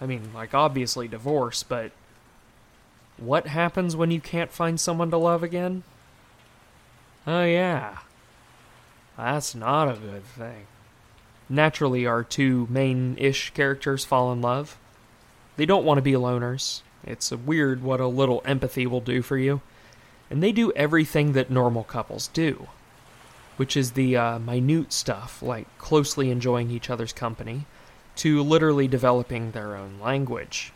I 0.03 0.05
mean, 0.05 0.31
like, 0.33 0.53
obviously 0.53 1.07
divorce, 1.07 1.63
but 1.63 1.91
what 3.17 3.47
happens 3.47 3.95
when 3.95 4.11
you 4.11 4.19
can't 4.19 4.51
find 4.51 4.77
someone 4.77 5.09
to 5.11 5.17
love 5.17 5.43
again? 5.43 5.83
Oh, 7.25 7.45
yeah. 7.45 7.99
That's 9.17 9.55
not 9.55 9.87
a 9.87 9.99
good 9.99 10.25
thing. 10.25 10.67
Naturally, 11.47 12.05
our 12.05 12.23
two 12.23 12.67
main 12.69 13.15
ish 13.17 13.51
characters 13.51 14.03
fall 14.03 14.33
in 14.33 14.41
love. 14.41 14.77
They 15.55 15.65
don't 15.65 15.85
want 15.85 15.99
to 15.99 16.01
be 16.01 16.13
loners. 16.13 16.81
It's 17.05 17.31
weird 17.31 17.81
what 17.81 18.01
a 18.01 18.07
little 18.07 18.41
empathy 18.43 18.85
will 18.85 19.01
do 19.01 19.21
for 19.21 19.37
you. 19.37 19.61
And 20.29 20.43
they 20.43 20.51
do 20.51 20.73
everything 20.73 21.31
that 21.33 21.49
normal 21.49 21.83
couples 21.83 22.27
do 22.27 22.67
which 23.57 23.77
is 23.77 23.91
the 23.91 24.17
uh, 24.17 24.39
minute 24.39 24.91
stuff, 24.91 25.41
like 25.41 25.67
closely 25.77 26.31
enjoying 26.31 26.71
each 26.71 26.89
other's 26.89 27.13
company, 27.13 27.65
to 28.17 28.41
literally 28.43 28.87
developing 28.87 29.51
their 29.51 29.75
own 29.75 29.99
language, 29.99 30.71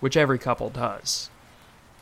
which 0.00 0.16
every 0.16 0.38
couple 0.38 0.70
does. 0.70 1.30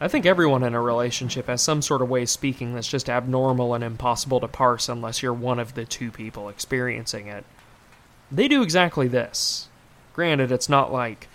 I 0.00 0.08
think 0.08 0.26
everyone 0.26 0.64
in 0.64 0.74
a 0.74 0.80
relationship 0.80 1.46
has 1.46 1.62
some 1.62 1.80
sort 1.80 2.02
of 2.02 2.10
way 2.10 2.22
of 2.22 2.30
speaking 2.30 2.74
that's 2.74 2.88
just 2.88 3.08
abnormal 3.08 3.74
and 3.74 3.84
impossible 3.84 4.40
to 4.40 4.48
parse 4.48 4.88
unless 4.88 5.22
you're 5.22 5.32
one 5.32 5.60
of 5.60 5.74
the 5.74 5.84
two 5.84 6.10
people 6.10 6.48
experiencing 6.48 7.28
it. 7.28 7.44
They 8.30 8.48
do 8.48 8.62
exactly 8.62 9.06
this. 9.06 9.68
Granted, 10.12 10.50
it's 10.50 10.68
not 10.68 10.92
like 10.92 11.28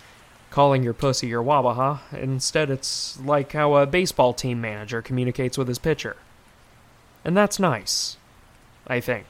calling 0.50 0.82
your 0.82 0.92
pussy 0.92 1.28
your 1.28 1.42
wabaha. 1.42 2.00
Instead, 2.12 2.70
it's 2.70 3.18
like 3.20 3.52
how 3.52 3.76
a 3.76 3.86
baseball 3.86 4.34
team 4.34 4.60
manager 4.60 5.00
communicates 5.00 5.56
with 5.56 5.68
his 5.68 5.78
pitcher. 5.78 6.16
And 7.24 7.36
that's 7.36 7.58
nice. 7.58 8.18
I 8.86 9.00
think. 9.00 9.26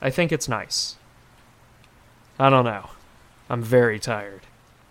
I 0.00 0.10
think 0.10 0.32
it's 0.32 0.48
nice. 0.48 0.96
I 2.38 2.50
don't 2.50 2.64
know. 2.64 2.90
I'm 3.48 3.62
very 3.62 3.98
tired. 3.98 4.42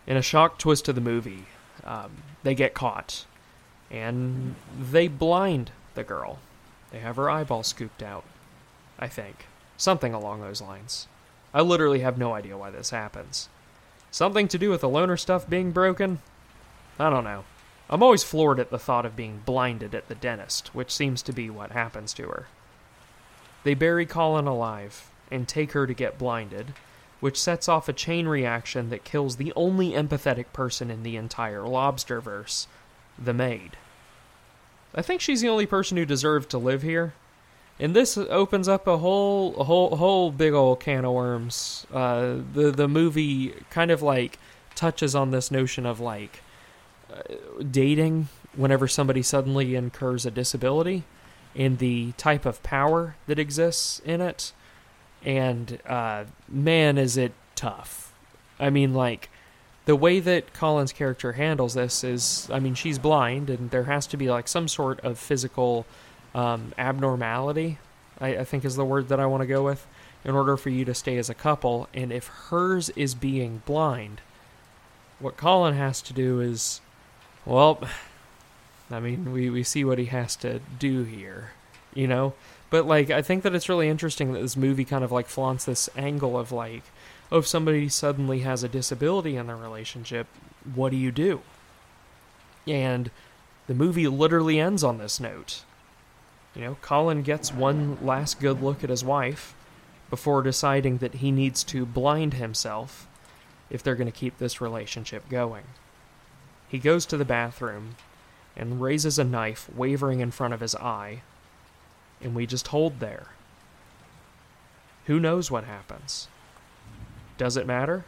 In 0.08 0.18
a 0.18 0.22
shock 0.22 0.58
twist 0.58 0.86
to 0.86 0.94
the 0.94 1.02
movie, 1.02 1.46
um, 1.84 2.12
they 2.44 2.56
get 2.56 2.74
caught. 2.74 3.26
And 3.92 4.56
they 4.80 5.08
blind 5.08 5.72
the 5.94 6.04
girl. 6.04 6.40
They 6.92 7.00
have 7.00 7.18
her 7.18 7.30
eyeball 7.30 7.64
scooped 7.64 8.02
out. 8.02 8.24
I 8.98 9.08
think. 9.08 9.46
Something 9.78 10.14
along 10.14 10.42
those 10.42 10.62
lines. 10.62 11.08
I 11.54 11.62
literally 11.62 12.00
have 12.00 12.18
no 12.18 12.34
idea 12.34 12.58
why 12.58 12.70
this 12.72 12.90
happens. 12.90 13.50
Something 14.10 14.48
to 14.48 14.58
do 14.58 14.70
with 14.70 14.82
the 14.82 14.90
loner 14.90 15.18
stuff 15.18 15.50
being 15.50 15.72
broken? 15.72 16.20
I 16.98 17.10
don't 17.10 17.24
know. 17.24 17.44
I'm 17.90 18.02
always 18.02 18.24
floored 18.24 18.60
at 18.60 18.72
the 18.72 18.80
thought 18.80 19.06
of 19.06 19.16
being 19.16 19.42
blinded 19.46 19.94
at 19.94 20.08
the 20.08 20.16
dentist, 20.16 20.74
which 20.74 20.94
seems 20.94 21.22
to 21.24 21.34
be 21.34 21.50
what 21.50 21.72
happens 21.72 22.14
to 22.14 22.24
her. 22.24 22.48
They 23.64 23.74
bury 23.74 24.06
Colin 24.06 24.48
alive 24.48 25.12
and 25.30 25.48
take 25.48 25.74
her 25.74 25.86
to 25.86 25.94
get 25.94 26.18
blinded, 26.18 26.74
which 27.26 27.42
sets 27.42 27.68
off 27.68 27.90
a 27.90 27.94
chain 27.94 28.28
reaction 28.28 28.92
that 28.92 29.04
kills 29.04 29.38
the 29.38 29.52
only 29.56 29.94
empathetic 29.94 30.46
person 30.54 30.92
in 30.92 31.02
the 31.02 31.18
entire 31.18 31.62
Lobsterverse 31.62 32.68
the 33.18 33.34
maid. 33.34 33.78
I 34.94 35.02
think 35.02 35.22
she's 35.22 35.42
the 35.42 35.50
only 35.50 35.66
person 35.66 35.98
who 35.98 36.06
deserved 36.06 36.52
to 36.52 36.60
live 36.60 36.84
here. 36.84 37.16
And 37.80 37.96
this 37.96 38.16
opens 38.16 38.68
up 38.68 38.86
a 38.86 39.00
whole, 39.00 39.56
a 39.56 39.64
whole, 39.64 39.96
whole 39.96 40.30
big 40.30 40.54
old 40.54 40.80
can 40.80 41.04
of 41.04 41.14
worms. 41.14 41.88
Uh, 41.92 42.36
the 42.54 42.70
the 42.70 42.88
movie 42.88 43.56
kind 43.72 43.90
of 43.90 44.04
like 44.04 44.38
touches 44.76 45.16
on 45.16 45.32
this 45.32 45.50
notion 45.50 45.88
of 45.88 46.00
like 46.00 46.44
uh, 47.12 47.24
dating 47.72 48.28
whenever 48.56 48.88
somebody 48.88 49.24
suddenly 49.24 49.74
incurs 49.74 50.28
a 50.28 50.32
disability 50.32 51.06
and 51.56 51.80
the 51.80 52.12
type 52.18 52.46
of 52.46 52.62
power 52.62 53.16
that 53.26 53.40
exists 53.40 54.00
in 54.06 54.22
it. 54.22 54.54
And 55.26 55.80
uh, 55.88 56.26
man, 56.48 56.98
is 56.98 57.18
it 57.18 57.34
tough. 57.56 58.14
I 58.60 58.70
mean, 58.70 58.94
like, 58.94 59.30
the 59.86 59.96
way 59.96 60.20
that 60.20 60.54
Colin's 60.54 60.94
character 60.94 61.34
handles 61.34 61.74
this 61.74 62.04
is 62.04 62.48
I 62.52 62.60
mean, 62.60 62.76
she's 62.76 63.00
blind, 63.00 63.50
and 63.50 63.72
there 63.72 63.84
has 63.86 64.08
to 64.08 64.18
be, 64.18 64.30
like, 64.30 64.48
some 64.48 64.68
sort 64.68 65.00
of 65.02 65.18
physical 65.18 65.86
um, 66.34 66.74
abnormality, 66.78 67.80
I, 68.22 68.38
I 68.38 68.44
think 68.44 68.64
is 68.64 68.76
the 68.76 68.86
word 68.86 69.10
that 69.10 69.20
I 69.20 69.26
want 69.26 69.42
to 69.42 69.48
go 69.48 69.64
with, 69.64 69.86
in 70.24 70.36
order 70.36 70.58
for 70.58 70.70
you 70.70 70.86
to 70.86 70.94
stay 70.94 71.18
as 71.18 71.30
a 71.30 71.34
couple. 71.34 71.88
And 71.94 72.12
if 72.12 72.28
hers 72.28 72.90
is 72.92 73.16
being 73.16 73.62
blind, 73.66 74.22
what 75.20 75.38
Colin 75.38 75.76
has 75.76 76.02
to 76.04 76.14
do 76.14 76.40
is, 76.40 76.82
well, 77.46 77.82
I 78.92 79.00
mean, 79.00 79.32
we, 79.32 79.50
we 79.50 79.64
see 79.64 79.84
what 79.84 79.98
he 79.98 80.06
has 80.06 80.36
to 80.38 80.60
do 80.78 81.04
here, 81.04 81.52
you 81.94 82.08
know? 82.08 82.34
But, 82.70 82.86
like, 82.86 83.10
I 83.10 83.22
think 83.22 83.44
that 83.44 83.54
it's 83.54 83.70
really 83.70 83.88
interesting 83.88 84.34
that 84.34 84.42
this 84.42 84.58
movie 84.58 84.86
kind 84.86 85.04
of, 85.04 85.12
like, 85.12 85.28
flaunts 85.28 85.66
this 85.66 85.90
angle 85.96 86.38
of, 86.38 86.52
like, 86.52 86.84
oh, 87.32 87.40
if 87.40 87.48
somebody 87.48 87.90
suddenly 87.90 88.40
has 88.40 88.64
a 88.64 88.70
disability 88.70 89.36
in 89.36 89.48
their 89.48 89.56
relationship, 89.56 90.28
what 90.74 90.90
do 90.90 90.98
you 90.98 91.12
do? 91.12 91.42
And 92.68 93.12
the 93.68 93.76
movie 93.76 94.08
literally 94.08 94.60
ends 94.60 94.84
on 94.84 94.98
this 94.98 95.20
note. 95.20 95.64
You 96.56 96.62
know, 96.62 96.78
Colin 96.82 97.22
gets 97.22 97.54
one 97.54 97.98
last 98.02 98.40
good 98.40 98.62
look 98.62 98.84
at 98.84 98.90
his 98.90 99.04
wife 99.04 99.54
before 100.10 100.42
deciding 100.42 100.98
that 100.98 101.16
he 101.16 101.32
needs 101.32 101.64
to 101.66 101.86
blind 101.86 102.36
himself 102.36 103.08
if 103.70 103.84
they're 103.84 103.96
going 103.96 104.12
to 104.12 104.18
keep 104.18 104.38
this 104.38 104.62
relationship 104.62 105.28
going. 105.30 105.64
He 106.68 106.78
goes 106.80 107.06
to 107.08 107.18
the 107.18 107.26
bathroom 107.26 107.96
and 108.56 108.82
raises 108.82 109.20
a 109.20 109.24
knife 109.24 109.70
wavering 109.76 110.20
in 110.20 110.32
front 110.32 110.54
of 110.54 110.62
his 110.62 110.76
eye, 110.76 111.22
and 112.22 112.36
we 112.36 112.46
just 112.46 112.68
hold 112.68 113.00
there. 113.00 113.28
Who 115.06 115.20
knows 115.20 115.52
what 115.52 115.66
happens? 115.66 116.28
Does 117.38 117.58
it 117.58 117.68
matter? 117.68 118.06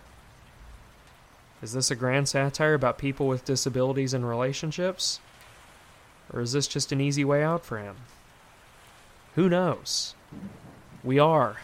Is 1.62 1.74
this 1.74 1.92
a 1.92 1.96
grand 1.96 2.30
satire 2.30 2.74
about 2.74 2.98
people 2.98 3.28
with 3.28 3.46
disabilities 3.46 4.14
and 4.14 4.28
relationships? 4.28 5.20
Or 6.32 6.42
is 6.42 6.52
this 6.52 6.68
just 6.68 6.92
an 6.92 7.02
easy 7.02 7.26
way 7.26 7.44
out 7.44 7.66
for 7.66 7.78
him? 7.78 7.96
Who 9.36 9.50
knows? 9.50 10.16
We 11.04 11.20
are, 11.20 11.58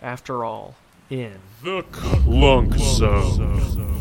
after 0.00 0.44
all, 0.44 0.76
in 1.08 1.38
the 1.62 1.82
Clunk 1.92 2.74
Zone. 2.74 3.96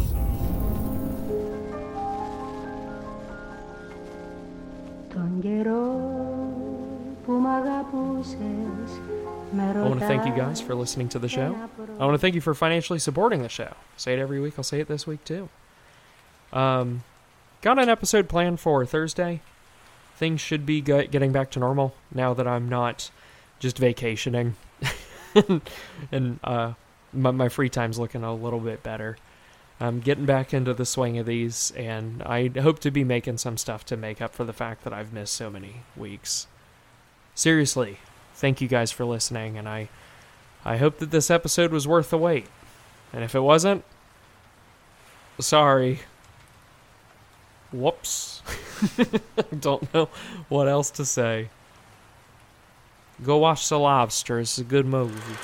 I 9.76 9.88
want 9.88 10.00
to 10.00 10.08
thank 10.08 10.26
you 10.26 10.34
guys 10.34 10.62
for 10.62 10.76
listening 10.76 11.10
to 11.10 11.20
the 11.20 11.30
show. 11.30 11.56
I 12.00 12.06
want 12.06 12.14
to 12.14 12.20
thank 12.20 12.36
you 12.36 12.42
for 12.42 12.54
financially 12.54 13.00
supporting 13.00 13.42
the 13.42 13.50
show. 13.50 13.74
Say 13.98 14.14
it 14.14 14.20
every 14.20 14.40
week. 14.40 14.56
I'll 14.58 14.64
say 14.64 14.80
it 14.80 14.88
this 14.88 15.08
week 15.08 15.24
too. 15.24 15.50
Um, 16.54 17.04
got 17.62 17.80
an 17.80 17.90
episode 17.90 18.30
planned 18.30 18.60
for 18.60 18.86
Thursday. 18.86 19.42
Things 20.18 20.40
should 20.40 20.66
be 20.66 20.82
getting 20.82 21.32
back 21.32 21.52
to 21.52 21.60
normal 21.60 21.96
now 22.14 22.34
that 22.34 22.48
I'm 22.48 22.70
not 22.70 23.10
just 23.60 23.78
vacationing, 23.78 24.56
and 26.12 26.40
uh, 26.44 26.74
my, 27.12 27.32
my 27.32 27.50
free 27.50 27.70
time's 27.70 27.98
looking 28.00 28.24
a 28.24 28.34
little 28.34 28.60
bit 28.60 28.84
better. 28.84 29.18
I'm 29.80 30.00
getting 30.00 30.26
back 30.26 30.54
into 30.54 30.74
the 30.74 30.86
swing 30.86 31.18
of 31.18 31.26
these, 31.26 31.72
and 31.76 32.24
I 32.24 32.48
hope 32.48 32.80
to 32.80 32.92
be 32.92 33.04
making 33.04 33.40
some 33.40 33.58
stuff 33.58 33.86
to 33.88 33.98
make 33.98 34.22
up 34.22 34.34
for 34.34 34.46
the 34.46 34.54
fact 34.54 34.84
that 34.84 34.94
I've 34.94 35.12
missed 35.12 35.34
so 35.34 35.50
many 35.50 35.82
weeks. 35.98 36.48
Seriously, 37.36 38.00
thank 38.34 38.62
you 38.62 38.68
guys 38.68 38.92
for 38.92 39.04
listening, 39.06 39.58
and 39.58 39.68
I 39.68 39.90
I 40.64 40.78
hope 40.78 40.98
that 41.00 41.12
this 41.12 41.30
episode 41.30 41.72
was 41.72 41.88
worth 41.88 42.10
the 42.10 42.18
wait. 42.18 42.48
And 43.14 43.24
if 43.24 43.36
it 43.36 43.42
wasn't, 43.42 43.84
sorry. 45.40 46.00
Whoops. 47.72 48.42
I 48.98 49.56
don't 49.60 49.94
know 49.94 50.10
what 50.50 50.68
else 50.68 50.90
to 50.92 51.06
say. 51.06 51.50
Go 53.24 53.38
watch 53.38 53.70
The 53.70 53.80
Lobster. 53.80 54.40
It's 54.40 54.58
a 54.58 54.64
good 54.64 54.86
movie. 54.86 55.38